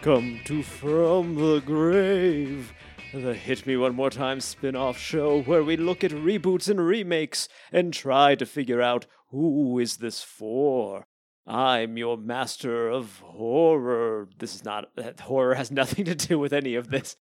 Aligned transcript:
Welcome 0.00 0.40
to 0.46 0.62
From 0.62 1.34
the 1.34 1.60
Grave, 1.60 2.72
the 3.12 3.34
Hit 3.34 3.66
Me 3.66 3.76
One 3.76 3.94
More 3.94 4.10
Time 4.10 4.40
spin 4.40 4.74
off 4.74 4.98
show 4.98 5.42
where 5.42 5.62
we 5.62 5.76
look 5.76 6.02
at 6.02 6.10
reboots 6.10 6.68
and 6.68 6.84
remakes 6.84 7.48
and 7.70 7.92
try 7.92 8.34
to 8.34 8.46
figure 8.46 8.80
out 8.80 9.06
who 9.28 9.78
is 9.78 9.98
this 9.98 10.22
for. 10.22 11.06
I'm 11.50 11.96
your 11.98 12.16
master 12.16 12.88
of 12.88 13.18
horror. 13.24 14.28
This 14.38 14.54
is 14.54 14.64
not, 14.64 14.88
horror 15.20 15.54
has 15.56 15.70
nothing 15.72 16.04
to 16.04 16.14
do 16.14 16.38
with 16.38 16.52
any 16.52 16.76
of 16.76 16.90
this. 16.90 17.16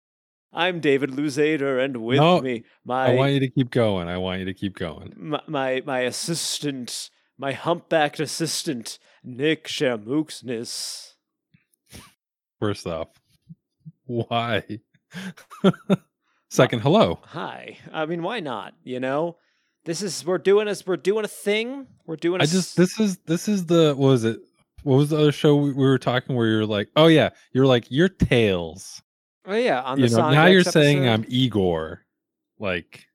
I'm 0.53 0.79
David 0.79 1.11
Luzader, 1.11 1.83
and 1.83 1.97
with 1.97 2.17
No, 2.17 2.39
me, 2.39 2.63
my 2.85 3.07
I 3.11 3.15
want 3.15 3.33
you 3.33 3.39
to 3.39 3.49
keep 3.49 3.71
going. 3.71 4.07
I 4.07 4.17
want 4.17 4.39
you 4.39 4.45
to 4.45 4.53
keep 4.53 4.75
going. 4.75 5.13
my, 5.17 5.41
my, 5.47 5.81
my 5.85 5.99
assistant, 6.01 7.09
my 7.39 7.53
humpbacked 7.53 8.19
assistant, 8.19 8.99
Nick 9.23 9.67
Shamooksness. 9.67 11.13
First 12.59 12.85
off, 12.85 13.07
why? 14.05 14.63
Second, 16.51 16.81
hello. 16.81 17.19
Hi. 17.25 17.77
I 17.91 18.05
mean, 18.05 18.21
why 18.23 18.39
not? 18.39 18.73
You 18.83 18.99
know, 18.99 19.37
this 19.89 20.03
is 20.03 20.23
we're 20.23 20.37
doing 20.37 20.67
us. 20.67 20.85
We're 20.85 20.97
doing 20.97 21.25
a 21.25 21.27
thing. 21.27 21.87
We're 22.05 22.15
doing. 22.15 22.41
a 22.41 22.43
I 22.43 22.45
just 22.45 22.77
this 22.77 22.99
is 22.99 23.17
this 23.25 23.47
is 23.47 23.65
the 23.65 23.95
what 23.97 24.09
was 24.09 24.23
it? 24.23 24.39
What 24.83 24.97
was 24.97 25.09
the 25.09 25.17
other 25.17 25.31
show 25.31 25.55
we, 25.55 25.71
we 25.73 25.83
were 25.83 25.97
talking 25.97 26.35
where 26.35 26.45
you're 26.45 26.65
like, 26.65 26.89
oh 26.95 27.07
yeah, 27.07 27.29
you're 27.53 27.65
like 27.65 27.89
your 27.89 28.07
tails. 28.07 29.01
Oh 29.47 29.55
yeah, 29.55 29.81
on 29.81 29.99
the 29.99 30.07
You 30.07 30.15
know, 30.15 30.29
now 30.29 30.45
X 30.45 30.53
you're 30.53 30.63
saying. 30.63 31.09
I'm 31.09 31.25
Igor. 31.27 32.05
Like, 32.59 33.07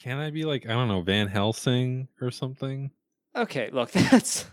can 0.00 0.16
I 0.16 0.30
be 0.30 0.46
like 0.46 0.64
I 0.64 0.70
don't 0.70 0.88
know 0.88 1.02
Van 1.02 1.28
Helsing 1.28 2.08
or 2.22 2.30
something? 2.30 2.92
Okay, 3.36 3.68
look, 3.70 3.90
that's 3.92 4.46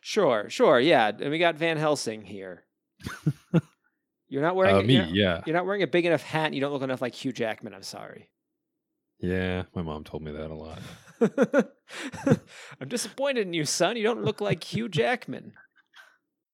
sure, 0.00 0.50
sure, 0.50 0.80
yeah. 0.80 1.12
And 1.20 1.30
we 1.30 1.38
got 1.38 1.54
Van 1.54 1.76
Helsing 1.76 2.22
here. 2.22 2.64
You're 4.28 4.42
not 4.42 4.56
wearing 4.56 4.76
Uh, 4.76 4.82
me, 4.82 4.94
you're, 4.94 5.04
yeah, 5.04 5.42
you're 5.46 5.54
not 5.54 5.66
wearing 5.66 5.82
a 5.82 5.86
big 5.86 6.06
enough 6.06 6.22
hat. 6.22 6.46
And 6.46 6.54
you 6.54 6.60
don't 6.62 6.72
look 6.72 6.80
enough 6.82 7.02
like 7.02 7.14
Hugh 7.14 7.32
Jackman. 7.32 7.74
I'm 7.74 7.82
sorry. 7.82 8.30
Yeah. 9.22 9.62
My 9.74 9.82
mom 9.82 10.04
told 10.04 10.22
me 10.22 10.32
that 10.32 10.50
a 10.50 10.54
lot. 10.54 10.78
I'm 12.80 12.88
disappointed 12.88 13.46
in 13.46 13.54
you, 13.54 13.64
son. 13.64 13.96
You 13.96 14.02
don't 14.02 14.24
look 14.24 14.40
like 14.40 14.62
Hugh 14.64 14.88
Jackman. 14.88 15.52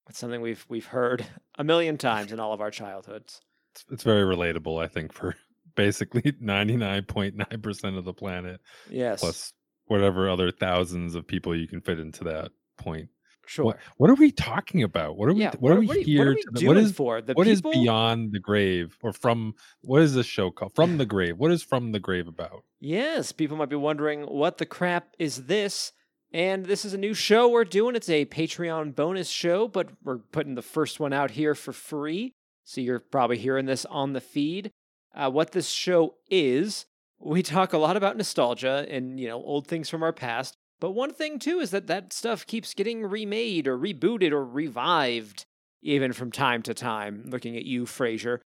That's 0.07 0.19
something 0.19 0.41
we've 0.41 0.65
we've 0.69 0.87
heard 0.87 1.27
a 1.59 1.65
million 1.65 1.99
times 1.99 2.33
in 2.33 2.41
all 2.41 2.53
of 2.53 2.61
our 2.61 2.71
childhoods. 2.71 3.41
It's, 3.75 3.85
it's 3.91 4.03
very 4.05 4.23
relatable, 4.23 4.83
I 4.83 4.89
think, 4.89 5.13
for 5.13 5.35
basically 5.75 6.23
99.9 6.23 7.63
percent 7.63 7.97
of 7.97 8.05
the 8.05 8.13
planet. 8.15 8.61
Yes, 8.91 9.21
plus 9.21 9.53
whatever 9.87 10.29
other 10.29 10.51
thousands 10.51 11.15
of 11.15 11.27
people 11.27 11.57
you 11.57 11.67
can 11.67 11.81
fit 11.81 11.99
into 11.99 12.25
that 12.25 12.51
point. 12.77 13.09
Sure. 13.49 13.65
What, 13.65 13.79
what 13.97 14.11
are 14.11 14.15
we 14.15 14.31
talking 14.31 14.83
about? 14.83 15.17
What 15.17 15.29
are 15.29 15.35
we? 15.35 15.43
yeah, 15.43 15.53
what, 15.59 15.73
are 15.73 15.81
we 15.81 15.87
what 15.87 15.97
are, 15.97 16.01
here? 16.01 16.19
what 16.19 16.29
are 16.29 16.35
we 16.35 16.61
to 16.61 16.67
what 16.67 16.77
is 16.77 16.93
for? 16.93 17.21
The 17.21 17.35
what 17.35 17.47
is 17.47 17.61
people, 17.61 17.73
beyond 17.73 18.33
the 18.33 18.41
grave 18.41 18.97
or 19.03 19.13
from? 19.13 19.55
What 19.83 20.03
is 20.03 20.15
this 20.15 20.27
show 20.27 20.51
called? 20.51 20.75
From 20.75 20.99
the 20.99 21.07
grave. 21.07 21.39
What 21.39 21.51
is 21.51 21.63
from 21.63 21.93
the 21.93 22.01
grave 22.01 22.29
about? 22.29 22.65
Yes, 22.81 23.33
people 23.33 23.57
might 23.57 23.69
be 23.69 23.77
wondering 23.77 24.23
what 24.23 24.59
the 24.59 24.67
crap 24.67 25.15
is 25.19 25.47
this? 25.47 25.93
And 26.33 26.67
this 26.67 26.85
is 26.85 26.93
a 26.93 26.99
new 26.99 27.15
show 27.15 27.49
we're 27.49 27.65
doing. 27.65 27.97
It's 27.97 28.11
a 28.11 28.27
Patreon 28.27 28.95
bonus 28.95 29.29
show, 29.29 29.67
but 29.67 29.89
we're 30.05 30.19
putting 30.19 30.55
the 30.55 30.63
first 30.63 31.01
one 31.01 31.13
out 31.13 31.31
here 31.33 31.55
for 31.55 31.73
free. 31.73 32.35
So 32.65 32.83
you're 32.83 33.01
probably 33.01 33.39
hearing 33.39 33.65
this 33.65 33.87
on 33.87 34.13
the 34.13 34.21
feed. 34.21 34.71
Uh, 35.15 35.31
what 35.31 35.53
this 35.53 35.69
show 35.69 36.17
is, 36.31 36.85
we 37.19 37.43
talk 37.43 37.73
a 37.73 37.79
lot 37.79 37.97
about 37.97 38.17
nostalgia 38.17 38.87
and, 38.91 39.19
you 39.19 39.27
know, 39.27 39.43
old 39.43 39.67
things 39.67 39.89
from 39.89 40.03
our 40.03 40.13
past. 40.13 40.55
But 40.81 40.93
one 40.93 41.13
thing 41.13 41.39
too 41.39 41.61
is 41.61 41.71
that 41.71 41.89
that 41.89 42.13
stuff 42.13 42.47
keeps 42.47 42.75
getting 42.75 43.03
remade 43.03 43.67
or 43.67 43.77
rebooted 43.77 44.33
or 44.33 44.45
revived, 44.45 45.45
even 45.83 46.13
from 46.13 46.31
time 46.31 46.63
to 46.63 46.75
time. 46.75 47.25
Looking 47.27 47.57
at 47.57 47.65
you, 47.65 47.85
Frasier. 47.85 48.39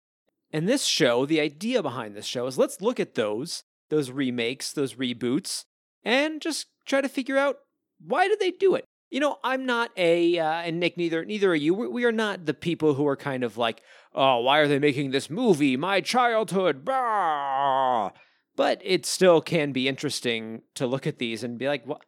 And 0.53 0.68
this 0.68 0.86
show, 0.86 1.25
the 1.25 1.40
idea 1.40 1.81
behind 1.81 2.16
this 2.16 2.25
show 2.25 2.46
is 2.47 2.58
let's 2.58 2.81
look 2.81 3.00
at 3.00 3.16
those 3.16 3.64
those 3.90 4.09
remakes, 4.09 4.72
those 4.72 4.96
reboots, 4.96 5.66
and 6.03 6.41
just 6.41 6.68
try 6.86 7.02
to 7.02 7.09
figure 7.09 7.38
out 7.38 7.58
why 8.00 8.28
did 8.28 8.40
they 8.40 8.52
do 8.52 8.74
it. 8.75 8.86
You 9.09 9.20
know, 9.20 9.38
I'm 9.44 9.66
not 9.66 9.91
a, 9.97 10.40
uh, 10.40 10.62
and 10.62 10.80
Nick, 10.80 10.96
neither 10.96 11.25
neither 11.25 11.52
are 11.52 11.56
you. 11.56 11.74
We, 11.74 12.06
are 12.06 12.14
not 12.14 12.46
the 12.46 12.53
people 12.53 12.94
who 12.94 13.06
are 13.06 13.18
kind 13.18 13.44
of 13.44 13.58
like, 13.58 13.81
oh, 14.16 14.40
why 14.40 14.59
are 14.59 14.70
they 14.70 14.80
making 14.80 15.12
this 15.12 15.30
movie? 15.30 15.75
My 15.75 16.00
childhood, 16.00 16.86
bah! 16.86 18.12
But 18.56 18.81
it 18.84 19.06
still 19.06 19.41
can 19.41 19.74
be 19.74 19.90
interesting 19.90 20.62
to 20.75 20.88
look 20.88 21.06
at 21.06 21.18
these 21.18 21.44
and 21.44 21.58
be 21.58 21.68
like, 21.68 21.86
what? 21.86 22.06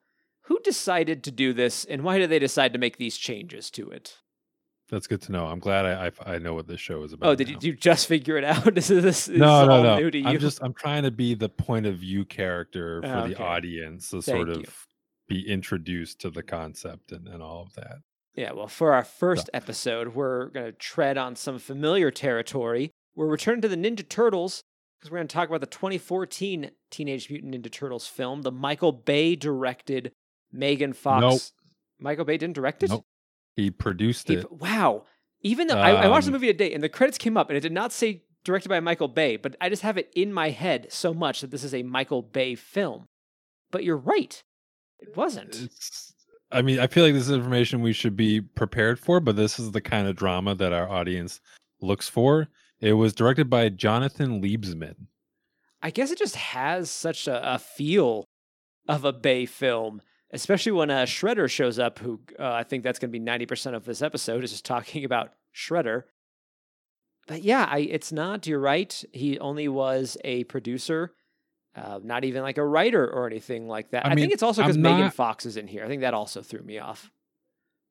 Who 0.48 0.60
decided 0.64 1.24
to 1.24 1.32
do 1.32 1.54
this, 1.54 1.86
and 1.86 2.04
why 2.04 2.18
did 2.18 2.30
they 2.30 2.40
decide 2.40 2.74
to 2.74 2.80
make 2.80 2.98
these 2.98 3.18
changes 3.18 3.72
to 3.72 3.90
it? 3.90 4.18
That's 4.90 5.08
good 5.08 5.22
to 5.24 5.32
know. 5.32 5.46
I'm 5.48 5.60
glad 5.60 5.86
I 5.86 6.12
I, 6.26 6.36
I 6.36 6.38
know 6.38 6.54
what 6.54 6.68
this 6.68 6.82
show 6.82 7.02
is 7.04 7.14
about. 7.14 7.30
Oh, 7.30 7.36
did 7.36 7.50
you, 7.50 7.56
did 7.56 7.64
you 7.64 7.74
just 7.74 8.08
figure 8.08 8.38
it 8.38 8.44
out? 8.44 8.64
this 8.76 8.90
is 8.90 9.04
this 9.04 9.28
is 9.28 9.40
No, 9.40 9.66
no, 9.66 9.82
no. 9.82 9.98
new 9.98 10.12
to 10.12 10.18
you. 10.20 10.28
I'm 10.28 10.40
just 10.40 10.62
I'm 10.62 10.74
trying 10.74 11.04
to 11.04 11.12
be 11.12 11.34
the 11.34 11.50
point 11.50 11.86
of 11.86 11.98
view 11.98 12.26
character 12.26 13.02
for 13.02 13.08
the 13.08 13.36
okay. 13.36 13.44
audience 13.44 14.10
to 14.10 14.22
Thank 14.22 14.38
sort 14.38 14.50
of 14.50 14.58
you. 14.58 14.66
be 15.28 15.50
introduced 15.50 16.20
to 16.22 16.30
the 16.30 16.44
concept 16.44 17.12
and, 17.12 17.28
and 17.28 17.42
all 17.42 17.64
of 17.64 17.74
that. 17.76 17.98
Yeah, 18.36 18.52
well, 18.54 18.68
for 18.68 18.94
our 18.94 19.04
first 19.04 19.50
episode, 19.54 20.16
we're 20.16 20.48
going 20.48 20.66
to 20.66 20.72
tread 20.72 21.18
on 21.18 21.36
some 21.36 21.60
familiar 21.60 22.10
territory. 22.10 22.92
We're 23.16 23.28
returning 23.28 23.62
to 23.62 23.68
the 23.68 23.76
Ninja 23.76 24.08
Turtles 24.08 24.64
because 25.00 25.12
we're 25.12 25.20
going 25.20 25.28
to 25.28 25.34
talk 25.34 25.50
about 25.50 25.62
the 25.62 25.68
2014 25.68 26.72
Teenage 26.90 27.30
Mutant 27.30 27.54
Ninja 27.54 27.72
Turtles 27.72 28.08
film, 28.08 28.42
the 28.42 28.52
Michael 28.52 28.92
Bay 28.92 29.36
directed 29.36 30.12
Megan 30.54 30.94
Fox. 30.94 31.22
Nope. 31.22 31.42
Michael 32.00 32.26
Bay 32.26 32.38
didn't 32.38 32.56
direct 32.56 32.84
it? 32.84 32.90
Nope. 32.90 33.06
He 33.56 33.70
produced 33.72 34.28
He- 34.30 34.36
it. 34.36 34.52
wow. 34.52 35.04
Even 35.42 35.68
though 35.68 35.78
I, 35.78 35.92
I 36.04 36.08
watched 36.08 36.26
the 36.26 36.30
Um, 36.30 36.34
movie 36.34 36.48
today 36.48 36.74
and 36.74 36.82
the 36.82 36.88
credits 36.88 37.18
came 37.18 37.36
up 37.36 37.50
and 37.50 37.58
it 37.58 37.62
did 37.62 37.74
not 37.74 37.92
say 37.92 38.24
directed 38.46 38.70
by 38.70 38.80
Michael 38.80 39.10
Bay, 39.10 39.36
but 39.36 39.56
I 39.60 39.68
just 39.70 39.82
have 39.82 39.98
it 39.98 40.10
in 40.16 40.32
my 40.32 40.52
head 40.52 40.88
so 40.90 41.14
much 41.14 41.42
that 41.42 41.52
this 41.52 41.64
is 41.66 41.74
a 41.74 41.84
Michael 41.84 42.22
Bay 42.22 42.56
film. 42.56 43.08
But 43.72 43.84
you're 43.84 43.98
right. 43.98 44.42
It 45.00 45.18
wasn't. 45.18 45.70
I 46.52 46.62
mean, 46.62 46.80
I 46.80 46.88
feel 46.88 47.04
like 47.04 47.14
this 47.14 47.24
is 47.28 47.32
information 47.32 47.82
we 47.82 47.94
should 47.94 48.16
be 48.16 48.40
prepared 48.40 49.00
for, 49.00 49.20
but 49.20 49.36
this 49.36 49.60
is 49.60 49.72
the 49.72 49.82
kind 49.82 50.08
of 50.08 50.16
drama 50.16 50.56
that 50.56 50.72
our 50.72 50.88
audience 50.90 51.42
looks 51.82 52.08
for. 52.08 52.48
It 52.80 52.94
was 52.94 53.14
directed 53.14 53.50
by 53.50 53.70
Jonathan 53.70 54.42
Liebesman. 54.42 55.08
I 55.82 55.90
guess 55.90 56.12
it 56.12 56.20
just 56.20 56.36
has 56.38 56.90
such 56.92 57.28
a, 57.28 57.56
a 57.56 57.60
feel 57.60 58.26
of 58.88 59.04
a 59.04 59.12
Bay 59.14 59.46
film, 59.46 60.02
especially 60.34 60.74
when 60.74 60.90
uh, 60.90 61.04
Shredder 61.04 61.50
shows 61.50 61.80
up. 61.80 62.00
Who 62.00 62.20
uh, 62.38 62.52
I 62.52 62.64
think 62.64 62.84
that's 62.84 63.00
going 63.00 63.10
to 63.10 63.14
be 63.14 63.20
ninety 63.20 63.46
percent 63.46 63.76
of 63.76 63.86
this 63.86 64.02
episode 64.02 64.44
is 64.44 64.52
just 64.52 64.66
talking 64.66 65.06
about 65.06 65.32
Shredder. 65.56 66.04
But 67.28 67.44
yeah, 67.44 67.68
I, 67.70 67.80
it's 67.80 68.12
not. 68.12 68.46
You're 68.48 68.60
right. 68.60 69.04
He 69.14 69.40
only 69.40 69.70
was 69.70 70.18
a 70.26 70.44
producer, 70.46 71.14
uh, 71.74 72.00
not 72.04 72.26
even 72.26 72.42
like 72.42 72.58
a 72.58 72.66
writer 72.66 73.10
or 73.10 73.28
anything 73.28 73.70
like 73.70 73.92
that. 73.92 74.06
I 74.06 74.10
I, 74.10 74.16
mean, 74.16 74.24
think 74.24 74.34
it's 74.34 74.44
also 74.44 74.62
because 74.62 74.78
Megan 74.78 75.10
Fox 75.10 75.46
is 75.46 75.56
in 75.56 75.68
here. 75.68 75.86
I 75.86 75.88
think 75.88 76.02
that 76.02 76.14
also 76.14 76.42
threw 76.42 76.62
me 76.62 76.80
off. 76.80 77.10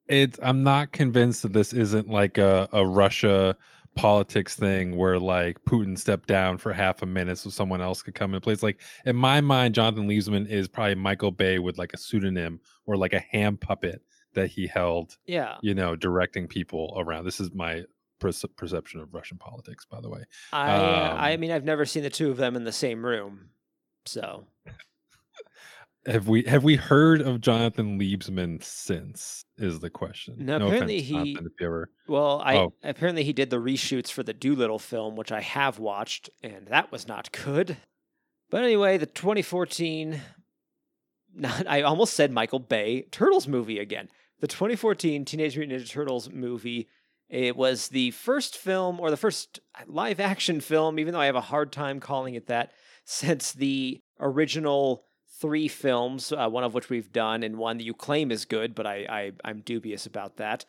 It's 0.06 0.38
I'm 0.42 0.62
not 0.62 0.92
convinced 0.92 1.42
that 1.42 1.54
this 1.54 1.72
isn't 1.72 2.10
like 2.10 2.36
a, 2.36 2.68
a 2.72 2.84
Russia 2.84 3.56
politics 3.94 4.56
thing 4.56 4.96
where 4.96 5.18
like 5.18 5.62
Putin 5.64 5.98
stepped 5.98 6.26
down 6.28 6.56
for 6.58 6.72
half 6.72 7.02
a 7.02 7.06
minute 7.06 7.38
so 7.38 7.50
someone 7.50 7.80
else 7.82 8.02
could 8.02 8.14
come 8.14 8.34
in 8.34 8.40
place. 8.40 8.62
Like 8.62 8.80
in 9.04 9.16
my 9.16 9.40
mind, 9.40 9.74
Jonathan 9.74 10.08
Liebesman 10.08 10.48
is 10.48 10.68
probably 10.68 10.94
Michael 10.94 11.30
Bay 11.30 11.58
with 11.58 11.78
like 11.78 11.92
a 11.92 11.98
pseudonym 11.98 12.60
or 12.86 12.96
like 12.96 13.12
a 13.12 13.20
hand 13.20 13.60
puppet 13.60 14.02
that 14.34 14.46
he 14.48 14.66
held, 14.66 15.18
Yeah, 15.26 15.56
you 15.60 15.74
know, 15.74 15.94
directing 15.94 16.48
people 16.48 16.94
around. 16.96 17.24
This 17.26 17.38
is 17.38 17.52
my 17.52 17.82
perce- 18.18 18.44
perception 18.56 19.00
of 19.00 19.12
Russian 19.12 19.36
politics, 19.36 19.84
by 19.84 20.00
the 20.00 20.08
way. 20.08 20.24
I 20.52 20.70
uh, 20.70 21.14
I 21.18 21.34
Um, 21.34 21.40
mean 21.40 21.50
I've 21.50 21.64
never 21.64 21.84
seen 21.84 22.02
the 22.02 22.10
two 22.10 22.30
of 22.30 22.38
them 22.38 22.56
in 22.56 22.64
the 22.64 22.72
same 22.72 23.04
room, 23.04 23.50
so 24.06 24.46
Have 26.06 26.26
we 26.26 26.42
have 26.44 26.64
we 26.64 26.74
heard 26.76 27.20
of 27.20 27.40
Jonathan 27.40 27.98
Liebesman 27.98 28.62
since? 28.62 29.44
Is 29.56 29.78
the 29.80 29.90
question. 29.90 30.34
No, 30.38 30.56
apparently 30.56 30.96
offense, 30.96 31.08
he- 31.08 31.12
Jonathan, 31.14 31.46
if 31.46 31.60
you 31.60 31.66
ever 31.66 31.90
Well, 32.08 32.40
I 32.44 32.56
Oh. 32.56 32.74
apparently 32.82 33.22
he 33.22 33.32
did 33.32 33.50
the 33.50 33.58
reshoots 33.60 34.10
for 34.10 34.22
the 34.24 34.32
Dolittle 34.32 34.80
film, 34.80 35.14
which 35.14 35.30
I 35.30 35.40
have 35.40 35.78
watched, 35.78 36.28
and 36.42 36.66
that 36.68 36.90
was 36.90 37.06
not 37.06 37.30
good. 37.30 37.76
But 38.50 38.64
anyway, 38.64 38.98
the 38.98 39.06
2014 39.06 40.20
not 41.34 41.66
I 41.68 41.82
almost 41.82 42.14
said 42.14 42.30
Michael 42.32 42.58
Bay 42.58 43.02
Turtles 43.12 43.46
movie 43.46 43.78
again. 43.78 44.08
The 44.40 44.48
2014 44.48 45.24
Teenage 45.24 45.56
Mutant 45.56 45.80
Ninja 45.82 45.88
Turtles 45.88 46.28
movie. 46.30 46.88
It 47.28 47.56
was 47.56 47.88
the 47.88 48.10
first 48.10 48.58
film 48.58 48.98
or 49.00 49.08
the 49.10 49.16
first 49.16 49.60
live 49.86 50.18
action 50.20 50.60
film, 50.60 50.98
even 50.98 51.14
though 51.14 51.20
I 51.20 51.26
have 51.26 51.36
a 51.36 51.40
hard 51.40 51.72
time 51.72 52.00
calling 52.00 52.34
it 52.34 52.48
that, 52.48 52.72
since 53.04 53.52
the 53.52 54.02
original 54.20 55.04
three 55.42 55.68
films, 55.68 56.32
uh, 56.32 56.48
one 56.48 56.64
of 56.64 56.72
which 56.74 56.88
we've 56.88 57.12
done 57.12 57.42
and 57.42 57.58
one 57.58 57.76
that 57.78 57.84
you 57.84 57.92
claim 57.94 58.30
is 58.30 58.46
good, 58.46 58.74
but 58.74 58.86
I, 58.86 58.96
I 59.20 59.32
I'm 59.44 59.60
dubious 59.60 60.06
about 60.06 60.36
that. 60.38 60.64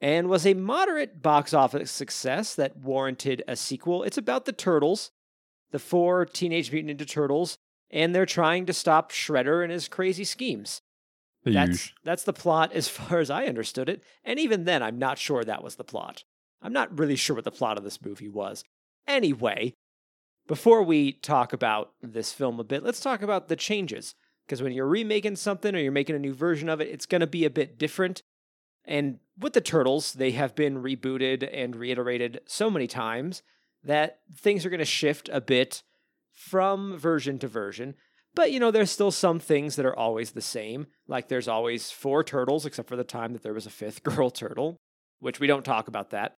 and 0.00 0.28
was 0.28 0.44
a 0.46 0.54
moderate 0.54 1.22
box 1.22 1.54
office 1.54 1.90
success 1.92 2.56
that 2.56 2.76
warranted 2.76 3.42
a 3.46 3.54
sequel. 3.54 4.02
It's 4.02 4.18
about 4.18 4.46
the 4.46 4.52
Turtles, 4.52 5.12
the 5.70 5.78
four 5.78 6.26
Teenage 6.26 6.72
Mutant 6.72 6.98
Ninja 6.98 7.08
Turtles, 7.08 7.56
and 7.90 8.12
they're 8.14 8.26
trying 8.26 8.66
to 8.66 8.72
stop 8.72 9.12
Shredder 9.12 9.62
and 9.62 9.72
his 9.72 9.86
crazy 9.88 10.24
schemes. 10.24 10.80
The 11.44 11.52
That's 11.52 11.92
that's 12.04 12.24
the 12.24 12.32
plot 12.32 12.72
as 12.72 12.88
far 12.96 13.20
as 13.20 13.30
I 13.30 13.46
understood 13.46 13.88
it, 13.88 14.02
and 14.24 14.38
even 14.40 14.64
then 14.64 14.82
I'm 14.82 14.98
not 14.98 15.18
sure 15.18 15.44
that 15.44 15.62
was 15.62 15.76
the 15.76 15.84
plot. 15.84 16.24
I'm 16.62 16.72
not 16.72 16.98
really 16.98 17.16
sure 17.16 17.36
what 17.36 17.44
the 17.44 17.50
plot 17.50 17.78
of 17.78 17.84
this 17.84 18.02
movie 18.04 18.28
was. 18.28 18.64
Anyway, 19.06 19.74
before 20.52 20.82
we 20.82 21.12
talk 21.12 21.54
about 21.54 21.92
this 22.02 22.30
film 22.30 22.60
a 22.60 22.64
bit, 22.64 22.82
let's 22.82 23.00
talk 23.00 23.22
about 23.22 23.48
the 23.48 23.56
changes 23.56 24.14
because 24.44 24.62
when 24.62 24.70
you're 24.70 24.86
remaking 24.86 25.34
something 25.34 25.74
or 25.74 25.78
you're 25.78 25.90
making 25.90 26.14
a 26.14 26.18
new 26.18 26.34
version 26.34 26.68
of 26.68 26.78
it, 26.78 26.88
it's 26.88 27.06
going 27.06 27.22
to 27.22 27.26
be 27.26 27.46
a 27.46 27.50
bit 27.50 27.78
different. 27.78 28.22
And 28.84 29.20
with 29.38 29.54
the 29.54 29.62
Turtles, 29.62 30.12
they 30.12 30.32
have 30.32 30.54
been 30.54 30.82
rebooted 30.82 31.48
and 31.50 31.74
reiterated 31.74 32.42
so 32.44 32.68
many 32.70 32.86
times 32.86 33.42
that 33.82 34.18
things 34.30 34.66
are 34.66 34.68
going 34.68 34.78
to 34.78 34.84
shift 34.84 35.30
a 35.32 35.40
bit 35.40 35.84
from 36.34 36.98
version 36.98 37.38
to 37.38 37.48
version. 37.48 37.94
But, 38.34 38.52
you 38.52 38.60
know, 38.60 38.70
there's 38.70 38.90
still 38.90 39.10
some 39.10 39.38
things 39.38 39.76
that 39.76 39.86
are 39.86 39.96
always 39.96 40.32
the 40.32 40.42
same. 40.42 40.86
Like 41.08 41.28
there's 41.28 41.48
always 41.48 41.90
four 41.90 42.22
turtles, 42.22 42.66
except 42.66 42.90
for 42.90 42.96
the 42.96 43.04
time 43.04 43.32
that 43.32 43.42
there 43.42 43.54
was 43.54 43.64
a 43.64 43.70
fifth 43.70 44.02
girl 44.02 44.28
turtle, 44.28 44.76
which 45.18 45.40
we 45.40 45.46
don't 45.46 45.64
talk 45.64 45.88
about 45.88 46.10
that. 46.10 46.36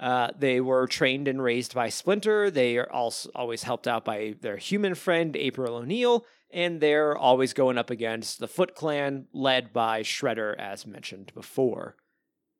Uh, 0.00 0.30
they 0.36 0.62
were 0.62 0.86
trained 0.86 1.28
and 1.28 1.42
raised 1.42 1.74
by 1.74 1.90
Splinter. 1.90 2.50
They 2.50 2.78
are 2.78 2.90
also 2.90 3.30
always 3.34 3.64
helped 3.64 3.86
out 3.86 4.02
by 4.02 4.34
their 4.40 4.56
human 4.56 4.94
friend, 4.94 5.36
April 5.36 5.76
O'Neil. 5.76 6.24
And 6.50 6.80
they're 6.80 7.16
always 7.16 7.52
going 7.52 7.76
up 7.78 7.90
against 7.90 8.40
the 8.40 8.48
Foot 8.48 8.74
Clan, 8.74 9.26
led 9.32 9.72
by 9.72 10.02
Shredder, 10.02 10.58
as 10.58 10.86
mentioned 10.86 11.32
before. 11.34 11.96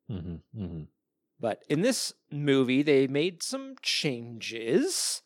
hmm 0.07 0.35
hmm 0.55 0.83
But 1.39 1.63
in 1.67 1.81
this 1.81 2.13
movie, 2.31 2.83
they 2.83 3.07
made 3.07 3.41
some 3.41 3.75
changes. 3.81 5.23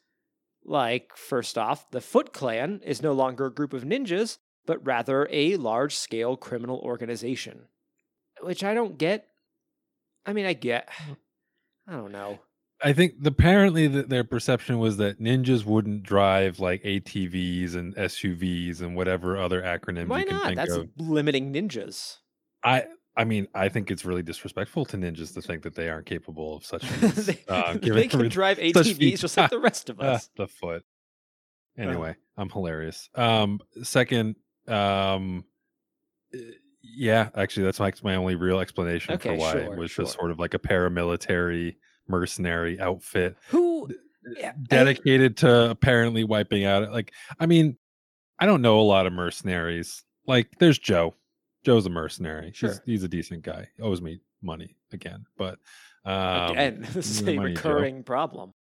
Like, 0.64 1.16
first 1.16 1.58
off, 1.58 1.92
the 1.92 2.02
Foot 2.02 2.34
Clan 2.34 2.82
is 2.84 3.04
no 3.04 3.12
longer 3.12 3.48
a 3.48 3.54
group 3.54 3.74
of 3.74 3.84
ninjas, 3.84 4.40
but 4.66 4.84
rather 4.84 5.28
a 5.30 5.58
large 5.58 5.96
scale 5.96 6.38
criminal 6.38 6.80
organization. 6.80 7.68
Which 8.42 8.64
I 8.64 8.74
don't 8.74 8.98
get. 8.98 9.28
I 10.26 10.34
mean, 10.34 10.46
I 10.46 10.54
get. 10.54 10.90
I 11.88 11.94
don't 11.94 12.12
know. 12.12 12.40
I 12.84 12.94
think 12.94 13.14
apparently 13.24 13.88
that 13.88 14.10
their 14.10 14.24
perception 14.24 14.80
was 14.80 14.98
that 14.98 15.20
ninjas 15.20 15.66
wouldn't 15.66 16.04
drive 16.04 16.60
like 16.60 16.84
ATVs 16.84 17.74
and 17.76 17.96
SUVs 17.96 18.82
and 18.82 18.96
whatever 18.96 19.38
other 19.38 19.62
acronyms 19.62 20.08
Why 20.08 20.20
you 20.20 20.26
can 20.26 20.36
not? 20.38 20.56
That's 20.56 20.74
of. 20.74 20.90
limiting 20.98 21.54
ninjas. 21.54 22.18
I 22.64 22.86
I 23.18 23.24
mean, 23.24 23.48
I 23.56 23.70
think 23.70 23.92
it's 23.92 24.04
really 24.04 24.24
disrespectful 24.24 24.86
to 24.86 24.98
ninjas 24.98 25.34
to 25.36 25.42
think 25.42 25.64
that 25.64 25.76
they 25.76 25.90
aren't 25.90 26.06
capable 26.06 26.58
of 26.58 26.66
such 26.66 26.86
feats. 26.86 27.26
they, 27.28 27.44
uh, 27.48 27.78
they 27.82 28.08
can 28.08 28.28
drive 28.28 28.58
ATVs 28.58 29.20
just 29.20 29.38
like 29.38 29.50
the 29.50 29.60
rest 29.60 29.90
of 29.90 30.00
us. 30.02 30.30
the 30.36 30.48
foot. 30.48 30.84
Anyway, 31.78 32.16
I'm 32.38 32.50
hilarious. 32.50 33.10
Um, 33.16 33.60
second, 33.84 34.36
um, 34.68 35.44
uh, 36.34 36.38
yeah, 36.96 37.30
actually, 37.36 37.64
that's 37.64 37.80
my 37.80 37.92
my 38.04 38.16
only 38.16 38.36
real 38.36 38.60
explanation 38.60 39.16
Okay, 39.16 39.30
for 39.30 39.36
why 39.38 39.52
sure, 39.54 39.62
it 39.74 39.78
was 39.78 39.94
just 39.94 40.14
sort 40.14 40.32
of 40.32 40.40
like 40.40 40.54
a 40.54 40.60
paramilitary 40.60 41.76
mercenary 42.08 42.80
outfit 42.80 43.36
Who? 43.50 43.90
Yeah, 44.38 44.50
I- 44.50 44.54
dedicated 44.68 45.38
to 45.38 45.70
apparently 45.70 46.24
wiping 46.24 46.66
out. 46.66 46.92
Like, 46.92 47.12
I 47.40 47.46
mean, 47.46 47.78
I 48.40 48.46
don't 48.46 48.62
know 48.62 48.80
a 48.80 48.82
lot 48.82 49.06
of 49.06 49.14
mercenaries. 49.14 50.04
Like, 50.28 50.50
there's 50.60 50.80
Joe. 50.80 51.14
Joe's 51.64 51.86
a 51.86 51.90
mercenary. 51.90 52.46
He's- 52.46 52.56
Sure. 52.58 52.84
he's, 52.86 53.04
a 53.04 53.08
decent 53.08 53.44
guy. 53.44 53.68
Owes 53.82 54.02
me 54.02 54.20
money 54.42 54.76
again, 54.92 55.26
but 55.38 55.60
um, 56.06 56.52
Again, 56.52 56.88
this 56.94 57.08
is 57.10 57.22
a 57.22 57.24
money, 57.26 57.38
Joe. 57.38 57.44
recurring 57.44 58.04
problem. 58.04 58.54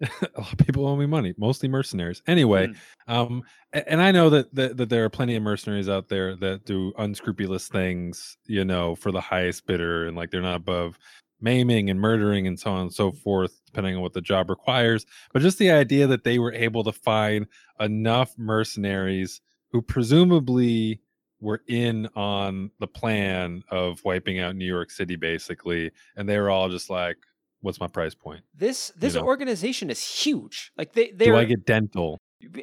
a 0.34 0.40
lot 0.40 0.52
of 0.52 0.58
people 0.58 0.86
owe 0.86 0.96
me 0.96 1.06
money, 1.06 1.34
mostly 1.36 1.68
mercenaries. 1.68 2.22
Anyway, 2.26 2.68
Mm. 2.68 2.76
um, 3.08 3.42
and 3.72 4.00
I 4.02 4.10
know 4.12 4.30
that, 4.30 4.54
that 4.54 4.76
that 4.78 4.88
there 4.88 5.04
are 5.04 5.10
plenty 5.10 5.36
of 5.36 5.42
mercenaries 5.42 5.88
out 5.88 6.08
there 6.08 6.34
that 6.36 6.64
do 6.64 6.92
unscrupulous 6.98 7.68
things, 7.68 8.36
you 8.46 8.64
know, 8.64 8.94
for 8.96 9.12
the 9.12 9.20
highest 9.20 9.66
bidder, 9.66 10.06
and 10.06 10.16
like 10.16 10.30
they're 10.30 10.40
not 10.42 10.56
above 10.56 10.98
maiming 11.42 11.88
and 11.90 12.00
murdering 12.00 12.46
and 12.46 12.58
so 12.60 12.70
on 12.70 12.82
and 12.82 12.92
so 12.92 13.12
forth, 13.12 13.60
depending 13.66 13.96
on 13.96 14.02
what 14.02 14.12
the 14.12 14.20
job 14.20 14.50
requires. 14.50 15.06
But 15.32 15.42
just 15.42 15.58
the 15.58 15.70
idea 15.70 16.06
that 16.06 16.24
they 16.24 16.38
were 16.38 16.52
able 16.52 16.84
to 16.84 16.92
find 16.92 17.46
enough 17.78 18.34
mercenaries 18.36 19.40
who 19.72 19.80
presumably 19.82 21.00
were 21.40 21.62
in 21.66 22.06
on 22.16 22.70
the 22.80 22.86
plan 22.86 23.62
of 23.70 24.04
wiping 24.04 24.38
out 24.40 24.54
New 24.56 24.66
York 24.66 24.90
City, 24.90 25.16
basically, 25.16 25.90
and 26.16 26.28
they 26.28 26.38
were 26.38 26.50
all 26.50 26.68
just 26.68 26.90
like, 26.90 27.16
"What's 27.60 27.80
my 27.80 27.86
price 27.88 28.14
point?" 28.14 28.42
This 28.54 28.92
this 28.96 29.14
know. 29.14 29.22
organization 29.22 29.90
is 29.90 30.02
huge. 30.02 30.72
Like 30.76 30.92
they 30.92 31.10
they 31.10 31.26
Do 31.26 31.36
I 31.36 31.44
get 31.44 31.64
dental? 31.66 32.18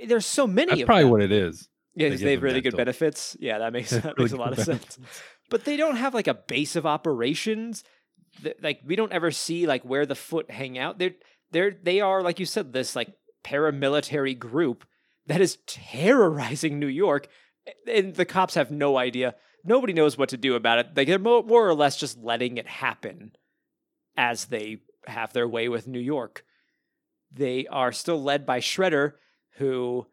there's 0.07 0.25
so 0.25 0.47
many 0.47 0.71
That's 0.71 0.83
probably 0.83 1.03
them. 1.03 1.11
what 1.11 1.21
it 1.21 1.31
is. 1.31 1.69
Yeah, 1.95 2.09
they 2.09 2.15
they 2.17 2.31
have 2.33 2.43
really 2.43 2.61
good 2.61 2.77
benefits. 2.77 3.35
Yeah, 3.39 3.59
that 3.59 3.73
makes 3.73 3.89
that 3.91 4.17
Really 4.17 4.23
makes 4.23 4.33
a 4.33 4.37
lot 4.37 4.53
of 4.53 4.59
sense. 4.59 4.99
But 5.49 5.65
they 5.65 5.77
don't 5.77 5.95
have 5.95 6.13
like 6.13 6.27
a 6.27 6.33
base 6.33 6.75
of 6.75 6.85
operations. 6.85 7.83
Like 8.61 8.81
we 8.85 8.95
don't 8.95 9.11
ever 9.11 9.31
see 9.31 9.65
like 9.65 9.83
where 9.83 10.05
the 10.05 10.15
foot 10.15 10.51
hang 10.51 10.77
out. 10.77 10.99
They're 10.99 11.15
they're 11.51 11.71
they 11.71 12.01
are 12.01 12.21
like 12.21 12.39
you 12.39 12.45
said 12.45 12.73
this 12.73 12.95
like 12.95 13.13
paramilitary 13.43 14.37
group 14.37 14.85
that 15.25 15.41
is 15.41 15.57
terrorizing 15.67 16.79
New 16.79 16.87
York, 16.87 17.27
and 17.91 18.15
the 18.15 18.25
cops 18.25 18.55
have 18.55 18.71
no 18.71 18.97
idea. 18.97 19.35
Nobody 19.63 19.93
knows 19.93 20.17
what 20.17 20.29
to 20.29 20.37
do 20.37 20.55
about 20.55 20.79
it. 20.79 20.87
Like 20.95 21.07
they're 21.07 21.19
more 21.19 21.67
or 21.67 21.73
less 21.73 21.97
just 21.97 22.17
letting 22.17 22.57
it 22.57 22.67
happen 22.67 23.31
as 24.15 24.45
they 24.45 24.79
have 25.07 25.33
their 25.33 25.47
way 25.47 25.69
with 25.69 25.87
New 25.87 25.99
York. 25.99 26.43
They 27.31 27.67
are 27.67 27.91
still 27.91 28.21
led 28.21 28.45
by 28.45 28.59
Shredder, 28.59 29.13
who 29.57 30.07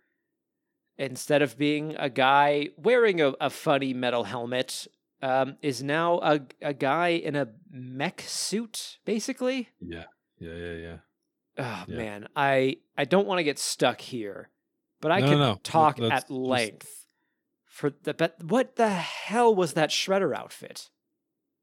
instead 0.99 1.43
of 1.43 1.57
being 1.59 1.95
a 1.99 2.09
guy 2.11 2.69
wearing 2.77 3.21
a, 3.21 3.29
a 3.41 3.51
funny 3.51 3.93
metal 3.95 4.25
helmet, 4.25 4.87
um, 5.23 5.57
is 5.63 5.83
now 5.83 6.19
a, 6.21 6.41
a 6.61 6.75
guy 6.75 7.09
in 7.09 7.35
a 7.35 7.49
mech 7.71 8.23
suit, 8.27 8.99
basically. 9.05 9.71
Yeah, 9.81 10.05
yeah, 10.39 10.55
yeah, 10.55 10.73
yeah. 10.73 10.97
Oh 11.57 11.85
Yeah. 11.89 11.97
man, 11.97 12.29
I 12.37 12.79
I 12.97 13.05
don't 13.05 13.27
want 13.27 13.39
to 13.39 13.45
get 13.45 13.59
stuck 13.59 14.01
here, 14.01 14.51
but 15.01 15.13
I 15.13 15.21
No, 15.21 15.27
can 15.29 15.39
no, 15.39 15.53
no. 15.55 15.61
talk 15.63 15.99
Let's 15.99 16.13
at 16.13 16.21
just- 16.23 16.31
length 16.31 17.07
for 17.65 17.91
the 18.03 18.13
but 18.15 18.43
what 18.43 18.77
the 18.77 18.89
hell 18.91 19.55
was 19.55 19.75
that 19.75 19.91
shredder 19.91 20.37
outfit? 20.37 20.91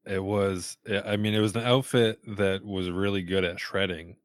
It 0.06 0.22
was. 0.22 0.76
eh, 0.86 1.00
I 1.04 1.16
mean, 1.16 1.34
it 1.34 1.40
was 1.40 1.54
an 1.54 1.62
outfit 1.62 2.20
that 2.36 2.64
was 2.64 2.90
really 2.90 3.22
good 3.22 3.44
at 3.44 3.60
shredding. 3.60 4.16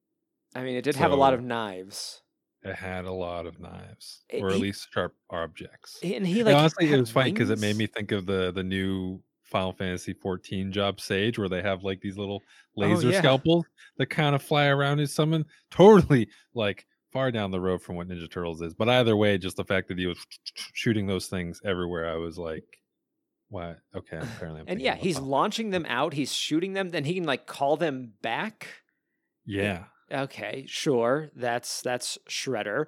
I 0.56 0.64
mean, 0.64 0.76
it 0.76 0.82
did 0.84 0.96
have 0.96 1.12
a 1.12 1.16
lot 1.16 1.34
of 1.34 1.44
knives, 1.44 2.22
It 2.64 2.76
had 2.76 3.06
a 3.06 3.12
lot 3.12 3.46
of 3.46 3.60
knives, 3.60 4.24
It- 4.30 4.42
or 4.42 4.50
at 4.50 4.56
he- 4.56 4.62
least 4.62 4.88
sharp 4.92 5.16
objects. 5.30 6.00
and 6.04 6.26
he 6.26 6.40
And 6.40 6.48
like 6.48 6.56
honestly, 6.56 6.92
it 6.92 7.00
was 7.00 7.12
funny 7.12 7.32
because 7.32 7.50
it 7.52 7.60
made 7.60 7.76
me 7.76 7.86
think 7.88 8.12
of 8.12 8.26
the 8.26 8.52
the 8.52 8.64
new 8.64 9.22
Final 9.44 9.72
Fantasy 9.74 10.14
14 10.14 10.72
job 10.74 11.00
Sage, 11.00 11.38
where 11.40 11.48
they 11.48 11.62
have 11.62 11.84
like 11.84 12.02
these 12.02 12.18
little 12.18 12.42
Oh, 12.78 12.82
laser 12.82 13.10
yeah. 13.12 13.20
scalpels 13.20 13.66
that 13.98 14.08
kind 14.08 14.36
of 14.36 14.42
fly 14.42 14.66
around 14.68 15.00
and 15.00 15.10
summon. 15.10 15.46
Totally 15.72 16.28
like 16.54 16.86
far 17.14 17.32
down 17.32 17.52
the 17.52 17.62
road 17.62 17.82
from 17.82 17.96
what 17.96 18.08
Ninja 18.10 18.30
Turtles 18.30 18.62
is. 18.62 18.74
But 18.74 18.90
either 18.90 19.16
way, 19.16 19.38
just 19.38 19.56
the 19.58 19.64
fact 19.64 19.88
that 19.90 19.98
he 19.98 20.06
was 20.08 20.18
shooting 20.74 21.08
those 21.08 21.28
things 21.28 21.62
everywhere, 21.64 22.10
I 22.12 22.16
was 22.18 22.38
like, 22.38 22.66
"What? 23.50 23.80
Okay, 23.96 24.18
apparently." 24.18 24.62
I'm 24.62 24.68
And 24.68 24.82
yeah, 24.82 24.96
he's 24.96 25.20
launching 25.20 25.70
them 25.72 25.86
out. 25.88 26.14
He's 26.14 26.34
shooting 26.34 26.74
them. 26.74 26.90
Then 26.90 27.04
he 27.06 27.14
can 27.16 27.24
like 27.26 27.46
call 27.48 27.78
them 27.78 28.14
back. 28.22 28.68
yeah. 29.46 29.86
Okay, 30.10 30.64
sure. 30.68 31.32
That's 31.36 31.82
that's 31.82 32.18
Shredder. 32.30 32.86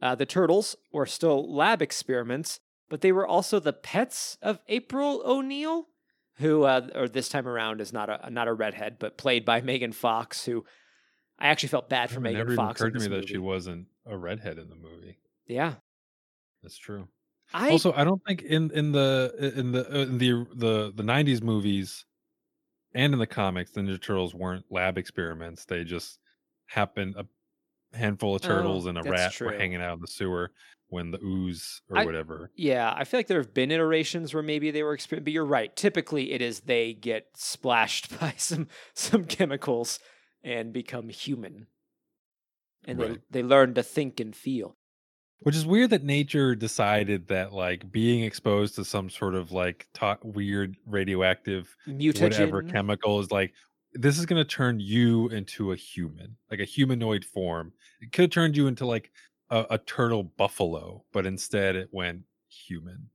Uh, 0.00 0.14
the 0.14 0.24
turtles 0.24 0.76
were 0.92 1.04
still 1.04 1.54
lab 1.54 1.82
experiments, 1.82 2.60
but 2.88 3.02
they 3.02 3.12
were 3.12 3.26
also 3.26 3.60
the 3.60 3.72
pets 3.74 4.38
of 4.40 4.58
April 4.68 5.20
O'Neil, 5.26 5.88
who, 6.36 6.62
uh, 6.62 6.88
or 6.94 7.06
this 7.08 7.28
time 7.28 7.46
around, 7.46 7.82
is 7.82 7.92
not 7.92 8.08
a 8.08 8.30
not 8.30 8.48
a 8.48 8.54
redhead, 8.54 8.96
but 8.98 9.18
played 9.18 9.44
by 9.44 9.60
Megan 9.60 9.92
Fox. 9.92 10.46
Who 10.46 10.64
I 11.38 11.48
actually 11.48 11.68
felt 11.68 11.90
bad 11.90 12.08
for 12.10 12.16
It 12.18 12.22
Megan 12.22 12.38
never 12.38 12.54
Fox. 12.54 12.80
in 12.80 12.86
occurred 12.86 12.98
to 12.98 13.10
me 13.10 13.16
that 13.16 13.28
she 13.28 13.36
wasn't 13.38 13.88
a 14.06 14.16
redhead 14.16 14.56
in 14.56 14.70
the 14.70 14.74
movie. 14.76 15.18
Yeah, 15.46 15.74
That's 16.62 16.78
true. 16.78 17.08
I 17.52 17.70
also 17.70 17.92
i 17.94 18.04
don't 18.04 18.22
think 18.26 18.42
in 18.42 18.70
in 18.72 18.92
the 18.92 19.52
in 19.56 19.72
the 19.72 19.86
uh, 19.90 20.02
in 20.04 20.18
the 20.18 20.46
the 20.54 20.92
the 20.94 21.02
90s 21.02 21.42
movies 21.42 22.04
and 22.94 23.12
in 23.14 23.18
the 23.20 23.26
comics 23.26 23.72
the 23.72 23.80
ninja 23.82 24.00
turtles 24.00 24.34
weren't 24.34 24.66
lab 24.70 24.98
experiments 24.98 25.64
they 25.66 25.84
just 25.84 26.20
happened 26.66 27.16
a 27.16 27.26
handful 27.96 28.36
of 28.36 28.42
Oh, 28.42 28.42
turtles 28.42 28.86
and 28.86 28.98
a 28.98 29.04
rat 29.04 29.36
were 29.44 29.52
hanging 29.52 29.82
out 29.82 29.94
in 29.94 30.00
the 30.02 30.08
sewer 30.08 30.52
when 30.88 31.10
the 31.12 31.20
ooze 31.24 31.82
or 31.90 31.98
I- 31.98 32.02
whatever 32.02 32.52
yeah, 32.54 32.92
I 32.96 33.04
feel 33.04 33.18
like 33.20 33.28
there 33.28 33.38
have 33.40 33.54
been 33.54 33.70
iterations 33.70 34.34
where 34.34 34.42
maybe 34.42 34.70
they 34.72 34.82
were 34.82 34.96
exper- 34.96 35.22
but 35.22 35.32
you're 35.32 35.44
right. 35.44 35.74
Typically, 35.76 36.32
it 36.32 36.42
is 36.42 36.60
they 36.62 36.92
get 36.94 37.36
splashed 37.36 38.18
by 38.20 38.32
some 38.36 38.68
some 38.94 39.24
chemicals 39.26 40.00
and 40.42 40.72
become 40.72 41.08
human, 41.08 41.68
and 42.84 42.98
Right. 42.98 43.20
they 43.20 43.22
they 43.30 43.42
learn 43.42 43.74
to 43.74 43.82
think 43.82 44.20
and 44.20 44.34
feel. 44.34 44.77
Which 45.40 45.54
is 45.56 45.64
weird 45.66 45.90
that 45.90 46.02
nature 46.04 46.54
decided 46.54 47.26
that 47.28 47.52
like 47.52 47.90
being 47.92 48.24
exposed 48.24 48.74
to 48.74 48.84
some 48.84 49.08
sort 49.08 49.34
of 49.34 49.52
like 49.52 49.86
to- 49.94 50.18
weird 50.22 50.76
radioactive 50.86 51.74
Mutagen. 51.86 52.22
whatever 52.22 52.62
chemical 52.62 53.20
is 53.20 53.30
like 53.30 53.52
this 53.94 54.18
is 54.18 54.26
going 54.26 54.42
to 54.42 54.48
turn 54.48 54.78
you 54.78 55.28
into 55.28 55.72
a 55.72 55.76
human, 55.76 56.36
like 56.50 56.60
a 56.60 56.64
humanoid 56.64 57.24
form. 57.24 57.72
It 58.02 58.12
could 58.12 58.24
have 58.24 58.30
turned 58.30 58.56
you 58.56 58.66
into 58.66 58.84
like 58.84 59.10
a, 59.50 59.64
a 59.70 59.78
turtle 59.78 60.22
buffalo, 60.24 61.04
but 61.12 61.24
instead 61.24 61.74
it 61.74 61.88
went 61.90 62.22
human. 62.48 63.08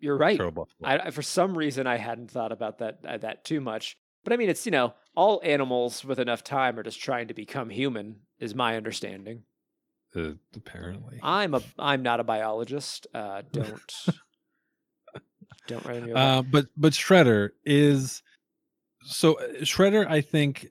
You're 0.00 0.16
right. 0.18 0.36
Turtle 0.36 0.50
buffalo. 0.52 0.88
I, 0.88 0.98
I- 1.06 1.10
for 1.10 1.22
some 1.22 1.56
reason 1.56 1.86
I 1.86 1.96
hadn't 1.96 2.30
thought 2.30 2.50
about 2.52 2.78
that 2.78 2.98
uh, 3.06 3.18
that 3.18 3.44
too 3.44 3.60
much. 3.60 3.96
But 4.24 4.32
I 4.32 4.36
mean, 4.36 4.50
it's 4.50 4.66
you 4.66 4.72
know, 4.72 4.94
all 5.14 5.40
animals 5.44 6.04
with 6.04 6.18
enough 6.18 6.42
time 6.42 6.78
are 6.78 6.82
just 6.82 7.00
trying 7.00 7.28
to 7.28 7.34
become 7.34 7.70
human, 7.70 8.16
is 8.40 8.54
my 8.54 8.76
understanding. 8.76 9.44
Uh, 10.14 10.32
apparently. 10.56 11.20
I'm 11.22 11.54
a 11.54 11.62
I'm 11.78 12.02
not 12.02 12.20
a 12.20 12.24
biologist. 12.24 13.06
Uh, 13.14 13.42
don't 13.52 14.06
don't 15.66 15.84
write 15.84 16.02
me. 16.04 16.12
Uh, 16.12 16.42
but 16.42 16.66
but 16.76 16.92
Shredder 16.92 17.50
is 17.64 18.22
so 19.04 19.38
uh, 19.38 19.60
Shredder. 19.60 20.08
I 20.08 20.20
think 20.20 20.66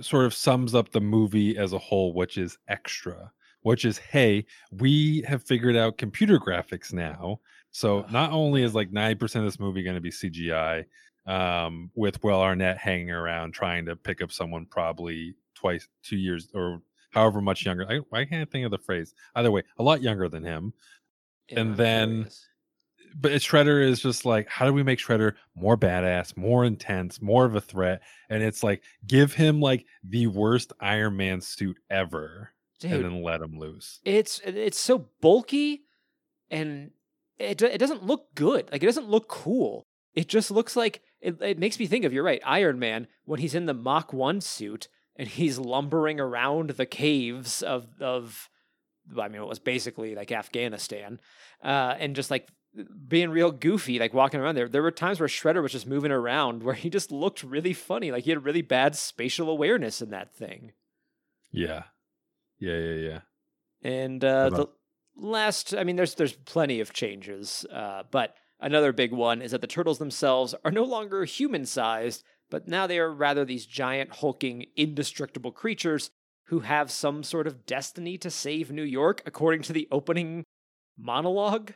sort 0.00 0.24
of 0.24 0.34
sums 0.34 0.74
up 0.74 0.90
the 0.90 1.00
movie 1.00 1.56
as 1.56 1.72
a 1.72 1.78
whole, 1.78 2.12
which 2.12 2.38
is 2.38 2.58
extra. 2.68 3.30
Which 3.62 3.84
is, 3.84 3.96
hey, 3.96 4.44
we 4.72 5.22
have 5.28 5.44
figured 5.44 5.76
out 5.76 5.96
computer 5.96 6.40
graphics 6.40 6.92
now. 6.92 7.38
So 7.70 8.04
not 8.10 8.32
only 8.32 8.64
is 8.64 8.74
like 8.74 8.90
ninety 8.90 9.14
percent 9.14 9.44
of 9.44 9.52
this 9.52 9.60
movie 9.60 9.84
going 9.84 9.94
to 9.94 10.00
be 10.00 10.10
CGI, 10.10 10.84
um, 11.26 11.90
with 11.94 12.22
Will 12.24 12.40
Arnett 12.40 12.78
hanging 12.78 13.10
around 13.10 13.52
trying 13.52 13.86
to 13.86 13.96
pick 13.96 14.20
up 14.20 14.32
someone 14.32 14.66
probably 14.66 15.34
twice, 15.54 15.86
two 16.02 16.16
years, 16.16 16.48
or 16.54 16.82
however 17.12 17.40
much 17.40 17.64
younger. 17.64 17.86
I, 17.88 18.16
I 18.16 18.24
can't 18.24 18.50
think 18.50 18.64
of 18.64 18.70
the 18.70 18.78
phrase. 18.78 19.14
Either 19.34 19.50
way, 19.50 19.62
a 19.78 19.82
lot 19.82 20.02
younger 20.02 20.28
than 20.28 20.44
him. 20.44 20.72
yeah, 21.48 21.60
and 21.60 21.76
then- 21.76 22.28
but 23.14 23.32
Shredder 23.32 23.86
is 23.86 24.00
just 24.00 24.24
like, 24.24 24.48
how 24.48 24.64
do 24.64 24.72
we 24.72 24.82
make 24.82 24.98
Shredder 24.98 25.34
more 25.54 25.76
badass, 25.76 26.34
more 26.34 26.64
intense, 26.64 27.20
more 27.20 27.44
of 27.44 27.54
a 27.54 27.60
threat? 27.60 28.00
And 28.30 28.42
it's 28.42 28.62
like, 28.62 28.82
give 29.06 29.34
him 29.34 29.60
like 29.60 29.84
the 30.02 30.28
worst 30.28 30.72
Iron 30.80 31.18
Man 31.18 31.42
suit 31.42 31.76
ever, 31.90 32.52
and 32.82 33.04
then 33.04 33.22
let 33.22 33.42
him 33.42 33.58
loose. 33.58 34.00
it's 34.04 34.40
it's 34.44 34.80
so 34.80 35.08
bulky, 35.20 35.82
and 36.50 36.90
it 37.38 37.60
it 37.60 37.76
doesn't 37.78 38.02
look 38.02 38.34
good. 38.34 38.70
Like 38.72 38.82
it 38.82 38.86
doesn't 38.86 39.10
look 39.10 39.28
cool. 39.28 39.86
It 40.14 40.26
just 40.28 40.50
looks 40.50 40.74
like 40.74 41.02
it. 41.20 41.36
It 41.42 41.58
makes 41.58 41.78
me 41.78 41.86
think 41.86 42.06
of 42.06 42.14
you're 42.14 42.24
right, 42.24 42.40
Iron 42.46 42.78
Man 42.78 43.08
when 43.26 43.40
he's 43.40 43.54
in 43.54 43.66
the 43.66 43.74
Mach 43.74 44.14
One 44.14 44.40
suit 44.40 44.88
and 45.16 45.28
he's 45.28 45.58
lumbering 45.58 46.20
around 46.20 46.70
the 46.70 46.86
caves 46.86 47.62
of 47.62 47.86
of. 48.00 48.48
I 49.18 49.26
mean, 49.28 49.42
it 49.42 49.48
was 49.48 49.58
basically 49.58 50.14
like 50.14 50.30
Afghanistan, 50.30 51.18
uh, 51.62 51.96
and 51.98 52.14
just 52.14 52.30
like 52.30 52.48
being 53.08 53.30
real 53.30 53.50
goofy, 53.50 53.98
like 53.98 54.14
walking 54.14 54.40
around 54.40 54.54
there. 54.54 54.68
There 54.68 54.82
were 54.82 54.90
times 54.90 55.20
where 55.20 55.28
Shredder 55.28 55.62
was 55.62 55.72
just 55.72 55.86
moving 55.86 56.12
around 56.12 56.62
where 56.62 56.74
he 56.74 56.88
just 56.88 57.12
looked 57.12 57.42
really 57.42 57.74
funny, 57.74 58.10
like 58.10 58.24
he 58.24 58.30
had 58.30 58.44
really 58.44 58.62
bad 58.62 58.96
spatial 58.96 59.50
awareness 59.50 60.00
in 60.00 60.10
that 60.10 60.32
thing. 60.32 60.72
Yeah, 61.50 61.84
yeah, 62.58 62.78
yeah, 62.78 62.94
yeah. 62.94 63.20
And 63.82 64.24
uh, 64.24 64.50
the 64.50 64.66
last, 65.16 65.74
I 65.74 65.84
mean, 65.84 65.96
there's 65.96 66.14
there's 66.14 66.32
plenty 66.32 66.80
of 66.80 66.92
changes, 66.92 67.66
uh, 67.72 68.04
but 68.10 68.34
another 68.60 68.92
big 68.92 69.12
one 69.12 69.42
is 69.42 69.50
that 69.50 69.60
the 69.60 69.66
turtles 69.66 69.98
themselves 69.98 70.54
are 70.64 70.70
no 70.70 70.84
longer 70.84 71.24
human 71.24 71.66
sized, 71.66 72.24
but 72.52 72.68
now 72.68 72.86
they 72.86 72.98
are 72.98 73.10
rather 73.10 73.46
these 73.46 73.64
giant, 73.64 74.16
hulking, 74.16 74.66
indestructible 74.76 75.50
creatures 75.50 76.10
who 76.48 76.60
have 76.60 76.90
some 76.90 77.22
sort 77.22 77.46
of 77.46 77.64
destiny 77.64 78.18
to 78.18 78.30
save 78.30 78.70
New 78.70 78.82
York, 78.82 79.22
according 79.24 79.62
to 79.62 79.72
the 79.72 79.88
opening 79.90 80.44
monologue. 80.98 81.72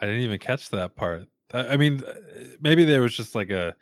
I 0.00 0.06
didn't 0.06 0.22
even 0.22 0.40
catch 0.40 0.68
that 0.70 0.96
part. 0.96 1.28
I, 1.54 1.76
mean, 1.76 2.02
uh, 2.02 2.14
maybe 2.60 2.84
there 2.84 3.00
was 3.00 3.16
just 3.16 3.36
like 3.36 3.50
a 3.50 3.76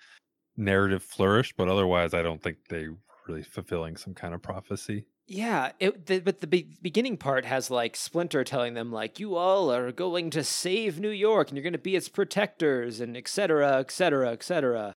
narrative 0.59 1.03
flourish, 1.03 1.55
but 1.57 1.67
otherwise, 1.67 2.13
I 2.13 2.21
don't 2.21 2.43
think 2.43 2.59
they 2.69 2.89
were 2.89 2.99
really 3.27 3.43
fulfilling 3.43 3.97
some 3.97 4.13
kind 4.13 4.35
of 4.35 4.43
prophecy. 4.43 5.07
Yeah, 5.27 5.73
it, 5.81 6.05
the, 6.05 6.21
but 6.21 6.43
the 6.43 6.47
be- 6.47 6.77
beginning 6.83 7.17
part 7.17 7.47
has 7.47 7.71
like 7.71 7.97
Splinter 7.97 8.45
telling 8.45 8.75
them 8.75 8.93
like 8.93 9.19
you 9.19 9.35
all 9.35 9.73
are 9.73 9.93
going 9.93 10.29
to 10.29 10.45
save 10.45 11.01
New 11.01 11.09
York 11.09 11.49
and 11.49 11.57
you're 11.57 11.63
going 11.63 11.73
to 11.73 11.79
be 11.79 11.97
its 11.97 12.11
protectors 12.11 13.01
and 13.01 13.17
et 13.17 13.29
cetera, 13.29 13.79
et 13.79 13.91
cetera, 13.91 14.31
et 14.31 14.43
cetera. 14.43 14.93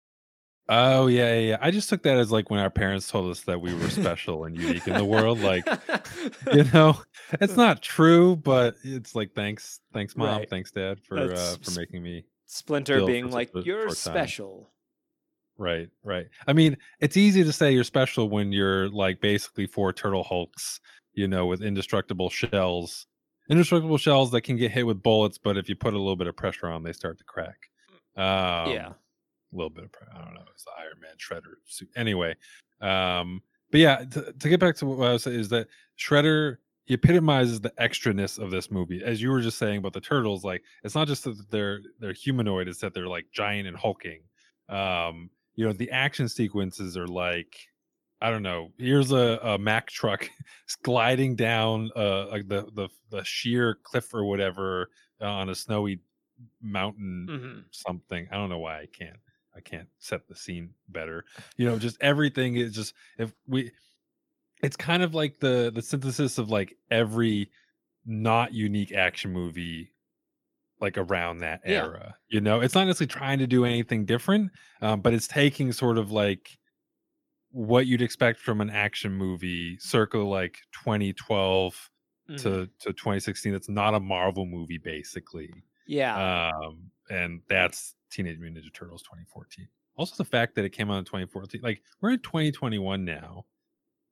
Oh 0.70 1.06
yeah, 1.06 1.34
yeah, 1.34 1.40
yeah. 1.40 1.58
I 1.60 1.70
just 1.70 1.88
took 1.88 2.02
that 2.02 2.18
as 2.18 2.30
like 2.30 2.50
when 2.50 2.60
our 2.60 2.68
parents 2.70 3.08
told 3.08 3.30
us 3.30 3.40
that 3.42 3.60
we 3.60 3.72
were 3.74 3.88
special 3.88 4.44
and 4.44 4.56
unique 4.56 4.86
in 4.86 4.94
the 4.94 5.04
world. 5.04 5.40
Like, 5.40 5.66
you 6.52 6.64
know, 6.74 7.00
it's 7.40 7.56
not 7.56 7.80
true, 7.82 8.36
but 8.36 8.76
it's 8.84 9.14
like 9.14 9.34
thanks, 9.34 9.80
thanks 9.94 10.14
mom, 10.16 10.40
Right. 10.40 10.50
thanks 10.50 10.70
dad 10.70 11.00
for 11.00 11.32
uh, 11.32 11.56
for 11.62 11.70
making 11.78 12.02
me 12.02 12.24
Splinter 12.46 13.04
being 13.06 13.30
like, 13.30 13.50
a 13.54 13.62
"You're 13.62 13.84
short 13.88 13.96
time." 13.98 14.14
special." 14.14 14.70
right, 15.56 15.88
right. 16.04 16.26
I 16.46 16.52
mean, 16.52 16.76
it's 17.00 17.16
easy 17.16 17.42
to 17.44 17.52
say 17.52 17.72
you're 17.72 17.82
special 17.84 18.28
when 18.28 18.52
you're 18.52 18.88
like 18.90 19.20
basically 19.20 19.66
four 19.66 19.92
turtle 19.92 20.22
hulks, 20.22 20.80
you 21.14 21.26
know, 21.28 21.46
with 21.46 21.62
indestructible 21.62 22.30
shells, 22.30 23.06
indestructible 23.50 23.98
shells 23.98 24.30
that 24.32 24.42
can 24.42 24.56
get 24.56 24.70
hit 24.70 24.86
with 24.86 25.02
bullets, 25.02 25.38
but 25.38 25.56
if 25.56 25.68
you 25.68 25.74
put 25.76 25.94
a 25.94 25.98
little 25.98 26.14
bit 26.16 26.26
of 26.26 26.36
pressure 26.36 26.68
on, 26.68 26.82
they 26.82 26.92
start 26.92 27.18
to 27.18 27.24
crack. 27.24 27.56
Um, 28.16 28.70
yeah, 28.72 28.92
a 29.52 29.56
little 29.56 29.70
bit 29.70 29.84
of 29.84 29.90
I 30.14 30.24
don't 30.24 30.34
know, 30.34 30.44
it's 30.52 30.64
the 30.64 30.70
Iron 30.78 31.00
Man 31.00 31.16
Shredder 31.18 31.54
suit. 31.66 31.88
Anyway, 31.96 32.34
um, 32.80 33.42
but 33.70 33.80
yeah, 33.80 34.04
to, 34.04 34.32
to 34.32 34.48
get 34.48 34.60
back 34.60 34.76
to 34.76 34.86
what 34.86 35.08
I 35.08 35.12
was 35.12 35.22
saying 35.24 35.38
is 35.38 35.48
that 35.50 35.68
Shredder 35.98 36.58
epitomizes 36.88 37.60
the 37.60 37.70
extraness 37.80 38.38
of 38.38 38.50
this 38.50 38.70
movie. 38.70 39.02
As 39.04 39.20
you 39.20 39.30
were 39.30 39.40
just 39.40 39.58
saying 39.58 39.78
about 39.78 39.92
the 39.92 40.00
turtles, 40.00 40.44
like 40.44 40.62
it's 40.82 40.94
not 40.94 41.06
just 41.06 41.24
that 41.24 41.50
they're 41.50 41.80
they're 42.00 42.12
humanoid, 42.12 42.68
it's 42.68 42.80
that 42.80 42.94
they're 42.94 43.08
like 43.08 43.26
giant 43.32 43.68
and 43.68 43.76
hulking. 43.76 44.20
Um, 44.68 45.30
you 45.54 45.66
know, 45.66 45.72
the 45.72 45.90
action 45.90 46.28
sequences 46.28 46.96
are 46.96 47.06
like 47.06 47.56
I 48.20 48.30
don't 48.30 48.42
know. 48.42 48.72
Here's 48.78 49.12
a, 49.12 49.38
a 49.42 49.58
Mack 49.58 49.88
truck 49.88 50.28
gliding 50.82 51.36
down 51.36 51.90
uh 51.94 52.28
like 52.28 52.48
the 52.48 52.66
the 52.74 52.88
the 53.10 53.24
sheer 53.24 53.78
cliff 53.82 54.12
or 54.14 54.24
whatever 54.24 54.90
uh, 55.20 55.26
on 55.26 55.50
a 55.50 55.54
snowy 55.54 56.00
mountain 56.62 57.26
hmm 57.28 57.60
something. 57.70 58.26
I 58.30 58.36
don't 58.36 58.48
know 58.48 58.58
why 58.58 58.80
I 58.80 58.86
can't. 58.86 59.16
I 59.58 59.60
can't 59.60 59.88
set 59.98 60.28
the 60.28 60.36
scene 60.36 60.70
better. 60.88 61.24
You 61.56 61.66
know, 61.66 61.78
just 61.78 61.96
everything 62.00 62.56
is 62.56 62.72
just 62.74 62.94
if 63.18 63.34
we 63.46 63.72
it's 64.62 64.76
kind 64.76 65.02
of 65.02 65.14
like 65.14 65.40
the 65.40 65.70
the 65.74 65.82
synthesis 65.82 66.38
of 66.38 66.48
like 66.50 66.76
every 66.90 67.50
not 68.06 68.52
unique 68.54 68.92
action 68.92 69.32
movie 69.32 69.92
like 70.80 70.96
around 70.96 71.38
that 71.38 71.60
Yeah. 71.66 71.84
era. 71.86 72.16
You 72.28 72.40
know, 72.40 72.60
it's 72.60 72.74
not 72.74 72.86
necessarily 72.86 73.08
trying 73.08 73.38
to 73.40 73.46
do 73.48 73.64
anything 73.64 74.04
different, 74.06 74.52
um, 74.80 75.00
but 75.00 75.12
it's 75.12 75.26
taking 75.28 75.72
sort 75.72 75.98
of 75.98 76.12
like 76.12 76.56
what 77.50 77.86
you'd 77.86 78.02
expect 78.02 78.38
from 78.40 78.60
an 78.60 78.70
action 78.70 79.12
movie 79.12 79.76
circa 79.80 80.18
like 80.18 80.58
2012 80.72 81.90
Mm-hmm. 82.30 82.36
to 82.42 82.66
to 82.80 82.92
2016 82.92 83.54
it's 83.54 83.70
not 83.70 83.94
a 83.94 84.00
marvel 84.00 84.44
movie 84.44 84.76
basically 84.76 85.50
yeah, 85.86 86.50
um 86.66 86.90
and 87.08 87.40
that's 87.48 87.94
teenage 88.10 88.38
mutant 88.38 88.64
ninja 88.64 88.72
turtles 88.72 89.02
2014 89.02 89.68
also 89.96 90.14
the 90.16 90.24
fact 90.24 90.54
that 90.54 90.64
it 90.64 90.70
came 90.70 90.90
out 90.90 90.98
in 90.98 91.04
2014 91.04 91.60
like 91.62 91.82
we're 92.00 92.10
in 92.10 92.20
2021 92.20 93.04
now 93.04 93.44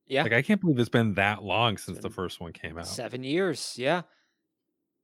yeah. 0.07 0.23
like 0.23 0.33
i 0.33 0.43
can't 0.43 0.61
believe 0.61 0.79
it's 0.79 0.89
been 0.89 1.15
that 1.15 1.43
long 1.43 1.77
since 1.77 1.99
the 1.99 2.11
first 2.11 2.41
one 2.41 2.53
came 2.53 2.79
out 2.79 2.87
Seven 3.07 3.23
years, 3.25 3.75
yeah. 3.77 4.03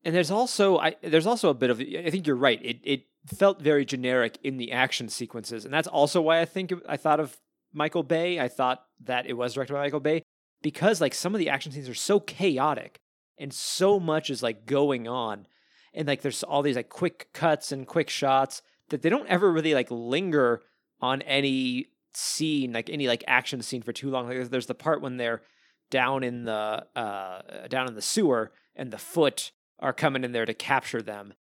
And 0.04 0.14
there's 0.14 0.30
also 0.30 0.78
I 0.78 0.96
there's 1.02 1.26
also 1.26 1.49
a 1.49 1.54
bit 1.54 1.70
of 1.70 1.80
I 1.80 2.11
think 2.11 2.26
you're 2.26 2.34
right. 2.34 2.58
It 2.62 2.80
it 2.82 3.02
felt 3.26 3.62
very 3.62 3.84
generic 3.84 4.38
in 4.42 4.56
the 4.56 4.72
action 4.72 5.08
sequences, 5.08 5.64
and 5.64 5.72
that's 5.72 5.87
also 5.87 6.20
why 6.20 6.40
I 6.40 6.44
think 6.44 6.72
I 6.88 6.96
thought 6.96 7.20
of 7.20 7.37
Michael 7.72 8.02
Bay. 8.02 8.40
I 8.40 8.49
thought 8.49 8.84
that 9.04 9.26
it 9.26 9.34
was 9.34 9.54
directed 9.54 9.75
by 9.75 9.80
Michael 9.80 10.00
Bay 10.00 10.22
because 10.61 11.00
like 11.00 11.14
some 11.14 11.34
of 11.34 11.38
the 11.38 11.49
action 11.49 11.70
scenes 11.70 11.88
are 11.88 11.94
so 11.94 12.18
chaotic 12.18 12.99
and 13.38 13.52
so 13.52 14.00
much 14.00 14.28
is 14.28 14.42
like 14.42 14.66
going 14.66 15.06
on, 15.06 15.46
and 15.94 16.08
like 16.08 16.22
there's 16.22 16.42
all 16.42 16.62
these 16.62 16.76
like 16.76 16.88
quick 16.88 17.28
cuts 17.32 17.70
and 17.70 17.87
quick 17.87 18.11
shots 18.11 18.62
that 18.91 19.03
they 19.03 19.09
don't 19.09 19.29
ever 19.29 19.51
really 19.51 19.75
like 19.75 19.91
linger 19.91 20.62
on 21.01 21.23
any 21.23 21.87
scene 22.15 22.73
like 22.73 22.91
any 22.91 23.09
like 23.09 23.25
action 23.27 23.62
scene 23.62 23.83
for 23.83 23.93
too 23.93 24.11
long. 24.11 24.29
Like 24.29 24.49
there's, 24.51 24.67
the 24.67 24.75
part 24.75 25.01
when 25.01 25.17
they're 25.17 25.43
down 25.91 26.23
in 26.23 26.45
the 26.45 26.87
uh 26.97 27.67
down 27.69 27.87
in 27.87 27.95
the 27.95 28.03
sewer 28.03 28.53
and 28.75 28.91
the 28.91 28.99
foot 28.99 29.53
are 29.79 29.93
coming 29.93 30.25
in 30.25 30.33
there 30.33 30.47
to 30.47 30.55
capture 30.55 31.03
them. 31.03 31.35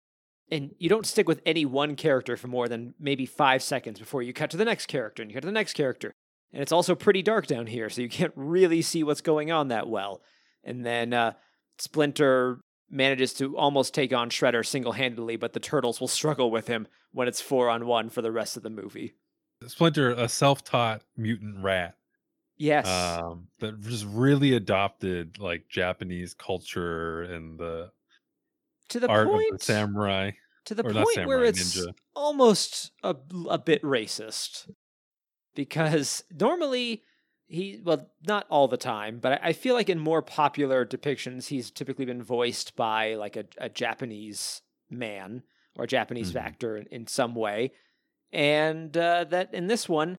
And 0.50 0.76
you 0.78 0.90
don't 0.90 1.06
stick 1.06 1.28
with 1.28 1.42
any 1.46 1.66
one 1.66 1.96
character 1.96 2.36
for 2.36 2.48
more 2.48 2.68
than 2.68 2.94
maybe 3.00 3.26
five 3.26 3.64
seconds 3.64 4.00
before 4.00 4.22
you 4.22 4.34
cut 4.34 4.50
to 4.52 4.58
the 4.58 4.66
next 4.66 4.88
character 4.88 5.22
and 5.22 5.32
you 5.32 5.36
cut 5.36 5.42
to 5.42 5.48
the 5.48 5.54
next 5.54 5.74
character. 5.74 6.12
And 6.52 6.62
it's 6.62 6.74
also 6.74 6.96
pretty 6.96 7.22
dark 7.22 7.48
down 7.48 7.68
here 7.68 7.90
so 7.90 8.02
you 8.02 8.10
can't 8.10 8.34
really 8.36 8.82
see 8.82 9.04
what's 9.04 9.22
going 9.22 9.52
on 9.52 9.70
that 9.70 9.88
well. 9.88 10.22
And 10.64 10.86
then 10.86 11.14
uh 11.14 11.34
splinter 11.78 12.60
manages 12.92 13.34
to 13.34 13.58
almost 13.58 13.94
take 13.94 14.14
on 14.14 14.30
shredder 14.30 14.66
single-handedly 14.66 15.36
but 15.36 15.54
the 15.54 15.60
turtles 15.60 16.00
will 16.00 16.08
struggle 16.08 16.52
with 16.52 16.68
him 16.68 16.88
when 17.12 17.28
it's 17.28 17.42
four 17.42 17.70
on 17.70 17.86
one 17.86 18.10
for 18.10 18.22
the 18.22 18.32
rest 18.32 18.58
of 18.58 18.64
the 18.64 18.70
movie 18.70 19.14
splinter 19.68 20.12
a 20.12 20.28
self-taught 20.28 21.02
mutant 21.18 21.64
rat 21.64 21.96
yes 22.58 22.88
um 22.88 23.48
that 23.60 23.80
just 23.82 24.06
really 24.06 24.54
adopted 24.54 25.40
like 25.40 25.68
japanese 25.70 26.34
culture 26.34 27.24
and 27.24 27.60
the, 27.60 27.90
to 28.90 29.00
the 29.00 29.08
art 29.08 29.28
point 29.28 29.54
of 29.54 29.60
the 29.60 29.66
samurai 29.66 30.32
to 30.66 30.76
the 30.76 30.84
point 30.84 31.26
where 31.26 31.44
it's 31.44 31.78
ninja. 31.78 31.94
almost 32.16 32.92
a, 33.04 33.16
a 33.50 33.58
bit 33.58 33.82
racist. 33.82 34.70
because 35.56 36.24
normally 36.32 37.04
he 37.52 37.80
well 37.84 38.10
not 38.26 38.46
all 38.50 38.68
the 38.68 38.78
time 38.78 39.20
but 39.20 39.40
I, 39.44 39.52
feel 39.54 39.76
like 39.76 39.90
in 39.90 40.00
more 40.00 40.22
popular 40.22 40.86
depictions 40.86 41.48
he's 41.48 41.70
typically 41.70 42.06
been 42.06 42.24
voiced 42.24 42.76
by 42.76 43.16
like 43.16 43.36
a, 43.36 43.46
a 43.58 43.68
japanese 43.70 44.62
man 44.90 45.44
or 45.78 45.84
a 45.84 45.88
japanese 45.88 46.32
Mhm. 46.34 46.42
actor 46.42 46.78
in, 46.78 46.86
in 46.88 47.08
some 47.08 47.36
way. 47.36 47.72
And 48.32 48.96
uh, 48.96 49.26
that 49.26 49.54
in 49.54 49.68
this 49.68 49.90
one 49.90 50.16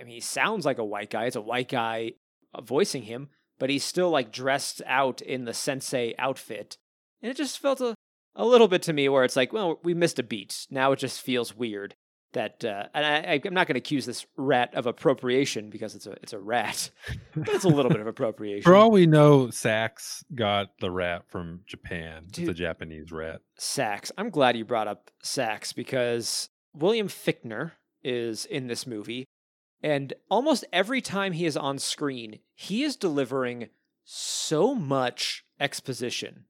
i 0.00 0.04
mean 0.04 0.14
he 0.14 0.20
sounds 0.20 0.64
like 0.64 0.78
a 0.78 0.84
white 0.84 1.10
guy. 1.10 1.26
It's 1.26 1.36
a 1.36 1.40
white 1.42 1.68
guy 1.68 2.12
uh, 2.54 2.62
voicing 2.62 3.02
him 3.02 3.28
but 3.58 3.68
he's 3.68 3.84
still 3.84 4.08
like 4.08 4.32
dressed 4.32 4.80
out 4.86 5.20
in 5.20 5.44
the 5.44 5.52
sensei 5.52 6.14
outfit. 6.18 6.78
And 7.20 7.30
it 7.30 7.36
just 7.36 7.58
felt 7.58 7.82
a, 7.82 7.94
a 8.34 8.46
little 8.46 8.68
bit 8.68 8.80
to 8.84 8.94
me 8.94 9.06
where 9.10 9.24
it's 9.24 9.36
like 9.36 9.52
well 9.52 9.78
we 9.82 9.92
missed 9.92 10.18
a 10.18 10.22
beat. 10.22 10.66
Now 10.70 10.92
it 10.92 10.98
just 10.98 11.20
feels 11.20 11.54
weird 11.54 11.94
that 12.32 12.64
uh, 12.64 12.84
and 12.94 13.04
I, 13.04 13.40
I'm 13.44 13.54
not 13.54 13.66
going 13.66 13.74
to 13.74 13.78
accuse 13.78 14.06
this 14.06 14.26
rat 14.36 14.74
of 14.74 14.86
appropriation 14.86 15.70
because 15.70 15.94
it's 15.94 16.06
a 16.06 16.12
it's 16.22 16.32
a 16.32 16.38
rat, 16.38 16.90
but 17.36 17.48
it's 17.48 17.64
a 17.64 17.68
little 17.68 17.90
bit 17.90 18.00
of 18.00 18.06
appropriation. 18.06 18.62
For 18.62 18.76
all 18.76 18.90
we 18.90 19.06
know, 19.06 19.50
Sacks 19.50 20.24
got 20.34 20.78
the 20.80 20.90
rat 20.90 21.24
from 21.28 21.60
Japan. 21.66 22.26
It's 22.28 22.38
a 22.38 22.54
Japanese 22.54 23.12
rat. 23.12 23.40
Sacks. 23.58 24.12
I'm 24.16 24.30
glad 24.30 24.56
you 24.56 24.64
brought 24.64 24.88
up 24.88 25.10
Sacks 25.22 25.72
because 25.72 26.48
William 26.74 27.08
Fichtner 27.08 27.72
is 28.02 28.44
in 28.44 28.66
this 28.66 28.86
movie, 28.86 29.26
and 29.82 30.12
almost 30.30 30.64
every 30.72 31.00
time 31.00 31.32
he 31.32 31.46
is 31.46 31.56
on 31.56 31.78
screen, 31.78 32.38
he 32.54 32.82
is 32.84 32.96
delivering 32.96 33.68
so 34.04 34.74
much 34.74 35.44
exposition. 35.58 36.44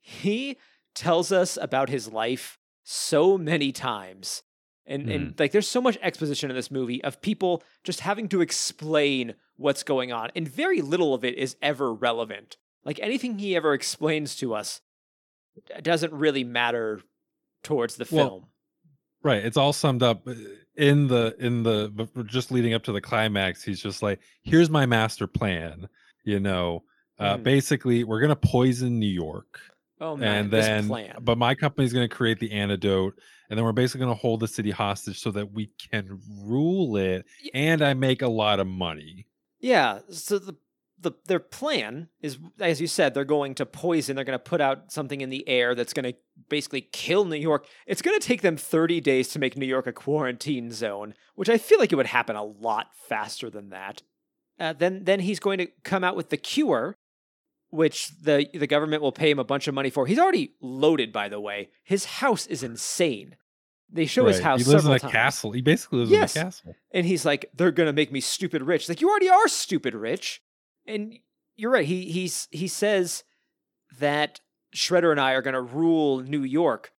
He 0.00 0.56
tells 0.94 1.30
us 1.30 1.58
about 1.60 1.88
his 1.88 2.08
life 2.12 2.58
so 2.82 3.38
many 3.38 3.72
times. 3.72 4.42
And, 4.90 5.08
and 5.08 5.38
like 5.38 5.52
there's 5.52 5.68
so 5.68 5.80
much 5.80 5.96
exposition 6.02 6.50
in 6.50 6.56
this 6.56 6.70
movie 6.70 7.02
of 7.04 7.22
people 7.22 7.62
just 7.84 8.00
having 8.00 8.28
to 8.30 8.40
explain 8.42 9.34
what's 9.56 9.82
going 9.84 10.10
on 10.12 10.30
and 10.34 10.46
very 10.48 10.82
little 10.82 11.14
of 11.14 11.24
it 11.24 11.36
is 11.38 11.54
ever 11.62 11.94
relevant 11.94 12.56
like 12.84 12.98
anything 13.00 13.38
he 13.38 13.54
ever 13.54 13.72
explains 13.72 14.34
to 14.36 14.52
us 14.54 14.80
doesn't 15.82 16.12
really 16.12 16.44
matter 16.44 17.00
towards 17.62 17.96
the 17.96 18.06
Well, 18.10 18.28
film 18.28 18.46
Right. 19.22 19.44
It's 19.44 19.58
all 19.58 19.74
summed 19.74 20.02
up 20.02 20.26
uh, 20.26 20.32
in 20.76 21.06
the 21.06 21.36
in 21.38 21.62
the 21.62 22.08
just 22.26 22.50
leading 22.50 22.72
up 22.72 22.84
to 22.84 22.92
the 22.92 23.02
climax. 23.02 23.62
He's 23.62 23.82
just 23.82 24.02
like, 24.02 24.18
"Here's 24.42 24.70
my 24.70 24.86
master 24.86 25.26
plan." 25.26 25.88
You 26.24 26.40
know, 26.40 26.84
uh, 27.18 27.36
Mhm. 27.36 27.42
basically, 27.42 28.02
we're 28.02 28.20
gonna 28.22 28.34
poison 28.34 28.98
New 28.98 29.06
York, 29.06 29.60
oh 30.00 30.16
man 30.16 30.44
and 30.44 30.50
then, 30.50 30.88
plan. 30.88 31.16
but 31.20 31.38
my 31.38 31.54
company's 31.54 31.92
gonna 31.92 32.08
create 32.08 32.38
the 32.38 32.52
antidote, 32.52 33.14
and 33.48 33.58
then 33.58 33.64
we're 33.64 33.72
basically 33.72 34.00
gonna 34.00 34.14
hold 34.14 34.40
the 34.40 34.48
city 34.48 34.70
hostage 34.70 35.20
so 35.20 35.30
that 35.30 35.52
we 35.52 35.70
can 35.90 36.20
rule 36.42 36.96
it, 36.96 37.24
and 37.54 37.82
I 37.82 37.94
make 37.94 38.22
a 38.22 38.28
lot 38.28 38.60
of 38.60 38.66
money. 38.66 39.26
yeah 39.60 40.00
so 40.10 40.38
the 40.38 40.56
the 41.02 41.12
their 41.26 41.40
plan 41.40 42.08
is 42.20 42.38
as 42.58 42.80
you 42.80 42.86
said 42.86 43.14
they're 43.14 43.24
going 43.24 43.54
to 43.54 43.66
poison 43.66 44.14
they're 44.14 44.24
going 44.24 44.38
to 44.38 44.50
put 44.50 44.60
out 44.60 44.92
something 44.92 45.20
in 45.20 45.30
the 45.30 45.48
air 45.48 45.74
that's 45.74 45.92
going 45.92 46.04
to 46.04 46.14
basically 46.48 46.80
kill 46.80 47.24
New 47.24 47.36
York. 47.36 47.66
It's 47.86 48.02
going 48.02 48.18
to 48.18 48.26
take 48.26 48.42
them 48.42 48.56
30 48.56 49.00
days 49.00 49.28
to 49.28 49.38
make 49.38 49.56
New 49.56 49.66
York 49.66 49.86
a 49.86 49.92
quarantine 49.92 50.70
zone 50.72 51.14
which 51.34 51.48
I 51.48 51.58
feel 51.58 51.78
like 51.78 51.92
it 51.92 51.96
would 51.96 52.06
happen 52.06 52.36
a 52.36 52.44
lot 52.44 52.88
faster 53.08 53.48
than 53.50 53.70
that. 53.70 54.02
Uh, 54.58 54.74
then 54.74 55.04
then 55.04 55.20
he's 55.20 55.40
going 55.40 55.58
to 55.58 55.68
come 55.84 56.04
out 56.04 56.16
with 56.16 56.28
the 56.28 56.36
cure 56.36 56.96
which 57.70 58.10
the 58.22 58.46
the 58.52 58.66
government 58.66 59.02
will 59.02 59.12
pay 59.12 59.30
him 59.30 59.38
a 59.38 59.44
bunch 59.44 59.68
of 59.68 59.74
money 59.74 59.90
for 59.90 60.06
he's 60.06 60.18
already 60.18 60.54
loaded 60.60 61.12
by 61.12 61.28
the 61.28 61.40
way 61.40 61.70
his 61.84 62.04
house 62.04 62.46
is 62.46 62.62
insane 62.62 63.36
they 63.92 64.06
show 64.06 64.26
his 64.26 64.38
house 64.40 64.60
He 64.64 64.70
lives 64.70 64.84
in 64.86 64.92
a 64.92 64.98
times. 65.00 65.12
castle. 65.12 65.50
He 65.50 65.62
basically 65.62 65.98
lives 66.00 66.12
Yes. 66.12 66.36
in 66.36 66.40
a 66.40 66.44
castle. 66.44 66.74
and 66.92 67.06
he's 67.06 67.24
like 67.24 67.46
they're 67.54 67.72
gonna 67.72 67.92
make 67.92 68.12
me 68.12 68.20
stupid 68.20 68.62
rich 68.62 68.88
like 68.88 69.00
you 69.00 69.08
already 69.10 69.28
are 69.28 69.48
stupid 69.48 69.94
rich 69.94 70.40
and 70.86 71.18
you're 71.56 71.70
right 71.72 71.86
he 71.86 72.10
he's 72.10 72.46
he 72.50 72.66
says 72.68 73.24
that 73.98 74.40
shredder 74.74 75.10
and 75.10 75.20
i 75.20 75.32
are 75.32 75.42
gonna 75.42 75.60
rule 75.62 76.20
new 76.20 76.42
york 76.44 76.92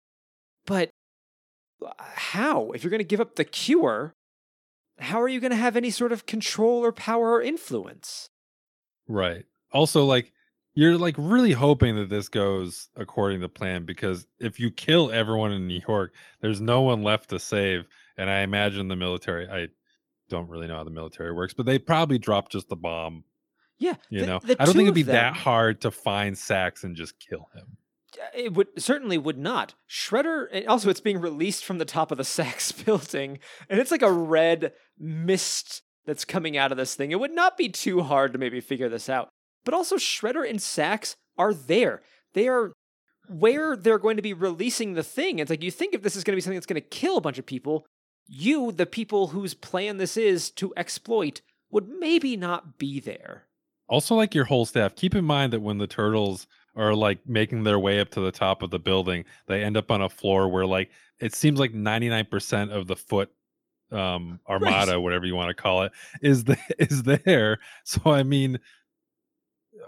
but 0.66 0.90
uh, 1.84 1.90
how 1.98 2.70
if 2.72 2.82
you're 2.82 2.90
gonna 2.90 3.04
give 3.04 3.20
up 3.20 3.36
the 3.36 3.44
cure 3.44 4.14
how 4.98 5.20
are 5.22 5.28
you 5.28 5.40
gonna 5.40 5.54
have 5.56 5.76
any 5.76 5.90
sort 5.90 6.12
of 6.12 6.26
control 6.26 6.84
or 6.84 6.92
power 6.92 7.32
or 7.34 7.42
influence 7.42 8.28
Right. 9.08 9.44
Also, 9.72 10.04
like 10.04 10.32
you're 10.74 10.96
like 10.96 11.14
really 11.18 11.52
hoping 11.52 11.96
that 11.96 12.08
this 12.08 12.28
goes 12.28 12.88
according 12.96 13.40
to 13.40 13.48
plan 13.48 13.84
because 13.84 14.26
if 14.38 14.60
you 14.60 14.70
kill 14.70 15.10
everyone 15.10 15.52
in 15.52 15.66
New 15.66 15.80
York, 15.86 16.14
there's 16.40 16.60
no 16.60 16.82
one 16.82 17.02
left 17.02 17.30
to 17.30 17.38
save. 17.38 17.86
And 18.16 18.30
I 18.30 18.40
imagine 18.40 18.88
the 18.88 18.96
military. 18.96 19.48
I 19.48 19.68
don't 20.28 20.48
really 20.48 20.66
know 20.68 20.76
how 20.76 20.84
the 20.84 20.90
military 20.90 21.32
works, 21.32 21.54
but 21.54 21.66
they 21.66 21.78
probably 21.78 22.18
drop 22.18 22.50
just 22.50 22.68
the 22.68 22.76
bomb. 22.76 23.24
yeah 23.78 23.94
You 24.10 24.20
the- 24.20 24.26
know, 24.26 24.38
the 24.44 24.60
I 24.62 24.64
don't 24.64 24.74
think 24.74 24.84
it'd 24.86 24.94
be 24.94 25.02
them- 25.02 25.14
that 25.14 25.34
hard 25.34 25.80
to 25.82 25.90
find 25.90 26.36
Sacks 26.38 26.84
and 26.84 26.94
just 26.94 27.18
kill 27.18 27.48
him. 27.54 27.76
it 28.34 28.52
would 28.54 28.68
certainly 28.78 29.18
would 29.18 29.38
not. 29.38 29.74
Shredder, 29.88 30.46
and 30.52 30.66
also 30.68 30.88
it's 30.90 31.00
being 31.00 31.20
released 31.20 31.64
from 31.64 31.78
the 31.78 31.84
top 31.84 32.10
of 32.12 32.18
the 32.18 32.24
Sacks 32.38 32.70
building, 32.72 33.38
and 33.68 33.80
it's 33.80 33.90
like 33.90 34.02
a 34.02 34.12
red 34.12 34.72
mist 34.98 35.82
that's 36.06 36.24
coming 36.24 36.56
out 36.56 36.70
of 36.72 36.78
this 36.78 36.94
thing. 36.94 37.10
It 37.10 37.18
would 37.20 37.32
not 37.32 37.56
be 37.56 37.68
too 37.68 38.02
hard 38.02 38.32
to 38.32 38.38
maybe 38.38 38.60
figure 38.60 38.88
this 38.88 39.08
out. 39.08 39.28
But 39.64 39.74
also, 39.74 39.96
Shredder 39.96 40.48
and 40.48 40.60
Sacks 40.60 41.16
are 41.36 41.54
there. 41.54 42.02
They 42.34 42.48
are 42.48 42.72
where 43.28 43.76
they're 43.76 43.98
going 43.98 44.16
to 44.16 44.22
be 44.22 44.32
releasing 44.32 44.94
the 44.94 45.02
thing. 45.02 45.38
It's 45.38 45.50
like 45.50 45.62
you 45.62 45.70
think 45.70 45.94
if 45.94 46.02
this 46.02 46.16
is 46.16 46.24
going 46.24 46.32
to 46.32 46.36
be 46.36 46.40
something 46.40 46.56
that's 46.56 46.66
going 46.66 46.80
to 46.80 46.88
kill 46.88 47.16
a 47.16 47.20
bunch 47.20 47.38
of 47.38 47.46
people, 47.46 47.86
you, 48.26 48.72
the 48.72 48.86
people 48.86 49.28
whose 49.28 49.54
plan 49.54 49.98
this 49.98 50.16
is 50.16 50.50
to 50.52 50.72
exploit, 50.76 51.40
would 51.70 51.88
maybe 51.88 52.36
not 52.36 52.78
be 52.78 53.00
there. 53.00 53.46
Also, 53.88 54.14
like 54.14 54.34
your 54.34 54.44
whole 54.44 54.66
staff, 54.66 54.94
keep 54.94 55.14
in 55.14 55.24
mind 55.24 55.52
that 55.52 55.60
when 55.60 55.78
the 55.78 55.86
turtles 55.86 56.46
are 56.76 56.94
like 56.94 57.18
making 57.26 57.64
their 57.64 57.78
way 57.78 58.00
up 58.00 58.10
to 58.10 58.20
the 58.20 58.32
top 58.32 58.62
of 58.62 58.70
the 58.70 58.78
building, 58.78 59.24
they 59.46 59.62
end 59.62 59.76
up 59.76 59.90
on 59.90 60.02
a 60.02 60.08
floor 60.08 60.48
where 60.48 60.66
like 60.66 60.90
it 61.18 61.34
seems 61.34 61.58
like 61.58 61.72
99% 61.72 62.70
of 62.70 62.86
the 62.86 62.96
foot 62.96 63.30
um 63.92 64.38
armada 64.48 65.00
whatever 65.00 65.26
you 65.26 65.34
want 65.34 65.48
to 65.48 65.62
call 65.62 65.82
it 65.82 65.90
is 66.22 66.44
the 66.44 66.56
is 66.78 67.02
there 67.02 67.58
so 67.82 68.00
i 68.06 68.22
mean 68.22 68.56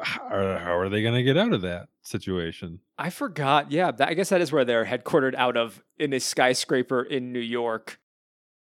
how 0.01 0.23
are, 0.29 0.59
how 0.59 0.77
are 0.77 0.89
they 0.89 1.03
going 1.03 1.15
to 1.15 1.23
get 1.23 1.37
out 1.37 1.53
of 1.53 1.63
that 1.63 1.89
situation 2.03 2.81
I 2.99 3.11
forgot. 3.11 3.73
Yeah, 3.73 3.91
that, 3.91 4.09
I 4.09 4.15
guess 4.15 4.29
that 4.29 4.41
is 4.41 4.53
where 4.53 4.65
they're 4.65 4.85
headquartered 4.85 5.35
out 5.35 5.57
of 5.57 5.83
in 5.99 6.13
a 6.13 6.21
skyscraper 6.21 7.03
in 7.03 7.33
New 7.33 7.41
York. 7.41 7.99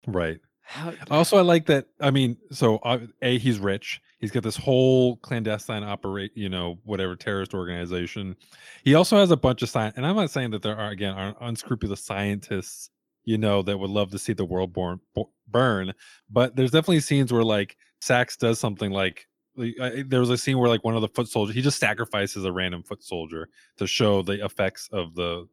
right 0.07 0.41
How, 0.63 0.95
also 1.11 1.37
i 1.39 1.43
like 1.43 1.67
that 1.67 1.87
i 2.01 2.11
mean 2.11 2.37
so 2.51 2.77
uh, 2.79 3.01
a 3.21 3.39
he's 3.39 3.59
rich 3.59 4.01
he's 4.21 4.31
got 4.31 4.43
this 4.43 4.57
whole 4.57 5.17
clandestine 5.17 5.85
operate 5.85 6.31
you 6.35 6.49
know 6.49 6.79
whatever 6.85 7.15
terrorist 7.17 7.53
organization 7.53 8.37
he 8.85 8.95
also 8.95 9.17
has 9.17 9.31
a 9.31 9.37
bunch 9.37 9.63
of 9.63 9.69
science 9.69 9.97
and 9.97 10.07
i'm 10.07 10.17
not 10.17 10.31
saying 10.31 10.51
that 10.53 10.63
there 10.63 10.77
are 10.77 10.91
again 10.91 11.15
are 11.15 11.35
unscrupulous 11.41 12.01
scientists 12.01 12.91
you 13.25 13.39
know 13.39 13.63
that 13.63 13.79
would 13.79 13.91
love 13.91 14.11
to 14.11 14.19
see 14.19 14.33
the 14.33 14.45
world 14.45 14.73
born, 14.73 15.01
bo- 15.15 15.31
burn 15.49 15.93
but 16.31 16.57
there's 16.57 16.71
definitely 16.71 17.01
scenes 17.01 17.33
where 17.33 17.45
like 17.45 17.77
sax 18.01 18.37
does 18.37 18.59
something 18.59 18.91
like 18.91 19.27
like, 19.57 19.75
uh, 19.81 19.91
there 20.07 20.21
was 20.21 20.31
a 20.31 20.39
scene 20.39 20.59
where 20.59 20.69
like 20.69 20.83
one 20.85 20.95
of 20.95 21.03
the 21.03 21.09
foot 21.09 21.29
soldiers 21.29 21.55
he 21.55 21.61
just 21.63 21.79
sacrifices 21.79 22.45
a 22.45 22.53
random 22.53 22.83
foot 22.83 23.03
soldier 23.03 23.49
to 23.77 23.87
show 23.87 24.23
the 24.23 24.45
effects 24.45 24.89
of 24.93 25.15
the 25.15 25.47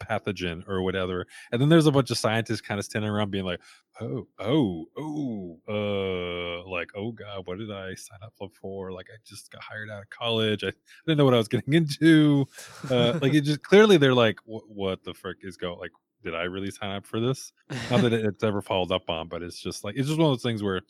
pathogen 0.00 0.66
or 0.68 0.82
whatever. 0.82 1.26
And 1.52 1.60
then 1.60 1.68
there's 1.68 1.86
a 1.86 1.92
bunch 1.92 2.10
of 2.10 2.18
scientists 2.18 2.60
kind 2.60 2.78
of 2.78 2.84
standing 2.84 3.10
around 3.10 3.30
being 3.30 3.44
like 3.44 3.60
oh 4.00 4.26
oh 4.38 4.86
oh 4.96 5.58
uh 5.68 6.68
like 6.68 6.90
oh 6.96 7.12
god 7.12 7.46
what 7.46 7.58
did 7.58 7.70
i 7.70 7.94
sign 7.94 8.18
up 8.22 8.32
for? 8.60 8.92
Like 8.92 9.06
i 9.12 9.16
just 9.24 9.50
got 9.52 9.62
hired 9.62 9.90
out 9.90 10.02
of 10.02 10.10
college. 10.10 10.64
I 10.64 10.72
didn't 11.06 11.18
know 11.18 11.24
what 11.24 11.34
i 11.34 11.38
was 11.38 11.48
getting 11.48 11.74
into. 11.74 12.46
Uh 12.90 13.18
like 13.22 13.34
it 13.34 13.42
just 13.42 13.62
clearly 13.62 13.96
they're 13.96 14.14
like 14.14 14.38
what, 14.44 15.04
the 15.04 15.14
frick 15.14 15.38
is 15.42 15.56
going 15.56 15.78
like 15.78 15.92
did 16.24 16.34
i 16.34 16.42
really 16.42 16.70
sign 16.70 16.90
up 16.96 17.06
for 17.06 17.18
this? 17.20 17.52
Not 17.90 18.02
that 18.02 18.12
it- 18.12 18.24
it's 18.24 18.42
ever 18.44 18.60
followed 18.62 18.90
up 18.92 19.08
on 19.08 19.28
but 19.28 19.42
it's 19.42 19.58
just 19.60 19.84
like 19.84 19.94
it's 19.96 20.08
just 20.08 20.18
one 20.18 20.30
of 20.30 20.32
those 20.36 20.42
things 20.42 20.62
where 20.62 20.80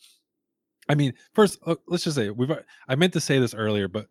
i 0.89 0.95
mean 0.95 1.13
first 1.35 1.59
uh, 1.67 1.75
let's 1.89 2.05
just 2.05 2.17
say 2.17 2.31
we've 2.31 2.51
i 2.89 2.95
meant 2.95 3.13
to 3.13 3.21
say 3.21 3.39
this 3.39 3.55
earlier 3.55 3.89
but 3.89 4.07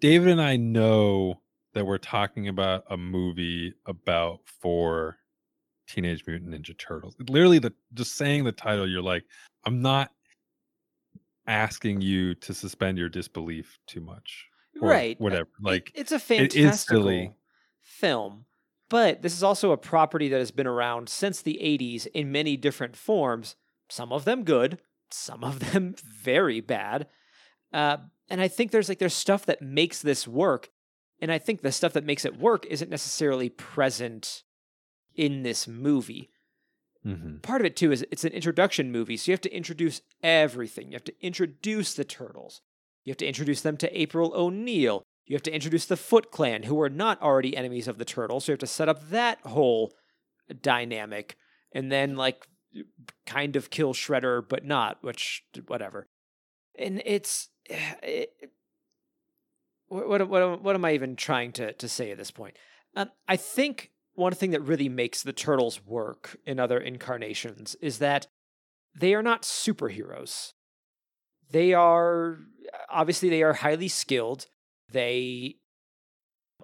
david 0.00 0.28
and 0.28 0.40
i 0.42 0.56
know 0.56 1.40
that 1.74 1.86
we're 1.86 1.98
talking 1.98 2.48
about 2.48 2.84
a 2.90 2.96
movie 2.96 3.72
about 3.86 4.40
four 4.44 5.16
teenage 5.88 6.24
mutant 6.26 6.50
ninja 6.50 6.76
turtles 6.78 7.14
literally 7.28 7.58
the 7.58 7.72
just 7.94 8.16
saying 8.16 8.44
the 8.44 8.52
title 8.52 8.88
you're 8.88 9.02
like 9.02 9.24
i'm 9.64 9.80
not 9.82 10.10
asking 11.46 12.00
you 12.00 12.34
to 12.36 12.54
suspend 12.54 12.98
your 12.98 13.08
disbelief 13.08 13.78
too 13.86 14.00
much 14.00 14.46
or 14.80 14.88
right. 14.90 15.20
whatever 15.20 15.48
It- 15.58 15.64
like 15.64 15.92
it's 15.94 16.12
a 16.12 16.16
it 16.16 16.54
is 16.54 16.54
fantastical 16.54 17.02
silly. 17.02 17.32
film, 17.80 18.44
but 18.88 19.22
this 19.22 19.32
is 19.34 19.42
also 19.42 19.72
a 19.72 19.76
property 19.76 20.28
that 20.28 20.38
has 20.38 20.50
been 20.52 20.66
around 20.68 21.08
since 21.08 21.42
the 21.42 21.58
80s 21.60 22.06
in 22.14 22.30
many 22.30 22.56
different 22.56 22.96
forms. 22.96 23.56
Some 23.90 24.12
of 24.12 24.24
them 24.24 24.44
good, 24.44 24.78
some 25.12 25.44
of 25.44 25.72
them 25.72 25.94
very 26.22 26.60
bad. 26.60 27.06
Uh, 27.72 27.98
and 28.28 28.40
I 28.40 28.48
think 28.48 28.70
there's 28.70 28.88
like 28.88 28.98
there's 28.98 29.14
stuff 29.14 29.46
that 29.46 29.62
makes 29.62 30.00
this 30.02 30.26
work, 30.28 30.70
and 31.20 31.32
I 31.32 31.38
think 31.38 31.62
the 31.62 31.72
stuff 31.72 31.92
that 31.94 32.04
makes 32.04 32.24
it 32.24 32.38
work 32.38 32.66
isn't 32.66 32.90
necessarily 32.90 33.48
present 33.48 34.42
in 35.14 35.42
this 35.42 35.68
movie. 35.68 36.30
hmm 37.02 37.36
part 37.42 37.60
of 37.60 37.66
it 37.66 37.76
too 37.76 37.92
is 37.92 38.04
it's 38.10 38.24
an 38.24 38.32
introduction 38.32 38.92
movie, 38.92 39.16
so 39.16 39.30
you 39.30 39.34
have 39.34 39.40
to 39.42 39.54
introduce 39.56 40.02
everything. 40.22 40.88
You 40.88 40.96
have 40.96 41.04
to 41.04 41.24
introduce 41.26 41.94
the 41.94 42.04
turtles. 42.04 42.60
You 43.04 43.10
have 43.10 43.18
to 43.18 43.26
introduce 43.26 43.62
them 43.62 43.76
to 43.78 44.00
April 44.00 44.32
O'Neil. 44.34 45.02
You 45.26 45.34
have 45.34 45.42
to 45.44 45.54
introduce 45.54 45.86
the 45.86 45.96
Foot 45.96 46.30
Clan, 46.30 46.64
who 46.64 46.80
are 46.80 46.90
not 46.90 47.20
already 47.22 47.56
enemies 47.56 47.88
of 47.88 47.98
the 47.98 48.04
turtles. 48.04 48.44
So 48.44 48.52
you 48.52 48.54
have 48.54 48.60
to 48.60 48.66
set 48.66 48.88
up 48.88 49.10
that 49.10 49.40
whole 49.42 49.92
dynamic, 50.60 51.36
and 51.74 51.90
then 51.90 52.16
like 52.16 52.46
kind 53.26 53.56
of 53.56 53.70
kill 53.70 53.94
Shredder, 53.94 54.46
but 54.46 54.64
not. 54.64 54.98
Which 55.02 55.44
whatever. 55.66 56.08
And 56.78 57.02
it's 57.04 57.48
it, 58.02 58.32
what 59.88 60.28
what 60.28 60.62
what 60.62 60.74
am 60.74 60.84
I 60.84 60.92
even 60.92 61.16
trying 61.16 61.52
to 61.52 61.72
to 61.72 61.88
say 61.88 62.10
at 62.10 62.18
this 62.18 62.30
point? 62.30 62.56
Um, 62.94 63.10
I 63.28 63.36
think 63.36 63.90
one 64.14 64.34
thing 64.34 64.50
that 64.50 64.60
really 64.60 64.88
makes 64.88 65.22
the 65.22 65.32
turtles 65.32 65.84
work 65.84 66.36
in 66.44 66.60
other 66.60 66.78
incarnations 66.78 67.74
is 67.80 67.98
that 67.98 68.26
they 68.94 69.14
are 69.14 69.22
not 69.22 69.42
superheroes. 69.42 70.52
They 71.50 71.72
are 71.72 72.38
obviously 72.90 73.28
they 73.28 73.42
are 73.42 73.54
highly 73.54 73.88
skilled. 73.88 74.46
They 74.90 75.56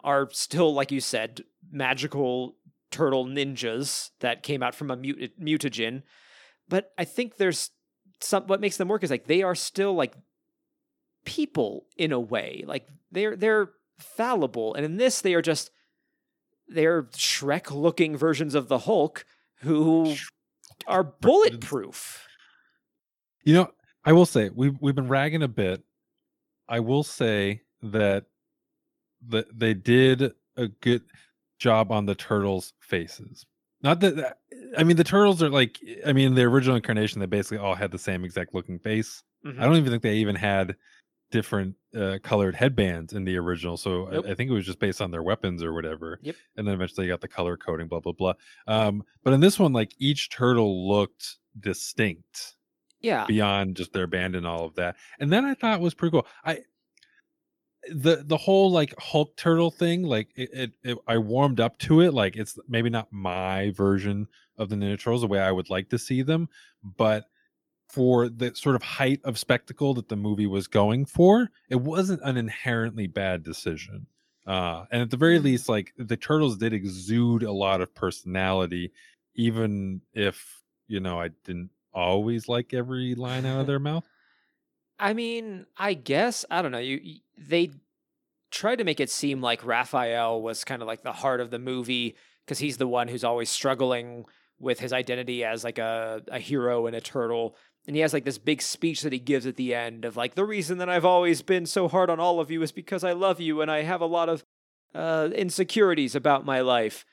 are 0.04 0.28
still, 0.32 0.74
like 0.74 0.92
you 0.92 1.00
said, 1.00 1.42
magical 1.70 2.56
turtle 2.90 3.26
ninjas 3.26 4.10
that 4.20 4.42
came 4.42 4.62
out 4.62 4.74
from 4.74 4.90
a 4.90 4.96
mut- 4.96 5.40
mutagen. 5.40 6.02
But 6.68 6.92
I 6.98 7.04
think 7.04 7.36
there's 7.36 7.70
some 8.20 8.44
what 8.46 8.60
makes 8.60 8.76
them 8.76 8.88
work 8.88 9.02
is 9.02 9.10
like 9.10 9.26
they 9.26 9.42
are 9.42 9.54
still 9.54 9.94
like 9.94 10.14
people 11.24 11.86
in 11.96 12.12
a 12.12 12.20
way. 12.20 12.64
Like 12.66 12.88
they're 13.10 13.36
they're 13.36 13.70
fallible, 13.98 14.74
and 14.74 14.84
in 14.84 14.96
this 14.96 15.20
they 15.20 15.34
are 15.34 15.42
just 15.42 15.70
they're 16.68 17.04
Shrek 17.04 17.70
looking 17.70 18.16
versions 18.16 18.54
of 18.54 18.68
the 18.68 18.80
Hulk 18.80 19.24
who 19.60 20.14
are 20.86 21.02
bulletproof. 21.02 22.26
You 23.42 23.54
know, 23.54 23.70
I 24.04 24.12
will 24.12 24.26
say 24.26 24.50
we've 24.54 24.76
we've 24.80 24.94
been 24.94 25.08
ragging 25.08 25.42
a 25.42 25.48
bit. 25.48 25.82
I 26.68 26.80
will 26.80 27.02
say 27.02 27.62
that 27.82 28.26
that 29.28 29.58
they 29.58 29.74
did 29.74 30.32
a 30.56 30.68
good 30.68 31.02
job 31.58 31.90
on 31.92 32.06
the 32.06 32.14
turtles' 32.14 32.72
faces. 32.80 33.46
Not 33.82 34.00
that 34.00 34.16
that- 34.16 34.38
I 34.76 34.84
mean 34.84 34.96
the 34.96 35.04
turtles 35.04 35.42
are 35.42 35.50
like 35.50 35.78
I 36.06 36.12
mean 36.12 36.34
the 36.34 36.42
original 36.42 36.76
incarnation 36.76 37.20
they 37.20 37.26
basically 37.26 37.58
all 37.58 37.74
had 37.74 37.90
the 37.92 37.98
same 37.98 38.24
exact 38.24 38.54
looking 38.54 38.78
face. 38.78 39.22
Mhm. 39.46 39.58
I 39.60 39.64
don't 39.64 39.76
even 39.76 39.90
think 39.90 40.02
they 40.02 40.16
even 40.16 40.34
had 40.34 40.76
different 41.30 41.74
uh, 41.94 42.18
colored 42.22 42.54
headbands 42.54 43.12
in 43.12 43.24
the 43.24 43.36
original. 43.36 43.76
So 43.76 44.08
I- 44.08 44.10
Nope. 44.12 44.26
I, 44.30 44.34
think 44.34 44.50
it 44.50 44.54
was 44.54 44.66
just 44.66 44.78
based 44.78 45.00
on 45.00 45.10
their 45.10 45.22
weapons 45.22 45.62
or 45.62 45.72
whatever. 45.74 46.18
Yep. 46.22 46.36
And 46.56 46.66
then 46.66 46.74
eventually 46.74 47.06
you 47.06 47.12
got 47.12 47.20
the 47.20 47.28
color 47.28 47.56
coding, 47.56 47.86
blah 47.86 48.00
blah 48.00 48.12
blah. 48.12 48.32
Um, 48.66 49.04
but 49.22 49.32
in 49.32 49.40
this 49.40 49.58
one, 49.58 49.72
like 49.72 49.92
each 49.98 50.30
turtle 50.30 50.88
looked 50.88 51.36
distinct 51.60 52.56
Yeah. 53.00 53.26
beyond 53.26 53.76
just 53.76 53.92
their 53.92 54.06
band 54.06 54.34
and 54.36 54.46
all 54.46 54.64
of 54.64 54.74
that. 54.76 54.96
And 55.20 55.30
then 55.32 55.44
I 55.44 55.54
thought 55.54 55.80
was 55.80 55.94
pretty 55.94 56.12
cool. 56.12 56.26
I 56.44 56.62
the 57.92 58.22
the 58.24 58.36
whole 58.36 58.70
like 58.70 58.94
Hulk 58.98 59.36
turtle 59.36 59.70
thing, 59.70 60.02
like 60.04 60.28
it, 60.36 60.50
it, 60.52 60.72
it 60.82 60.98
I 61.06 61.18
warmed 61.18 61.60
up 61.60 61.78
to 61.80 62.00
it. 62.00 62.14
Like 62.14 62.36
it's 62.36 62.58
maybe 62.68 62.90
not 62.90 63.12
my 63.12 63.70
version 63.70 64.28
of 64.58 64.68
the 64.68 64.76
Ninja 64.76 64.98
Turtles 65.00 65.22
the 65.22 65.26
way 65.28 65.40
I 65.40 65.52
would 65.52 65.70
like 65.70 65.90
to 65.90 65.98
see 65.98 66.22
them, 66.22 66.48
but 66.82 67.26
for 67.88 68.28
the 68.28 68.54
sort 68.54 68.76
of 68.76 68.82
height 68.82 69.20
of 69.24 69.38
spectacle 69.38 69.94
that 69.94 70.08
the 70.08 70.16
movie 70.16 70.46
was 70.46 70.66
going 70.68 71.06
for, 71.06 71.50
it 71.70 71.76
wasn't 71.76 72.20
an 72.22 72.36
inherently 72.36 73.06
bad 73.06 73.42
decision. 73.42 74.06
Uh, 74.46 74.84
and 74.90 75.02
at 75.02 75.10
the 75.10 75.16
very 75.16 75.38
Mm. 75.38 75.44
least, 75.44 75.68
like 75.68 75.92
the 75.96 76.16
turtles 76.16 76.56
did 76.58 76.72
exude 76.72 77.42
a 77.42 77.52
lot 77.52 77.80
of 77.80 77.94
personality, 77.94 78.92
even 79.34 80.02
if 80.14 80.62
you 80.86 81.00
know 81.00 81.20
I 81.20 81.28
didn't 81.44 81.70
always 81.94 82.48
like 82.48 82.74
every 82.74 83.14
line 83.14 83.46
out 83.46 83.60
of 83.60 83.66
their 83.68 83.78
mouth. 83.78 84.08
I 84.98 85.12
mean, 85.14 85.66
I 85.76 85.94
guess 85.94 86.44
I 86.50 86.62
don't 86.62 86.72
know. 86.72 86.78
You 86.78 87.20
they 87.38 87.70
tried 88.50 88.76
to 88.76 88.84
make 88.84 89.00
it 89.00 89.10
seem 89.10 89.40
like 89.40 89.64
Raphael 89.64 90.40
was 90.40 90.64
kind 90.64 90.82
of 90.82 90.88
like 90.88 91.02
the 91.02 91.12
heart 91.12 91.40
of 91.40 91.50
the 91.50 91.58
movie 91.58 92.16
because 92.44 92.58
he's 92.58 92.78
the 92.78 92.88
one 92.88 93.08
who's 93.08 93.24
always 93.24 93.50
struggling 93.50 94.24
with 94.58 94.80
his 94.80 94.92
identity 94.92 95.44
as 95.44 95.64
like 95.64 95.78
a 95.78 96.22
a 96.28 96.38
hero 96.38 96.86
and 96.86 96.96
a 96.96 97.00
turtle. 97.00 97.56
And 97.86 97.96
he 97.96 98.02
has 98.02 98.12
like 98.12 98.24
this 98.24 98.38
big 98.38 98.60
speech 98.60 99.02
that 99.02 99.12
he 99.12 99.18
gives 99.18 99.46
at 99.46 99.56
the 99.56 99.74
end 99.74 100.04
of 100.04 100.16
like 100.16 100.34
the 100.34 100.44
reason 100.44 100.78
that 100.78 100.88
I've 100.88 101.04
always 101.04 101.42
been 101.42 101.66
so 101.66 101.88
hard 101.88 102.10
on 102.10 102.20
all 102.20 102.40
of 102.40 102.50
you 102.50 102.62
is 102.62 102.72
because 102.72 103.04
I 103.04 103.12
love 103.12 103.40
you 103.40 103.60
and 103.60 103.70
I 103.70 103.82
have 103.82 104.00
a 104.00 104.06
lot 104.06 104.28
of 104.28 104.44
uh, 104.94 105.30
insecurities 105.34 106.14
about 106.14 106.44
my 106.44 106.60
life. 106.60 107.04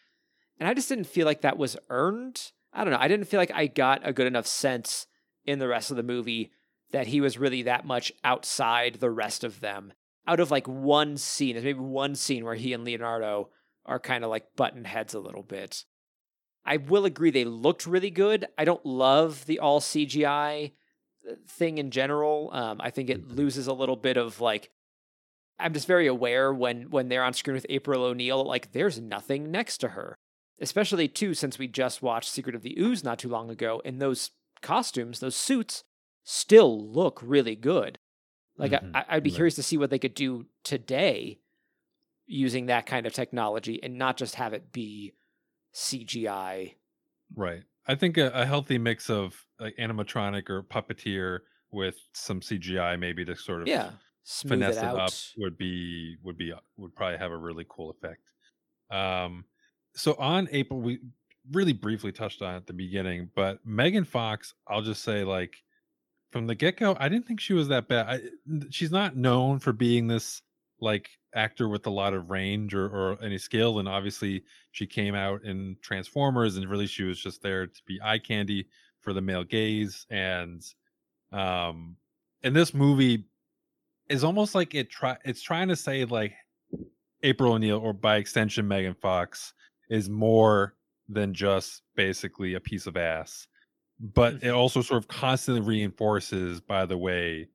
And 0.59 0.67
I 0.67 0.73
just 0.73 0.89
didn't 0.89 1.05
feel 1.05 1.25
like 1.25 1.41
that 1.41 1.57
was 1.57 1.77
earned. 1.89 2.51
I 2.73 2.83
don't 2.83 2.91
know. 2.91 2.99
I 2.99 3.07
didn't 3.07 3.27
feel 3.27 3.39
like 3.39 3.51
I 3.53 3.67
got 3.67 4.01
a 4.03 4.13
good 4.13 4.27
enough 4.27 4.47
sense 4.47 5.07
in 5.45 5.59
the 5.59 5.67
rest 5.67 5.91
of 5.91 5.97
the 5.97 6.03
movie 6.03 6.51
that 6.91 7.07
he 7.07 7.21
was 7.21 7.37
really 7.37 7.61
that 7.63 7.85
much 7.85 8.11
outside 8.23 8.95
the 8.95 9.09
rest 9.09 9.43
of 9.43 9.59
them. 9.59 9.93
Out 10.27 10.39
of 10.39 10.51
like 10.51 10.67
one 10.67 11.17
scene, 11.17 11.53
there's 11.53 11.65
maybe 11.65 11.79
one 11.79 12.15
scene 12.15 12.43
where 12.45 12.55
he 12.55 12.73
and 12.73 12.83
Leonardo 12.83 13.49
are 13.85 13.99
kind 13.99 14.23
of 14.23 14.29
like 14.29 14.55
button 14.55 14.85
heads 14.85 15.13
a 15.13 15.19
little 15.19 15.43
bit. 15.43 15.85
I 16.65 16.77
will 16.77 17.05
agree 17.05 17.29
they 17.29 17.45
looked 17.45 17.85
really 17.85 18.09
good. 18.09 18.47
I 18.57 18.65
don't 18.65 18.83
love 18.85 19.45
the 19.45 19.59
all 19.59 19.79
CGI 19.79 20.71
uh, 21.29 21.35
thing 21.47 21.77
in 21.77 21.91
general. 21.91 22.49
Um, 22.53 22.81
I 22.81 22.89
think 22.89 23.09
it 23.09 23.27
Mhm. 23.27 23.35
loses 23.35 23.67
a 23.67 23.73
little 23.73 23.95
bit 23.95 24.17
of 24.17 24.41
like. 24.41 24.71
I'm 25.57 25.73
just 25.73 25.87
very 25.87 26.07
aware 26.07 26.51
when 26.53 26.89
when 26.89 27.07
they're 27.07 27.23
on 27.23 27.33
screen 27.33 27.53
with 27.53 27.65
April 27.69 28.03
O'Neil, 28.03 28.43
like 28.43 28.71
there's 28.71 28.99
nothing 28.99 29.51
next 29.51 29.77
to 29.79 29.89
her. 29.89 30.17
Especially 30.59 31.07
too, 31.07 31.33
since 31.33 31.59
we 31.59 31.67
just 31.67 32.01
watched 32.01 32.29
Secret 32.29 32.55
of 32.55 32.61
the 32.63 32.75
Ooze 32.79 33.03
not 33.03 33.19
too 33.19 33.29
long 33.29 33.49
ago, 33.49 33.81
and 33.85 34.01
those 34.01 34.31
costumes, 34.61 35.19
those 35.19 35.35
suits, 35.35 35.83
still 36.23 36.91
look 36.91 37.19
really 37.21 37.55
good. 37.55 37.99
Like 38.57 38.73
Mhm, 38.73 38.93
I, 38.93 39.05
I'd 39.09 39.23
be 39.23 39.31
right. 39.31 39.31
curious 39.31 39.55
to 39.55 39.63
see 39.63 39.77
what 39.77 39.89
they 39.89 39.99
could 39.99 40.13
do 40.13 40.47
today 40.63 41.41
using 42.27 42.67
that 42.67 42.85
kind 42.85 43.07
of 43.07 43.13
technology 43.13 43.81
and 43.83 43.97
not 43.97 44.17
just 44.17 44.35
have 44.35 44.53
it 44.53 44.71
be 44.71 45.13
CGI. 45.73 46.75
Right. 47.35 47.63
I 47.87 47.95
think 47.95 48.17
a, 48.17 48.29
a 48.31 48.45
healthy 48.45 48.77
mix 48.77 49.09
of 49.09 49.45
like 49.59 49.75
animatronic 49.77 50.49
or 50.49 50.63
puppeteer 50.63 51.41
with 51.71 51.97
some 52.13 52.41
CGI 52.41 52.95
maybe 52.95 53.25
to 53.25 53.35
sort 53.35 53.61
of 53.61 53.71
Yeah, 53.71 53.97
finesse 54.41 54.81
it 54.83 54.93
it, 54.93 54.93
up 54.93 55.19
would 55.37 55.57
be 55.57 56.17
would 56.23 56.37
be 56.37 56.53
would 56.77 56.95
probably 56.95 57.17
have 57.17 57.31
a 57.31 57.37
really 57.37 57.65
cool 57.69 57.89
effect. 57.91 58.21
Um 58.91 59.45
so 59.95 60.15
on 60.15 60.49
April 60.51 60.81
we 60.81 61.01
really 61.51 61.73
briefly 61.73 62.13
touched 62.13 62.43
on 62.43 62.55
at 62.55 62.67
the 62.67 62.73
beginning, 62.73 63.31
but 63.35 63.65
Megan 63.65 64.05
Fox, 64.05 64.55
I'll 64.67 64.83
just 64.83 65.03
say 65.03 65.25
like 65.25 65.64
from 66.31 66.47
the 66.47 66.55
get-go, 66.55 66.97
I 66.99 67.09
didn't 67.09 67.27
think 67.27 67.39
she 67.39 67.53
was 67.53 67.67
that 67.69 67.87
bad. 67.87 68.07
I, 68.07 68.19
she's 68.69 68.91
not 68.91 69.15
known 69.15 69.59
for 69.59 69.73
being 69.73 70.07
this 70.07 70.41
like 70.81 71.09
actor 71.33 71.67
with 71.67 71.85
a 71.85 71.89
lot 71.89 72.13
of 72.13 72.29
range 72.29 72.73
or, 72.73 72.85
or 72.85 73.17
any 73.21 73.37
skill 73.37 73.79
and 73.79 73.87
obviously 73.87 74.43
she 74.71 74.87
came 74.87 75.15
out 75.15 75.43
in 75.43 75.75
transformers 75.81 76.55
and 76.55 76.69
really 76.69 76.87
she 76.87 77.03
was 77.03 77.19
just 77.19 77.41
there 77.41 77.67
to 77.67 77.81
be 77.85 77.99
eye 78.03 78.17
candy 78.17 78.67
for 79.01 79.13
the 79.13 79.21
male 79.21 79.43
gaze 79.43 80.05
and 80.09 80.63
um 81.31 81.95
and 82.43 82.55
this 82.55 82.73
movie 82.73 83.25
is 84.09 84.23
almost 84.23 84.55
like 84.55 84.75
it 84.75 84.89
try 84.89 85.17
it's 85.25 85.41
trying 85.41 85.67
to 85.67 85.75
say 85.75 86.05
like 86.05 86.33
april 87.23 87.53
o'neil 87.53 87.79
or 87.79 87.91
by 87.91 88.15
extension 88.15 88.67
megan 88.67 88.95
fox 88.95 89.53
is 89.89 90.09
more 90.09 90.75
than 91.09 91.33
just 91.33 91.83
basically 91.95 92.53
a 92.53 92.59
piece 92.59 92.87
of 92.87 92.95
ass 92.95 93.47
but 93.99 94.43
it 94.43 94.49
also 94.49 94.81
sort 94.81 95.01
of 95.01 95.07
constantly 95.07 95.61
reinforces 95.61 96.59
by 96.59 96.85
the 96.85 96.97
way 96.97 97.47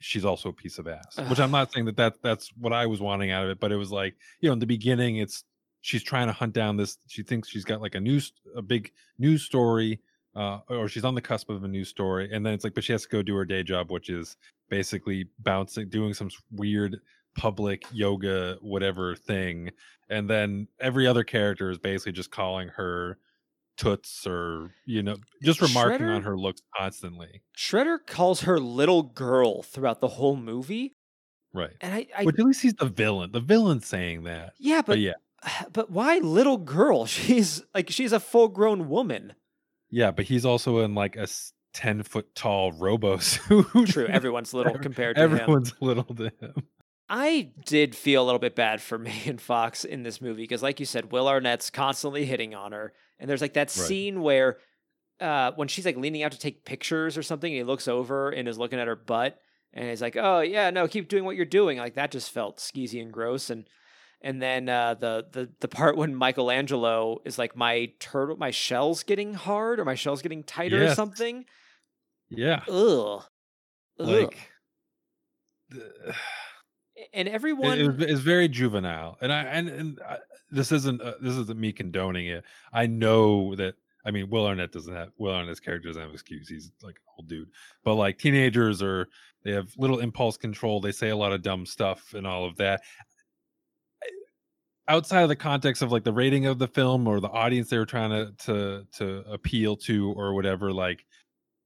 she's 0.00 0.24
also 0.24 0.48
a 0.48 0.52
piece 0.52 0.78
of 0.78 0.86
ass 0.86 1.18
which 1.28 1.40
i'm 1.40 1.50
not 1.50 1.72
saying 1.72 1.86
that, 1.86 1.96
that 1.96 2.14
that's 2.22 2.50
what 2.58 2.72
i 2.72 2.86
was 2.86 3.00
wanting 3.00 3.30
out 3.30 3.44
of 3.44 3.50
it 3.50 3.60
but 3.60 3.72
it 3.72 3.76
was 3.76 3.90
like 3.90 4.16
you 4.40 4.48
know 4.48 4.52
in 4.52 4.58
the 4.58 4.66
beginning 4.66 5.16
it's 5.16 5.44
she's 5.80 6.02
trying 6.02 6.26
to 6.26 6.32
hunt 6.32 6.52
down 6.52 6.76
this 6.76 6.98
she 7.06 7.22
thinks 7.22 7.48
she's 7.48 7.64
got 7.64 7.80
like 7.80 7.94
a 7.94 8.00
news 8.00 8.32
a 8.56 8.62
big 8.62 8.92
news 9.18 9.42
story 9.42 10.00
uh 10.36 10.58
or 10.68 10.88
she's 10.88 11.04
on 11.04 11.14
the 11.14 11.20
cusp 11.20 11.50
of 11.50 11.62
a 11.64 11.68
news 11.68 11.88
story 11.88 12.28
and 12.32 12.44
then 12.44 12.52
it's 12.52 12.64
like 12.64 12.74
but 12.74 12.84
she 12.84 12.92
has 12.92 13.02
to 13.02 13.08
go 13.08 13.22
do 13.22 13.34
her 13.36 13.44
day 13.44 13.62
job 13.62 13.90
which 13.90 14.10
is 14.10 14.36
basically 14.68 15.28
bouncing 15.40 15.88
doing 15.88 16.14
some 16.14 16.30
weird 16.52 16.98
public 17.36 17.84
yoga 17.92 18.56
whatever 18.60 19.14
thing 19.14 19.70
and 20.10 20.28
then 20.28 20.66
every 20.80 21.06
other 21.06 21.22
character 21.22 21.70
is 21.70 21.78
basically 21.78 22.12
just 22.12 22.30
calling 22.30 22.68
her 22.68 23.18
toots 23.78 24.26
or 24.26 24.72
you 24.84 25.02
know 25.02 25.16
just 25.42 25.62
remarking 25.62 26.06
on 26.06 26.22
her 26.22 26.36
looks 26.36 26.60
constantly 26.76 27.42
Shredder 27.56 27.98
calls 28.04 28.42
her 28.42 28.58
little 28.60 29.02
girl 29.02 29.62
throughout 29.62 30.00
the 30.00 30.08
whole 30.08 30.36
movie, 30.36 30.96
right 31.54 31.70
and 31.80 31.94
I, 31.94 32.06
I 32.16 32.24
But 32.24 32.38
at 32.38 32.44
least 32.44 32.60
he's 32.60 32.74
the 32.74 32.86
villain. 32.86 33.32
The 33.32 33.40
villain 33.40 33.80
saying 33.80 34.24
that. 34.24 34.52
yeah, 34.58 34.78
But, 34.78 34.86
but 34.86 34.98
yeah, 34.98 35.12
but 35.72 35.90
why 35.90 36.18
little 36.18 36.58
girl? 36.58 37.06
She's 37.18 37.62
like 37.74 37.88
she's 37.90 38.12
a 38.12 38.20
full 38.20 38.48
grown 38.48 38.88
woman. 38.88 39.34
yeah, 39.90 40.10
but 40.10 40.24
he's 40.26 40.44
also 40.44 40.80
in 40.80 40.94
like 40.94 41.16
a 41.16 41.28
ten 41.72 42.02
foot 42.02 42.34
tall 42.34 42.72
robo 42.72 43.16
suit. 43.18 43.66
True, 43.86 44.06
everyone's 44.06 44.52
little 44.52 44.78
compared 44.78 45.16
to 45.16 45.22
him. 45.24 45.32
Everyone's 45.34 45.72
little 45.80 46.14
to 46.16 46.32
him. 46.40 46.54
I 47.08 47.52
did 47.64 47.94
feel 47.94 48.22
a 48.22 48.26
little 48.26 48.38
bit 48.38 48.54
bad 48.54 48.80
for 48.82 48.98
Megan 48.98 49.38
Fox 49.38 49.84
in 49.84 50.02
this 50.02 50.20
movie 50.20 50.42
because, 50.42 50.62
like 50.62 50.80
you 50.80 50.86
said, 50.86 51.10
Will 51.12 51.26
Arnett's 51.28 51.70
constantly 51.70 52.24
hitting 52.26 52.54
on 52.54 52.72
her, 52.72 52.92
and 53.18 53.28
there's 53.30 53.40
like 53.40 53.54
that 53.54 53.68
Right. 53.68 53.70
scene 53.70 54.20
where, 54.22 54.58
uh, 55.20 55.52
when 55.56 55.68
she's 55.68 55.86
like 55.86 55.96
leaning 55.96 56.22
out 56.22 56.32
to 56.32 56.38
take 56.38 56.64
pictures 56.64 57.16
or 57.16 57.22
something, 57.22 57.50
and 57.52 57.56
he 57.58 57.64
looks 57.64 57.88
over 57.88 58.30
and 58.30 58.46
is 58.48 58.58
looking 58.58 58.78
at 58.78 58.86
her 58.86 58.96
butt, 58.96 59.38
and 59.72 59.88
he's 59.88 60.02
like, 60.02 60.16
"Oh 60.16 60.40
yeah, 60.40 60.70
no, 60.70 60.86
keep 60.88 61.08
doing 61.08 61.24
what 61.24 61.36
you're 61.36 61.44
doing." 61.46 61.78
Like 61.78 61.94
that 61.94 62.10
just 62.10 62.30
felt 62.30 62.58
skeezy 62.58 63.00
and 63.02 63.12
gross, 63.12 63.48
and 63.50 63.66
and 64.20 64.42
then 64.42 64.68
uh, 64.68 64.94
the 64.94 65.26
the 65.32 65.50
the 65.60 65.68
part 65.68 65.96
when 65.96 66.14
Michelangelo 66.14 67.18
is 67.24 67.38
like, 67.38 67.56
"My 67.56 67.92
turtle, 68.00 68.36
my 68.36 68.50
shell's 68.50 69.02
getting 69.02 69.34
hard, 69.34 69.80
or 69.80 69.84
my 69.84 69.94
shell's 69.94 70.22
getting 70.22 70.42
tighter, 70.44 70.84
or 70.84 70.94
something." 70.94 71.44
Yeah. 72.30 72.62
Ugh. 72.68 73.22
Ugh. 73.98 74.06
Like 74.08 74.36
th- 75.72 76.14
and 77.12 77.28
it, 77.28 77.32
everyone 77.32 77.78
it 77.78 78.02
it's 78.02 78.20
very 78.20 78.48
juvenile 78.48 79.16
and 79.20 79.32
i 79.32 79.42
and, 79.42 79.68
and 79.68 80.00
I, 80.08 80.18
this 80.50 80.72
isn't 80.72 81.00
uh, 81.00 81.14
this 81.20 81.36
isn't 81.36 81.58
me 81.58 81.72
condoning 81.72 82.26
it. 82.28 82.44
I 82.72 82.86
know 82.86 83.54
that 83.56 83.74
i 84.04 84.10
mean 84.10 84.30
will 84.30 84.46
arnett 84.46 84.72
doesn't 84.72 84.94
have 84.94 85.10
will 85.18 85.34
arnett's 85.34 85.60
character 85.60 85.88
doesn't 85.88 86.02
have 86.02 86.12
excuse. 86.12 86.48
He's 86.48 86.70
like 86.82 86.96
an 86.96 87.02
old 87.18 87.28
dude. 87.28 87.50
But 87.84 87.94
like 87.94 88.18
teenagers 88.18 88.82
are 88.82 89.08
they 89.44 89.52
have 89.52 89.72
little 89.76 90.00
impulse 90.00 90.36
control. 90.36 90.80
They 90.80 90.92
say 90.92 91.10
a 91.10 91.16
lot 91.16 91.32
of 91.32 91.42
dumb 91.42 91.66
stuff 91.66 92.14
and 92.14 92.26
all 92.26 92.44
of 92.44 92.56
that. 92.56 92.82
Outside 94.88 95.22
of 95.22 95.28
the 95.28 95.36
context 95.36 95.82
of 95.82 95.92
like 95.92 96.04
the 96.04 96.12
rating 96.12 96.46
of 96.46 96.58
the 96.58 96.68
film 96.68 97.06
or 97.06 97.20
the 97.20 97.28
audience 97.28 97.68
they 97.68 97.78
were 97.78 97.86
trying 97.86 98.10
to 98.10 98.32
to 98.46 98.86
to 98.98 99.24
appeal 99.30 99.76
to 99.76 100.12
or 100.12 100.34
whatever 100.34 100.72
like 100.72 101.04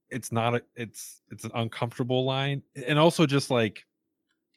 it's 0.09 0.31
not 0.31 0.55
a 0.55 0.61
it's 0.75 1.21
it's 1.31 1.45
an 1.45 1.51
uncomfortable 1.55 2.25
line. 2.25 2.61
And 2.85 2.99
also 2.99 3.25
just 3.25 3.49
like 3.49 3.85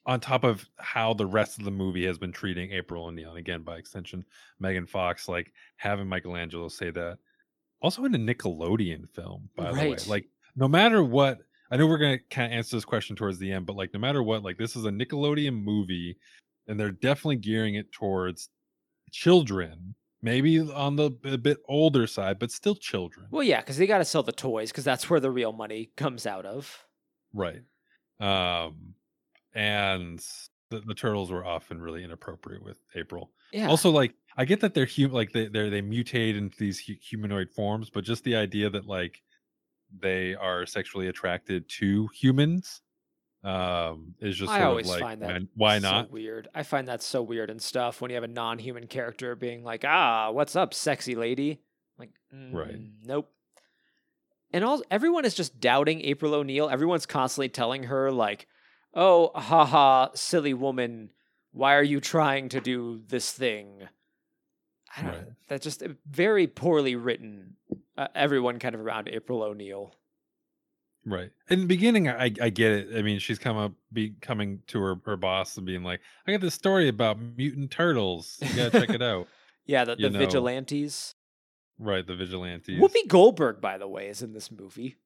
on 0.06 0.20
top 0.20 0.44
of 0.44 0.64
how 0.78 1.12
the 1.12 1.26
rest 1.26 1.58
of 1.58 1.64
the 1.64 1.70
movie 1.70 2.06
has 2.06 2.16
been 2.16 2.32
treating 2.32 2.70
April 2.72 3.06
O'Neil, 3.06 3.30
and 3.30 3.38
again 3.38 3.62
by 3.62 3.76
extension 3.76 4.24
Megan 4.60 4.86
Fox, 4.86 5.28
like 5.28 5.52
having 5.76 6.08
Michelangelo 6.08 6.68
say 6.68 6.90
that, 6.90 7.18
also 7.82 8.04
in 8.04 8.14
a 8.14 8.18
Nickelodeon 8.18 9.10
film, 9.10 9.48
by 9.56 9.72
the 9.72 9.78
way, 9.78 9.96
like 10.08 10.28
no 10.54 10.68
matter 10.68 11.02
what, 11.02 11.40
I 11.70 11.76
know 11.76 11.86
we're 11.86 11.98
gonna 11.98 12.20
kind 12.30 12.52
of 12.52 12.56
answer 12.56 12.76
this 12.76 12.84
question 12.84 13.16
towards 13.16 13.38
the 13.38 13.52
end, 13.52 13.66
but 13.66 13.76
like 13.76 13.92
no 13.92 14.00
matter 14.00 14.22
what, 14.22 14.42
like 14.44 14.58
this 14.58 14.76
is 14.76 14.84
a 14.84 14.90
Nickelodeon 14.90 15.62
movie, 15.62 16.16
and 16.68 16.78
they're 16.78 16.92
definitely 16.92 17.36
gearing 17.36 17.74
it 17.74 17.90
towards 17.92 18.48
children, 19.10 19.94
maybe 20.22 20.60
on 20.60 20.96
the 20.96 21.10
a 21.24 21.36
bit 21.38 21.58
older 21.68 22.06
side, 22.06 22.38
but 22.38 22.50
still 22.52 22.74
children, 22.76 23.26
Well, 23.30 23.42
yeah, 23.42 23.60
because 23.60 23.76
they 23.76 23.86
got 23.86 23.98
to 23.98 24.04
sell 24.04 24.22
the 24.22 24.32
toys 24.32 24.70
because 24.70 24.84
that's 24.84 25.10
where 25.10 25.20
the 25.20 25.30
real 25.30 25.52
money 25.52 25.90
comes 25.96 26.26
out 26.26 26.46
of. 26.46 26.84
right? 27.34 27.62
Um, 28.20 28.94
and 29.56 30.24
the, 30.70 30.80
the 30.80 30.94
turtles 30.94 31.30
were 31.30 31.44
often 31.44 31.80
really 31.80 32.04
inappropriate 32.04 32.62
with 32.62 32.78
April. 32.94 33.32
Yeah. 33.52 33.68
Also, 33.68 33.90
like 33.90 34.14
I 34.36 34.44
get 34.44 34.60
that 34.60 34.74
they're 34.74 34.84
human, 34.84 35.14
like 35.14 35.32
they 35.32 35.46
they 35.46 35.68
they 35.70 35.82
mutate 35.82 36.36
into 36.36 36.56
these 36.58 36.78
hu- 36.78 36.94
humanoid 37.00 37.50
forms, 37.50 37.90
but 37.90 38.04
just 38.04 38.22
the 38.24 38.36
idea 38.36 38.68
that 38.70 38.86
like 38.86 39.22
they 39.98 40.34
are 40.34 40.66
sexually 40.66 41.08
attracted 41.08 41.68
to 41.68 42.08
humans 42.08 42.82
um 43.44 44.14
is 44.20 44.36
just 44.36 44.50
I 44.50 44.62
always 44.62 44.88
like 44.88 45.00
find 45.00 45.22
that 45.22 45.28
why, 45.28 45.46
why 45.54 45.78
so 45.78 45.90
not? 45.90 46.10
weird. 46.10 46.48
I 46.54 46.62
find 46.64 46.88
that 46.88 47.02
so 47.02 47.22
weird 47.22 47.48
and 47.50 47.62
stuff 47.62 48.00
when 48.00 48.10
you 48.10 48.16
have 48.16 48.24
a 48.24 48.28
non-human 48.28 48.88
character 48.88 49.36
being 49.36 49.62
like, 49.62 49.84
"Ah, 49.86 50.30
what's 50.32 50.56
up, 50.56 50.74
sexy 50.74 51.14
lady?" 51.14 51.60
Like, 51.98 52.10
Right. 52.52 52.74
"Mm, 52.74 52.90
Nope. 53.04 53.30
And 54.52 54.64
all 54.64 54.82
everyone 54.90 55.24
is 55.24 55.34
just 55.34 55.60
doubting 55.60 56.00
April 56.02 56.34
O'Neil. 56.34 56.68
Everyone's 56.68 57.06
constantly 57.06 57.48
telling 57.48 57.84
her 57.84 58.10
like, 58.10 58.46
"Oh, 58.96 59.30
haha, 59.34 60.08
silly 60.14 60.54
woman, 60.54 61.10
why 61.52 61.76
are 61.76 61.84
you 61.84 62.00
trying 62.00 62.48
to 62.48 62.60
do 62.60 63.02
this 63.06 63.30
thing?" 63.30 63.88
I 64.96 65.02
don't. 65.02 65.12
Right. 65.12 65.24
That's 65.48 65.62
just 65.62 65.82
uh, 65.82 65.88
very 66.08 66.46
poorly 66.46 66.96
written. 66.96 67.56
Uh, 67.96 68.08
everyone 68.14 68.58
kind 68.58 68.74
of 68.74 68.80
around 68.80 69.08
April 69.08 69.42
O'Neil. 69.42 69.94
Right. 71.04 71.30
In 71.48 71.60
the 71.60 71.66
beginning, 71.66 72.08
I 72.08 72.32
I 72.40 72.50
get 72.50 72.72
it. 72.72 72.98
I 72.98 73.02
mean, 73.02 73.20
she's 73.20 73.38
come 73.38 73.56
up, 73.56 73.72
be 73.92 74.14
coming 74.20 74.62
to 74.68 74.80
her 74.80 74.96
her 75.04 75.16
boss 75.16 75.56
and 75.56 75.64
being 75.64 75.84
like, 75.84 76.00
"I 76.26 76.32
got 76.32 76.40
this 76.40 76.54
story 76.54 76.88
about 76.88 77.18
mutant 77.20 77.70
turtles. 77.70 78.38
You 78.40 78.56
gotta 78.56 78.80
check 78.80 78.90
it 78.90 79.02
out." 79.02 79.28
Yeah, 79.68 79.84
the, 79.84 79.96
the 79.96 80.10
vigilantes. 80.10 81.16
Right, 81.76 82.06
the 82.06 82.14
vigilantes. 82.14 82.80
Whoopi 82.80 83.08
Goldberg, 83.08 83.60
by 83.60 83.78
the 83.78 83.88
way, 83.88 84.06
is 84.06 84.22
in 84.22 84.32
this 84.32 84.48
movie. 84.52 84.96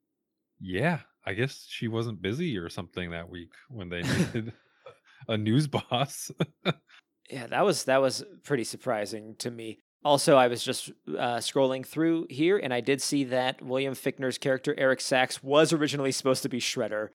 Yeah, 0.61 1.01
I 1.25 1.35
guess 1.35 1.67
she 1.69 1.89
wasn't 1.89 2.23
busy 2.23 2.57
or 2.57 2.69
something 2.69 3.11
that 3.11 3.29
week 3.29 3.53
when 3.69 3.89
they 3.89 4.03
needed 4.35 4.53
a 5.29 5.37
news 5.37 5.67
boss. 5.69 6.31
Yeah, 7.29 7.47
that 7.47 7.65
was 7.65 7.85
that 7.85 8.01
was 8.01 8.25
pretty 8.45 8.65
surprising 8.65 9.37
to 9.39 9.51
me. 9.51 9.79
Also, 10.03 10.37
I 10.37 10.47
was 10.47 10.65
just 10.65 10.91
uh, 11.09 11.37
scrolling 11.37 11.85
through 11.85 12.27
here, 12.31 12.57
and 12.57 12.73
I 12.73 12.81
did 12.81 13.03
see 13.03 13.25
that 13.25 13.61
William 13.61 13.95
Fichtner's 13.95 14.39
character 14.39 14.75
Eric 14.79 15.01
Sacks 15.01 15.43
was 15.43 15.75
originally 15.75 16.11
supposed 16.11 16.43
to 16.43 16.49
be 16.49 16.59
Shredder, 16.59 17.09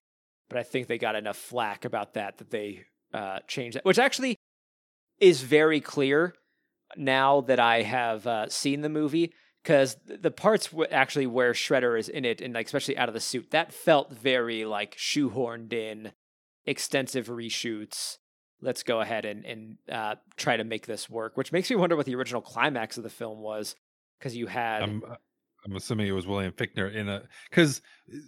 but 0.48 0.56
I 0.56 0.62
think 0.62 0.86
they 0.86 0.96
got 0.96 1.16
enough 1.16 1.36
flack 1.36 1.84
about 1.84 2.14
that 2.14 2.38
that 2.38 2.50
they 2.50 2.84
uh, 3.12 3.40
changed 3.48 3.76
that, 3.76 3.84
which 3.84 3.98
actually 3.98 4.36
is 5.18 5.42
very 5.42 5.80
clear 5.80 6.34
now 6.96 7.40
that 7.42 7.58
I 7.58 7.82
have 7.82 8.26
uh, 8.26 8.48
seen 8.48 8.82
the 8.82 8.88
movie. 8.88 9.32
Because 9.66 9.96
the 10.06 10.30
parts 10.30 10.68
w- 10.68 10.88
actually 10.92 11.26
where 11.26 11.52
Shredder 11.52 11.98
is 11.98 12.08
in 12.08 12.24
it, 12.24 12.40
and 12.40 12.54
like 12.54 12.66
especially 12.66 12.96
out 12.96 13.08
of 13.08 13.14
the 13.14 13.20
suit, 13.20 13.50
that 13.50 13.72
felt 13.72 14.12
very 14.12 14.64
like 14.64 14.96
shoehorned 14.96 15.72
in, 15.72 16.12
extensive 16.64 17.26
reshoots 17.26 18.18
let's 18.60 18.82
go 18.82 19.00
ahead 19.00 19.24
and 19.24 19.44
and 19.44 19.76
uh, 19.90 20.16
try 20.36 20.56
to 20.56 20.64
make 20.64 20.86
this 20.86 21.08
work. 21.08 21.36
Which 21.36 21.52
makes 21.52 21.70
me 21.70 21.76
wonder 21.76 21.96
what 21.96 22.06
the 22.06 22.14
original 22.14 22.42
climax 22.42 22.96
of 22.96 23.02
the 23.02 23.10
film 23.10 23.40
was, 23.40 23.74
because 24.18 24.36
you 24.36 24.46
had 24.46 24.82
I'm 24.82 25.02
uh, 25.08 25.16
I'm 25.64 25.76
assuming 25.76 26.06
it 26.06 26.12
was 26.12 26.26
William 26.26 26.52
Fichtner 26.52 26.92
in 26.92 27.08
a 27.08 27.22
because 27.50 27.82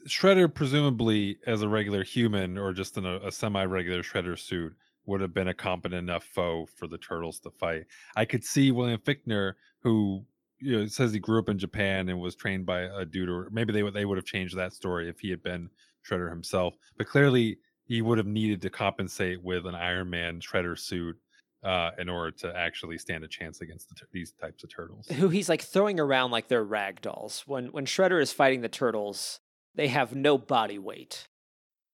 Shredder 0.08 0.52
presumably 0.52 1.38
as 1.46 1.62
a 1.62 1.68
regular 1.68 2.04
human 2.04 2.58
or 2.58 2.72
just 2.72 2.96
in 2.96 3.06
a, 3.06 3.16
a 3.18 3.32
semi-regular 3.32 4.02
Shredder 4.02 4.38
suit 4.38 4.74
would 5.06 5.20
have 5.20 5.32
been 5.32 5.48
a 5.48 5.54
competent 5.54 6.00
enough 6.00 6.24
foe 6.24 6.66
for 6.76 6.86
the 6.86 6.98
turtles 6.98 7.40
to 7.40 7.50
fight. 7.50 7.84
I 8.16 8.24
could 8.24 8.44
see 8.44 8.72
William 8.72 9.00
Fichtner 9.00 9.54
who 9.82 10.24
you 10.60 10.78
know 10.78 10.86
says 10.86 11.12
he 11.12 11.18
grew 11.18 11.38
up 11.38 11.48
in 11.48 11.58
Japan 11.58 12.08
and 12.08 12.20
was 12.20 12.34
trained 12.34 12.66
by 12.66 12.82
a 12.82 13.04
dude 13.04 13.28
or 13.28 13.48
maybe 13.50 13.72
they 13.72 13.82
would 13.82 13.94
they 13.94 14.04
would 14.04 14.18
have 14.18 14.24
changed 14.24 14.56
that 14.56 14.72
story 14.72 15.08
if 15.08 15.20
he 15.20 15.30
had 15.30 15.42
been 15.42 15.70
Shredder 16.08 16.30
himself. 16.30 16.74
But 16.96 17.08
clearly 17.08 17.58
he 17.84 18.02
would 18.02 18.18
have 18.18 18.26
needed 18.26 18.62
to 18.62 18.70
compensate 18.70 19.42
with 19.42 19.66
an 19.66 19.74
Iron 19.74 20.10
Man 20.10 20.40
Shredder 20.40 20.78
suit 20.78 21.16
uh, 21.64 21.90
in 21.98 22.08
order 22.08 22.30
to 22.30 22.56
actually 22.56 22.98
stand 22.98 23.24
a 23.24 23.28
chance 23.28 23.60
against 23.60 23.88
the 23.88 23.94
these 24.12 24.32
types 24.32 24.62
of 24.62 24.70
turtles. 24.70 25.06
who 25.08 25.28
he's 25.28 25.48
like 25.48 25.62
throwing 25.62 25.98
around 25.98 26.30
like 26.30 26.48
they're 26.48 26.64
rag 26.64 27.00
dolls. 27.00 27.42
When 27.46 27.66
when 27.68 27.86
Shredder 27.86 28.20
is 28.22 28.32
fighting 28.32 28.60
the 28.60 28.68
turtles, 28.68 29.40
they 29.74 29.88
have 29.88 30.14
no 30.14 30.38
body 30.38 30.78
weight. 30.78 31.28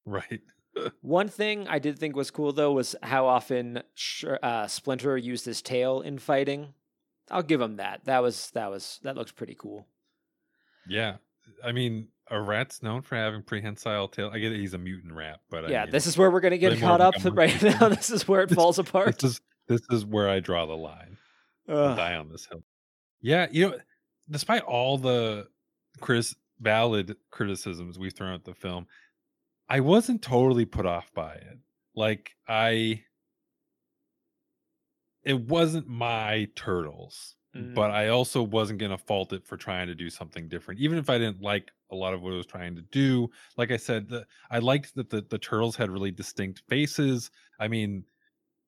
Right. 0.04 0.40
One 1.00 1.28
thing 1.28 1.68
I 1.68 1.78
did 1.78 1.98
think 1.98 2.16
was 2.16 2.30
cool 2.30 2.52
though 2.52 2.72
was 2.72 2.96
how 3.02 3.26
often 3.26 3.82
Sh- 3.94 4.24
uh, 4.42 4.66
Splinter 4.66 5.16
used 5.16 5.44
his 5.44 5.62
tail 5.62 6.00
in 6.00 6.18
fighting. 6.18 6.74
I'll 7.30 7.42
give 7.42 7.60
him 7.60 7.76
that. 7.76 8.04
That 8.04 8.22
was 8.22 8.50
that 8.52 8.70
was 8.70 9.00
that 9.02 9.16
looks 9.16 9.32
pretty 9.32 9.54
cool. 9.58 9.86
Yeah, 10.88 11.16
I 11.64 11.72
mean, 11.72 12.08
a 12.30 12.40
rat's 12.40 12.82
known 12.82 13.02
for 13.02 13.16
having 13.16 13.42
prehensile 13.42 14.08
tail. 14.08 14.30
I 14.32 14.38
get 14.38 14.52
it; 14.52 14.60
he's 14.60 14.74
a 14.74 14.78
mutant 14.78 15.12
rat, 15.14 15.40
but 15.50 15.64
I 15.64 15.68
yeah, 15.70 15.82
mean, 15.84 15.92
this 15.92 16.06
is 16.06 16.18
where 16.18 16.30
we're 16.30 16.40
gonna 16.40 16.58
get 16.58 16.78
caught 16.78 17.00
up 17.00 17.14
right 17.32 17.62
now. 17.62 17.88
This 17.88 18.10
is 18.10 18.28
where 18.28 18.42
it 18.42 18.48
This- 18.50 18.56
falls 18.56 18.78
apart. 18.78 19.18
this 19.18 19.32
is 19.32 19.40
this 19.68 19.80
is 19.90 20.04
where 20.04 20.28
I 20.28 20.40
draw 20.40 20.66
the 20.66 20.76
line. 20.76 21.16
Die 21.66 22.14
on 22.16 22.28
this 22.28 22.44
hill. 22.46 22.62
Yeah, 23.22 23.46
you 23.50 23.70
know, 23.70 23.78
despite 24.30 24.62
all 24.64 24.98
the 24.98 25.48
Chris 26.00 26.34
valid 26.60 27.16
criticisms 27.30 27.98
we've 27.98 28.12
thrown 28.12 28.34
at 28.34 28.44
the 28.44 28.54
film, 28.54 28.86
I 29.68 29.80
wasn't 29.80 30.20
totally 30.20 30.66
put 30.66 30.84
off 30.84 31.10
by 31.14 31.32
it. 31.36 31.58
Like 31.96 32.32
I, 32.46 33.02
it 35.24 35.40
wasn't 35.48 35.88
my 35.88 36.48
turtles. 36.54 37.36
Mm. 37.56 37.72
but 37.72 37.92
I 37.92 38.08
also 38.08 38.42
wasn't 38.42 38.80
going 38.80 38.90
to 38.90 38.98
fault 38.98 39.32
it 39.32 39.46
for 39.46 39.56
trying 39.56 39.86
to 39.86 39.94
do 39.94 40.10
something 40.10 40.48
different, 40.48 40.80
even 40.80 40.98
if 40.98 41.08
I 41.08 41.18
didn't 41.18 41.40
like 41.40 41.70
a 41.92 41.94
lot 41.94 42.12
of 42.12 42.20
what 42.20 42.32
it 42.32 42.36
was 42.36 42.46
trying 42.46 42.74
to 42.74 42.82
do. 42.82 43.30
Like 43.56 43.70
I 43.70 43.76
said, 43.76 44.08
the, 44.08 44.26
I 44.50 44.58
liked 44.58 44.96
that 44.96 45.08
the, 45.08 45.24
the 45.30 45.38
turtles 45.38 45.76
had 45.76 45.88
really 45.88 46.10
distinct 46.10 46.62
faces. 46.68 47.30
I 47.60 47.68
mean, 47.68 48.04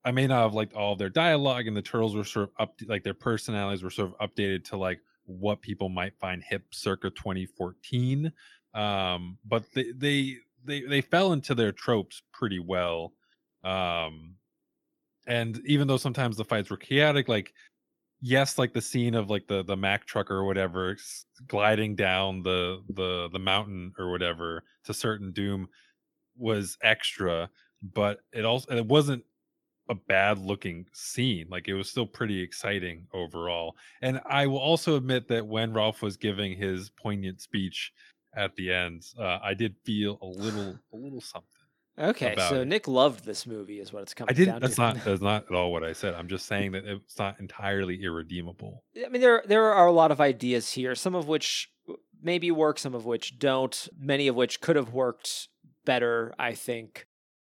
I 0.04 0.12
may 0.12 0.28
not 0.28 0.44
have 0.44 0.54
liked 0.54 0.74
all 0.74 0.92
of 0.92 1.00
their 1.00 1.10
dialogue, 1.10 1.66
and 1.66 1.76
the 1.76 1.82
turtles 1.82 2.14
were 2.14 2.22
sort 2.22 2.44
of 2.44 2.50
up, 2.60 2.80
like 2.86 3.02
their 3.02 3.12
personalities 3.12 3.82
were 3.82 3.90
sort 3.90 4.12
of 4.12 4.30
updated 4.30 4.62
to 4.66 4.76
like 4.76 5.00
what 5.24 5.60
people 5.60 5.88
might 5.88 6.16
find 6.20 6.44
hip 6.44 6.62
circa 6.70 7.10
2014. 7.10 8.32
Um, 8.72 9.36
but 9.44 9.64
they 9.74 9.90
they 9.96 10.36
they 10.64 10.82
they 10.82 11.00
fell 11.00 11.32
into 11.32 11.56
their 11.56 11.72
tropes 11.72 12.22
pretty 12.32 12.60
well. 12.60 13.14
Um, 13.64 14.36
and 15.26 15.60
even 15.66 15.88
though 15.88 15.96
sometimes 15.96 16.36
the 16.36 16.44
fights 16.44 16.70
were 16.70 16.76
chaotic, 16.76 17.28
like 17.28 17.52
yes 18.22 18.56
like 18.56 18.72
the 18.72 18.80
scene 18.80 19.14
of 19.14 19.28
like 19.28 19.46
the 19.46 19.62
the 19.64 19.76
mac 19.76 20.06
truck 20.06 20.30
or 20.30 20.44
whatever 20.44 20.96
gliding 21.48 21.94
down 21.94 22.42
the 22.42 22.80
the 22.94 23.28
the 23.30 23.38
mountain 23.38 23.92
or 23.98 24.10
whatever 24.10 24.64
to 24.82 24.94
certain 24.94 25.32
doom 25.32 25.68
was 26.38 26.78
extra 26.82 27.48
but 27.94 28.20
it 28.32 28.44
also 28.46 28.74
it 28.74 28.86
wasn't 28.86 29.22
a 29.88 29.94
bad 29.94 30.38
looking 30.38 30.86
scene. 30.92 31.46
Like 31.48 31.68
it 31.68 31.74
was 31.74 31.88
still 31.88 32.06
pretty 32.06 32.40
exciting 32.40 33.06
overall. 33.12 33.76
And 34.02 34.20
I 34.28 34.46
will 34.46 34.58
also 34.58 34.96
admit 34.96 35.28
that 35.28 35.46
when 35.46 35.72
Ralph 35.72 36.02
was 36.02 36.16
giving 36.16 36.56
his 36.56 36.90
poignant 36.90 37.40
speech 37.40 37.92
at 38.34 38.54
the 38.56 38.72
end, 38.72 39.06
uh, 39.18 39.38
I 39.42 39.54
did 39.54 39.76
feel 39.84 40.18
a 40.22 40.26
little 40.26 40.76
a 40.92 40.96
little 40.96 41.20
something. 41.20 41.55
Okay, 41.98 42.34
so 42.48 42.60
it. 42.60 42.68
Nick 42.68 42.86
loved 42.86 43.24
this 43.24 43.46
movie, 43.46 43.80
is 43.80 43.92
what 43.92 44.02
it's 44.02 44.12
coming 44.12 44.30
I 44.30 44.36
didn't 44.36 44.60
that's 44.60 44.74
to. 44.74 44.80
not 44.80 44.96
that's 45.04 45.22
not 45.22 45.46
at 45.50 45.54
all 45.54 45.72
what 45.72 45.82
I 45.82 45.92
said. 45.92 46.14
I'm 46.14 46.28
just 46.28 46.46
saying 46.46 46.72
that 46.72 46.84
it's 46.84 47.18
not 47.18 47.40
entirely 47.40 48.02
irredeemable. 48.02 48.84
I 49.04 49.08
mean, 49.08 49.22
there 49.22 49.42
there 49.46 49.72
are 49.72 49.86
a 49.86 49.92
lot 49.92 50.10
of 50.10 50.20
ideas 50.20 50.72
here, 50.72 50.94
some 50.94 51.14
of 51.14 51.26
which 51.26 51.70
maybe 52.22 52.50
work, 52.50 52.78
some 52.78 52.94
of 52.94 53.06
which 53.06 53.38
don't, 53.38 53.88
many 53.98 54.28
of 54.28 54.36
which 54.36 54.60
could 54.60 54.76
have 54.76 54.92
worked 54.92 55.48
better, 55.84 56.34
I 56.38 56.52
think. 56.52 57.06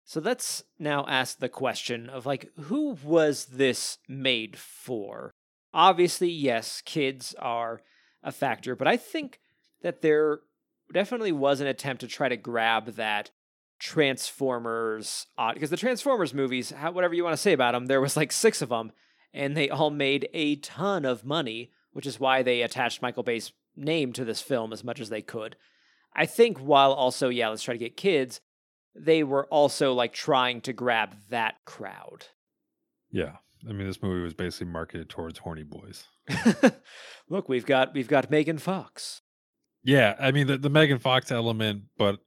So 0.04 0.20
let's 0.20 0.64
now 0.78 1.06
ask 1.08 1.38
the 1.38 1.48
question 1.48 2.10
of 2.10 2.26
like, 2.26 2.50
who 2.64 2.98
was 3.02 3.46
this 3.46 3.98
made 4.06 4.58
for? 4.58 5.32
Obviously, 5.72 6.28
yes, 6.28 6.82
kids 6.84 7.34
are 7.38 7.80
a 8.22 8.30
factor, 8.30 8.76
but 8.76 8.86
I 8.86 8.96
think 8.96 9.40
that 9.82 10.02
there 10.02 10.40
definitely 10.92 11.32
was 11.32 11.60
an 11.60 11.66
attempt 11.66 12.00
to 12.00 12.06
try 12.06 12.28
to 12.28 12.36
grab 12.36 12.94
that 12.96 13.30
Transformers 13.78 15.26
uh, 15.36 15.52
because 15.52 15.70
the 15.70 15.76
Transformers 15.76 16.34
movies, 16.34 16.70
how, 16.70 16.92
whatever 16.92 17.14
you 17.14 17.24
want 17.24 17.34
to 17.34 17.42
say 17.42 17.52
about 17.52 17.72
them, 17.72 17.86
there 17.86 18.00
was 18.00 18.16
like 18.16 18.32
six 18.32 18.62
of 18.62 18.68
them, 18.68 18.92
and 19.32 19.56
they 19.56 19.68
all 19.68 19.90
made 19.90 20.28
a 20.32 20.56
ton 20.56 21.04
of 21.04 21.24
money, 21.24 21.70
which 21.92 22.06
is 22.06 22.20
why 22.20 22.42
they 22.42 22.62
attached 22.62 23.02
Michael 23.02 23.22
Bay's 23.22 23.52
name 23.76 24.12
to 24.12 24.24
this 24.24 24.40
film 24.40 24.72
as 24.72 24.84
much 24.84 25.00
as 25.00 25.08
they 25.08 25.22
could. 25.22 25.56
I 26.14 26.26
think 26.26 26.58
while 26.58 26.92
also, 26.92 27.28
yeah, 27.28 27.48
let's 27.48 27.62
try 27.62 27.74
to 27.74 27.78
get 27.78 27.96
kids, 27.96 28.40
they 28.94 29.24
were 29.24 29.46
also 29.46 29.92
like 29.92 30.12
trying 30.12 30.60
to 30.62 30.72
grab 30.72 31.16
that 31.30 31.56
crowd. 31.64 32.26
Yeah. 33.10 33.36
I 33.68 33.72
mean 33.72 33.86
this 33.86 34.02
movie 34.02 34.22
was 34.22 34.34
basically 34.34 34.66
marketed 34.66 35.08
towards 35.08 35.38
horny 35.38 35.62
boys. 35.62 36.04
Look, 37.28 37.48
we've 37.48 37.66
got 37.66 37.94
we've 37.94 38.08
got 38.08 38.30
Megan 38.30 38.58
Fox. 38.58 39.22
Yeah, 39.82 40.14
I 40.18 40.32
mean 40.32 40.46
the, 40.46 40.58
the 40.58 40.70
Megan 40.70 40.98
Fox 40.98 41.30
element, 41.30 41.84
but 41.96 42.18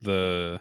the 0.00 0.60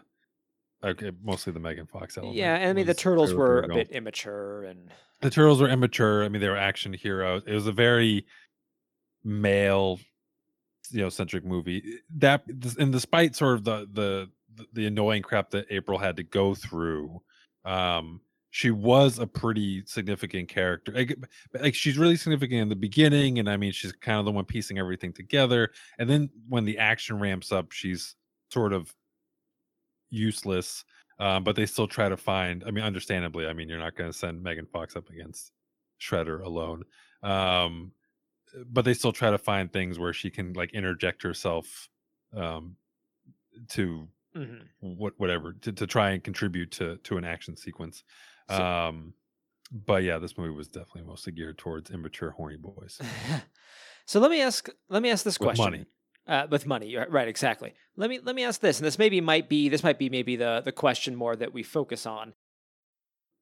okay, 0.83 1.11
mostly 1.23 1.53
the 1.53 1.59
Megan 1.59 1.87
Fox 1.87 2.17
element. 2.17 2.37
Yeah, 2.37 2.55
and 2.55 2.69
I 2.69 2.73
mean 2.73 2.85
the 2.85 2.93
turtles 2.93 3.33
were 3.33 3.61
a 3.61 3.67
bit 3.67 3.89
immature 3.91 4.63
and 4.63 4.91
the 5.21 5.29
turtles 5.29 5.59
were 5.59 5.69
immature. 5.69 6.23
I 6.23 6.29
mean, 6.29 6.41
they 6.41 6.49
were 6.49 6.57
action 6.57 6.93
heroes. 6.93 7.43
It 7.47 7.53
was 7.53 7.67
a 7.67 7.71
very 7.71 8.25
male, 9.23 9.99
you 10.91 11.01
know, 11.01 11.09
centric 11.09 11.43
movie. 11.43 11.99
That 12.17 12.43
and 12.79 12.91
despite 12.91 13.35
sort 13.35 13.55
of 13.55 13.63
the 13.63 13.89
the 13.91 14.29
the 14.73 14.85
annoying 14.87 15.21
crap 15.21 15.51
that 15.51 15.65
April 15.69 15.97
had 15.97 16.17
to 16.17 16.23
go 16.23 16.55
through, 16.55 17.21
um, 17.65 18.21
she 18.51 18.71
was 18.71 19.19
a 19.19 19.27
pretty 19.27 19.83
significant 19.85 20.49
character. 20.49 20.91
Like, 20.91 21.15
like 21.53 21.75
she's 21.75 21.97
really 21.97 22.15
significant 22.15 22.61
in 22.61 22.69
the 22.69 22.75
beginning, 22.75 23.39
and 23.39 23.49
I 23.49 23.57
mean, 23.57 23.71
she's 23.71 23.91
kind 23.91 24.19
of 24.19 24.25
the 24.25 24.31
one 24.31 24.45
piecing 24.45 24.77
everything 24.77 25.13
together. 25.13 25.71
And 25.97 26.09
then 26.09 26.29
when 26.47 26.65
the 26.65 26.77
action 26.77 27.19
ramps 27.19 27.51
up, 27.51 27.71
she's 27.71 28.15
sort 28.51 28.73
of 28.73 28.93
useless 30.09 30.85
um, 31.19 31.43
but 31.43 31.55
they 31.55 31.65
still 31.65 31.87
try 31.87 32.07
to 32.09 32.15
find. 32.17 32.63
I 32.67 32.69
mean, 32.69 32.83
understandably, 32.83 33.47
I 33.47 33.53
mean, 33.53 33.69
you're 33.69 33.79
not 33.79 33.95
going 33.95 34.11
to 34.11 34.15
send 34.17 34.43
Megan 34.43 34.67
Fox 34.67 34.95
up 34.95 35.09
against 35.09 35.51
Shredder 35.99 36.43
alone, 36.45 36.83
um, 37.23 37.91
but 38.67 38.85
they 38.85 38.93
still 38.93 39.11
try 39.13 39.31
to 39.31 39.37
find 39.39 39.73
things 39.73 39.97
where 39.99 40.13
she 40.13 40.29
can 40.29 40.53
like 40.53 40.73
interject 40.73 41.23
herself 41.23 41.89
um, 42.33 42.77
to 43.69 44.07
Mhm. 44.35 44.67
what 44.81 45.13
whatever 45.17 45.53
to, 45.53 45.71
to 45.71 45.87
try 45.87 46.11
and 46.11 46.23
contribute 46.23 46.71
to 46.73 46.97
to 46.97 47.17
an 47.17 47.25
action 47.25 47.57
sequence. 47.57 48.03
So- 48.49 48.63
Um, 48.63 49.13
but 49.71 50.03
yeah, 50.03 50.19
this 50.19 50.37
movie 50.37 50.51
was 50.55 50.67
definitely 50.69 51.03
mostly 51.03 51.33
geared 51.33 51.57
towards 51.57 51.91
immature 51.91 52.31
horny 52.31 52.57
boys 52.57 53.01
so 54.05 54.19
let 54.19 54.31
me 54.31 54.41
ask 54.41 54.69
let 54.89 55.01
me 55.03 55.09
ask 55.09 55.23
this 55.25 55.39
with 55.39 55.47
question. 55.47 55.63
money. 55.63 55.85
Uh, 56.27 56.45
with 56.49 56.65
money, 56.65 56.93
right? 57.09 57.29
Exactly. 57.29 57.73
Let 57.95 58.09
me 58.09 58.19
let 58.21 58.35
me 58.35 58.43
ask 58.43 58.59
this, 58.59 58.79
and 58.79 58.85
this 58.85 58.99
maybe 58.99 59.21
might 59.21 59.47
be 59.47 59.69
this 59.69 59.81
might 59.81 59.97
be 59.97 60.09
maybe 60.09 60.35
the 60.35 60.61
the 60.63 60.73
question 60.73 61.15
more 61.15 61.37
that 61.37 61.53
we 61.53 61.63
focus 61.63 62.05
on. 62.05 62.33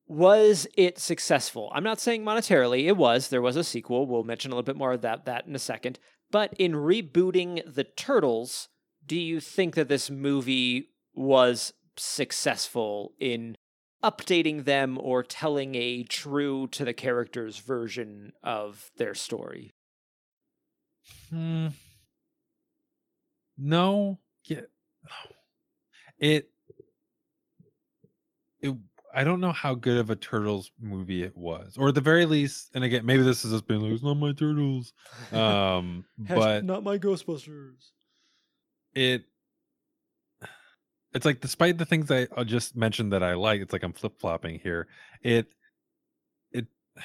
Was 0.08 0.67
it 0.78 1.00
successful? 1.00 1.71
I'm 1.74 1.84
not 1.84 2.00
saying 2.00 2.24
monetarily. 2.24 2.86
It 2.86 2.95
was. 2.95 3.30
There 3.30 3.41
was 3.41 3.56
a 3.56 3.63
sequel. 3.63 4.06
We'll 4.06 4.24
mention 4.24 4.52
a 4.52 4.56
little 4.56 4.65
bit 4.65 4.78
more 4.78 4.93
of 4.93 5.02
that 5.02 5.26
that 5.26 5.48
in 5.48 5.56
a 5.56 5.60
second. 5.60 5.98
But 6.30 6.54
in 6.60 6.74
rebooting 6.74 7.74
the 7.74 7.86
Turtles, 7.86 8.69
do 9.04 9.15
you 9.15 9.39
think 9.39 9.74
that 9.74 9.88
this 9.88 10.12
movie 10.12 10.89
was 11.15 11.74
successful 11.98 13.13
in 13.19 13.58
updating 14.04 14.65
them 14.65 15.00
or 15.02 15.24
telling 15.24 15.74
a 15.74 16.04
true 16.04 16.67
to 16.67 16.86
the 16.86 16.93
characters 16.93 17.58
version 17.58 18.34
of 18.43 18.91
their 18.98 19.15
story? 19.15 19.74
Hmm. 21.32 21.69
No. 23.58 24.20
Yeah. 24.46 24.62
It. 26.20 26.50
It. 28.62 28.76
I 29.13 29.24
don't 29.24 29.39
know 29.39 29.54
how 29.54 29.76
good 29.76 29.98
of 29.98 30.10
a 30.10 30.15
turtles 30.15 30.72
movie 30.82 31.24
it 31.24 31.38
was, 31.38 31.78
or 31.78 31.88
at 31.89 31.96
the 31.96 32.02
very 32.02 32.26
least, 32.26 32.72
and 32.74 32.84
again, 32.84 33.06
maybe 33.06 33.24
this 33.24 33.44
has 33.44 33.52
just 33.54 33.65
been 33.65 33.82
like, 33.82 33.94
it's 33.94 34.04
not 34.04 34.15
my 34.15 34.34
turtles. 34.34 34.91
Um, 35.32 36.04
but 36.18 36.65
not 36.65 36.84
my 36.84 36.98
Ghostbusters. 36.98 37.91
it. 38.94 39.24
It's 41.13 41.26
like, 41.26 41.39
despite 41.39 41.78
the 41.78 41.86
things 41.86 42.12
I, 42.12 42.28
I 42.36 42.44
just 42.44 42.76
mentioned 42.76 43.13
that 43.13 43.24
I 43.24 43.36
like, 43.36 43.62
it's 43.62 43.72
like 43.72 43.84
I'm 43.84 43.94
flip 43.94 44.20
flopping 44.20 44.60
here. 44.60 44.88
It. 45.22 45.48
It. 46.52 46.68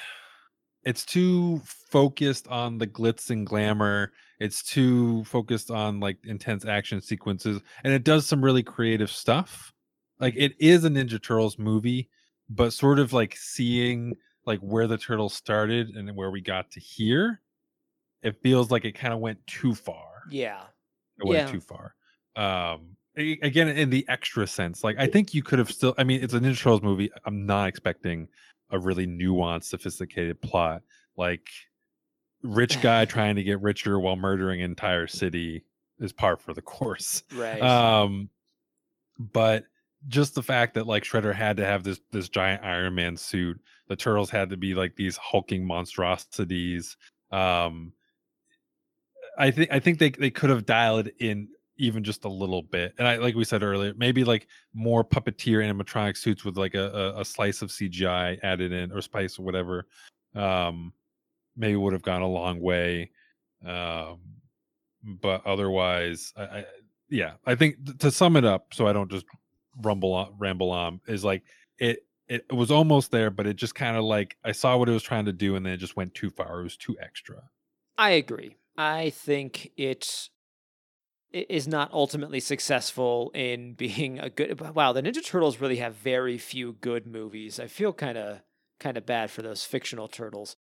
It's 0.83 1.05
too 1.05 1.61
focused 1.67 2.49
on 2.49 2.79
the 2.79 2.87
glitz 2.87 3.29
and 3.29 3.47
glamour 3.47 4.13
it's 4.41 4.63
too 4.63 5.23
focused 5.25 5.71
on 5.71 6.01
like 6.01 6.17
intense 6.25 6.65
action 6.65 7.01
sequences 7.01 7.61
and 7.85 7.93
it 7.93 8.03
does 8.05 8.27
some 8.27 8.43
really 8.45 8.63
creative 8.63 9.11
stuff 9.11 9.73
like 10.19 10.35
it 10.37 10.53
is 10.59 10.85
a 10.85 10.89
ninja 10.89 11.23
turtles 11.23 11.59
movie 11.59 12.09
but 12.49 12.73
sort 12.73 12.99
of 12.99 13.13
like 13.13 13.37
seeing 13.37 14.15
like 14.47 14.59
where 14.61 14.87
the 14.87 14.99
turtles 14.99 15.35
started 15.35 15.91
and 15.91 16.17
where 16.17 16.31
we 16.31 16.41
got 16.41 16.71
to 16.71 16.81
here 16.81 17.41
it 18.23 18.37
feels 18.43 18.71
like 18.71 18.85
it 18.85 18.93
kind 18.93 19.15
of 19.15 19.21
went 19.21 19.39
too 19.47 19.75
far 19.75 20.23
Yeah. 20.31 20.63
it 21.19 21.27
went 21.27 21.47
Yeah. 21.47 21.53
too 21.53 21.61
far 21.61 21.95
um 22.37 22.97
again 23.17 23.69
in 23.69 23.91
the 23.91 24.05
extra 24.09 24.47
sense 24.47 24.83
like 24.85 24.97
i 24.99 25.07
think 25.07 25.35
you 25.35 25.43
could 25.43 25.59
have 25.59 25.71
still 25.71 25.95
i 25.99 26.05
mean 26.05 26.23
it's 26.23 26.33
a 26.33 26.41
ninja 26.41 26.57
turtles 26.57 26.83
movie 26.83 27.11
i'm 27.27 27.45
not 27.45 27.69
expecting 27.69 28.29
a 28.71 28.79
really 28.79 29.07
nuanced 29.07 29.65
sophisticated 29.65 30.41
plot 30.41 30.81
like 31.17 31.47
rich 32.43 32.81
guy 32.83 33.05
trying 33.05 33.37
to 33.37 33.43
get 33.43 33.61
richer 33.61 33.99
while 33.99 34.17
murdering 34.17 34.61
an 34.63 34.71
entire 34.71 35.07
city 35.07 35.65
is 36.01 36.13
par 36.13 36.37
for 36.37 36.55
the 36.55 36.63
course 36.77 37.23
Right. 37.35 37.61
um 37.61 38.29
but 39.19 39.65
just 40.09 40.35
the 40.35 40.43
fact 40.43 40.75
that 40.75 40.87
like 40.87 41.05
shredder 41.05 41.35
had 41.35 41.57
to 41.59 41.65
have 41.67 41.83
this 41.85 42.01
this 42.11 42.29
giant 42.29 42.65
iron 42.65 42.95
man 42.95 43.17
suit 43.17 43.61
the 43.89 43.97
turtles 43.97 44.31
had 44.31 44.49
to 44.51 44.57
be 44.57 44.75
like 44.75 44.97
these 44.97 45.17
hulking 45.19 45.67
monstrosities 45.67 46.97
um 47.33 47.93
i 49.39 49.51
think 49.51 49.71
i 49.71 49.79
think 49.79 49.99
they 49.99 50.11
they 50.11 50.31
could 50.31 50.49
have 50.51 50.65
dialed 50.65 51.07
it 51.09 51.15
in 51.19 51.49
even 51.77 52.03
just 52.05 52.25
a 52.25 52.29
little 52.29 52.63
bit 52.63 52.95
and 52.99 53.07
i 53.07 53.17
like 53.17 53.35
we 53.35 53.45
said 53.45 53.63
earlier 53.63 53.93
maybe 53.97 54.25
like 54.25 54.47
more 54.75 55.05
puppeteer 55.05 55.59
animatronic 55.65 56.17
suits 56.17 56.45
with 56.45 56.57
like 56.57 56.75
a, 56.75 56.89
a, 57.17 57.21
a 57.21 57.25
slice 57.25 57.61
of 57.63 57.69
cgi 57.71 58.39
added 58.43 58.73
in 58.73 58.91
or 58.93 59.01
spice 59.03 59.39
or 59.39 59.43
whatever 59.43 59.87
um 60.35 60.93
maybe 61.57 61.77
would 61.77 61.93
have 61.93 62.03
gone 62.03 62.23
a 62.23 62.29
long 62.29 62.61
way 62.61 63.11
um 63.65 64.19
but 65.03 65.45
otherwise 65.47 66.33
I, 66.37 66.43
I 66.43 66.65
yeah 67.09 67.35
i 67.47 67.55
think 67.55 67.85
th- 67.85 67.99
to 67.99 68.11
sum 68.11 68.37
it 68.37 68.45
up 68.45 68.73
so 68.75 68.87
i 68.87 68.93
don't 68.93 69.11
just 69.11 69.27
rumble 69.83 70.13
on 70.15 70.35
ramble 70.39 70.71
on 70.71 71.01
is 71.07 71.25
like 71.25 71.43
it 71.79 72.07
it 72.29 72.51
was 72.53 72.71
almost 72.71 73.11
there 73.11 73.31
but 73.31 73.47
it 73.47 73.57
just 73.57 73.75
kind 73.75 73.97
of 73.97 74.05
like 74.05 74.37
i 74.45 74.53
saw 74.53 74.77
what 74.77 74.89
it 74.89 74.93
was 74.93 75.03
trying 75.03 75.25
to 75.27 75.33
do 75.33 75.57
and 75.57 75.65
then 75.67 75.73
it 75.73 75.79
just 75.79 75.97
went 75.97 76.15
too 76.15 76.31
far 76.31 76.61
it 76.61 76.65
was 76.65 76.77
too 76.77 76.97
extra 77.01 77.43
I 77.99 78.13
agree. 78.13 78.57
I 78.79 79.11
think 79.11 79.73
it 79.77 80.31
i- 81.35 81.47
not 81.67 81.93
ultimately 81.93 82.41
successful 82.41 83.31
in 83.35 83.75
being 83.85 84.19
a 84.19 84.31
good. 84.31 84.59
Wow, 84.75 84.93
the 84.93 85.03
Ninja 85.03 85.25
Turtles 85.25 85.61
really 85.61 85.77
have 85.77 85.95
very 85.95 86.39
few 86.39 86.73
good 86.75 87.07
movies. 87.07 87.61
I 87.61 87.67
feel 87.67 87.93
kind 87.93 88.19
of 88.19 88.41
kind 88.79 88.97
of 88.97 89.05
bad 89.07 89.31
for 89.31 89.43
those 89.43 89.65
fictional 89.65 90.09
turtles. 90.09 90.57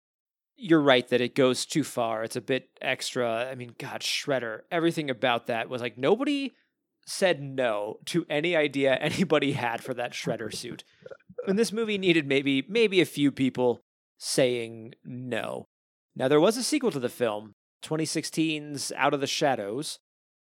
You're 0.56 0.80
right 0.80 1.06
that 1.08 1.20
it 1.20 1.34
goes 1.34 1.66
too 1.66 1.84
far. 1.84 2.24
It's 2.24 2.36
a 2.36 2.40
bit 2.40 2.70
extra. 2.80 3.48
I 3.50 3.54
mean, 3.54 3.74
God, 3.78 4.00
Shredder. 4.00 4.60
Everything 4.70 5.10
about 5.10 5.46
that 5.46 5.68
was 5.68 5.82
like 5.82 5.98
nobody 5.98 6.54
said 7.06 7.42
no 7.42 7.98
to 8.06 8.26
any 8.28 8.56
idea 8.56 8.94
anybody 9.00 9.52
had 9.52 9.82
for 9.82 9.94
that 9.94 10.12
Shredder 10.12 10.54
suit. 10.54 10.84
And 11.46 11.58
this 11.58 11.72
movie 11.72 11.98
needed 11.98 12.26
maybe 12.26 12.64
maybe 12.68 13.00
a 13.00 13.06
few 13.06 13.30
people 13.30 13.80
saying 14.18 14.94
no. 15.04 15.66
Now, 16.14 16.28
there 16.28 16.40
was 16.40 16.56
a 16.56 16.62
sequel 16.62 16.90
to 16.92 16.98
the 16.98 17.10
film, 17.10 17.52
2016's 17.84 18.90
Out 18.96 19.12
of 19.12 19.20
the 19.20 19.26
Shadows, 19.26 19.98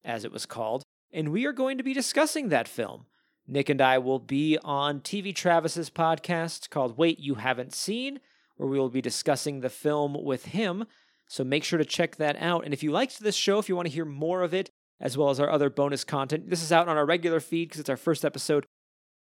as 0.04 0.26
it 0.26 0.32
was 0.32 0.46
called, 0.46 0.84
and 1.14 1.30
we 1.30 1.46
are 1.46 1.54
going 1.54 1.78
to 1.78 1.84
be 1.84 1.94
discussing 1.94 2.50
that 2.50 2.68
film 2.68 3.06
Nick 3.48 3.70
and 3.70 3.82
I 3.82 3.98
will 3.98 4.20
be 4.20 4.58
on 4.64 5.02
TV 5.02 5.36
Travis's 5.36 5.90
podcast 5.90 6.70
called 6.70 6.98
Wait 6.98 7.20
You 7.20 7.36
Haven't 7.36 7.74
Seen, 7.74 8.20
where 8.58 8.70
we 8.70 8.80
will 8.80 8.90
be 8.90 9.02
discussing 9.02 9.60
the 9.60 9.70
film 9.70 10.16
with 10.24 10.46
him. 10.46 10.86
So 11.28 11.44
make 11.44 11.64
sure 11.64 11.80
to 11.80 11.86
check 11.86 12.18
that 12.18 12.36
out. 12.40 12.66
And 12.66 12.74
if 12.74 12.84
you 12.84 12.92
liked 12.92 13.20
this 13.20 13.36
show, 13.36 13.58
if 13.60 13.70
you 13.70 13.76
want 13.76 13.88
to 13.88 13.94
hear 13.94 14.06
more 14.06 14.42
of 14.42 14.54
it, 14.54 14.70
as 15.00 15.18
well 15.18 15.30
as 15.30 15.40
our 15.40 15.50
other 15.50 15.70
bonus 15.70 16.04
content, 16.04 16.50
this 16.50 16.62
is 16.62 16.72
out 16.72 16.88
on 16.88 16.98
our 16.98 17.06
regular 17.06 17.40
feed 17.40 17.70
because 17.70 17.80
it's 17.80 17.90
our 17.90 17.98
first 17.98 18.24
episode. 18.24 18.66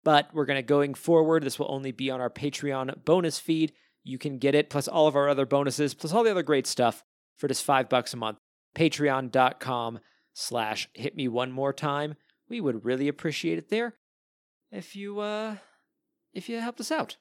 But 0.04 0.30
we're 0.34 0.46
going 0.46 0.58
to 0.58 0.64
going 0.64 0.96
forward. 0.96 1.44
This 1.44 1.60
will 1.60 1.72
only 1.72 1.92
be 1.92 2.10
on 2.10 2.20
our 2.20 2.30
Patreon 2.30 3.06
bonus 3.06 3.40
feed. 3.40 3.72
You 4.04 4.18
can 4.18 4.40
get 4.40 4.56
it 4.56 4.70
plus 4.70 4.88
all 4.88 5.08
of 5.08 5.16
our 5.16 5.30
other 5.30 5.46
bonuses, 5.46 5.94
plus 5.94 6.12
all 6.12 6.24
the 6.24 6.32
other 6.32 6.44
great 6.44 6.66
stuff 6.66 7.04
for 7.38 7.48
just 7.48 7.64
five 7.64 7.88
bucks 7.88 8.14
a 8.14 8.18
month. 8.18 8.40
Patreon.com 8.76 10.00
slash 10.34 10.90
hit 10.94 11.16
me 11.16 11.28
one 11.28 11.52
more 11.52 11.74
time. 11.74 12.16
We 12.50 12.62
would 12.62 12.84
really 12.84 13.08
appreciate 13.08 13.58
it 13.58 13.70
there 13.70 13.96
if 14.72 14.96
you 14.96 15.20
uh 15.20 15.58
if 16.34 16.50
you 16.50 16.60
helped 16.60 16.80
us 16.80 16.92
out. 16.92 17.18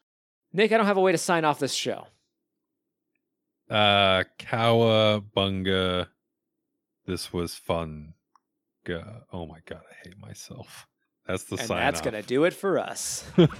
Nick, 0.52 0.72
I 0.72 0.76
don't 0.76 0.86
have 0.86 0.96
a 0.96 1.00
way 1.00 1.12
to 1.12 1.18
sign 1.18 1.44
off 1.44 1.58
this 1.58 1.72
show. 1.74 2.06
Uh 3.68 4.24
Cowabunga. 4.38 6.08
This 7.06 7.32
was 7.32 7.54
fun. 7.54 8.14
Oh 9.32 9.46
my 9.46 9.58
god, 9.66 9.82
I 9.88 9.94
hate 10.08 10.18
myself. 10.18 10.86
That's 11.26 11.44
the 11.44 11.56
and 11.56 11.68
sign. 11.68 11.78
that's 11.78 12.00
off. 12.00 12.04
gonna 12.04 12.22
do 12.22 12.44
it 12.44 12.52
for 12.52 12.78
us. 12.78 13.22
What's 13.36 13.52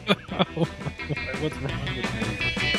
wrong 1.57 1.87
with 1.97 2.15
me? 2.63 2.70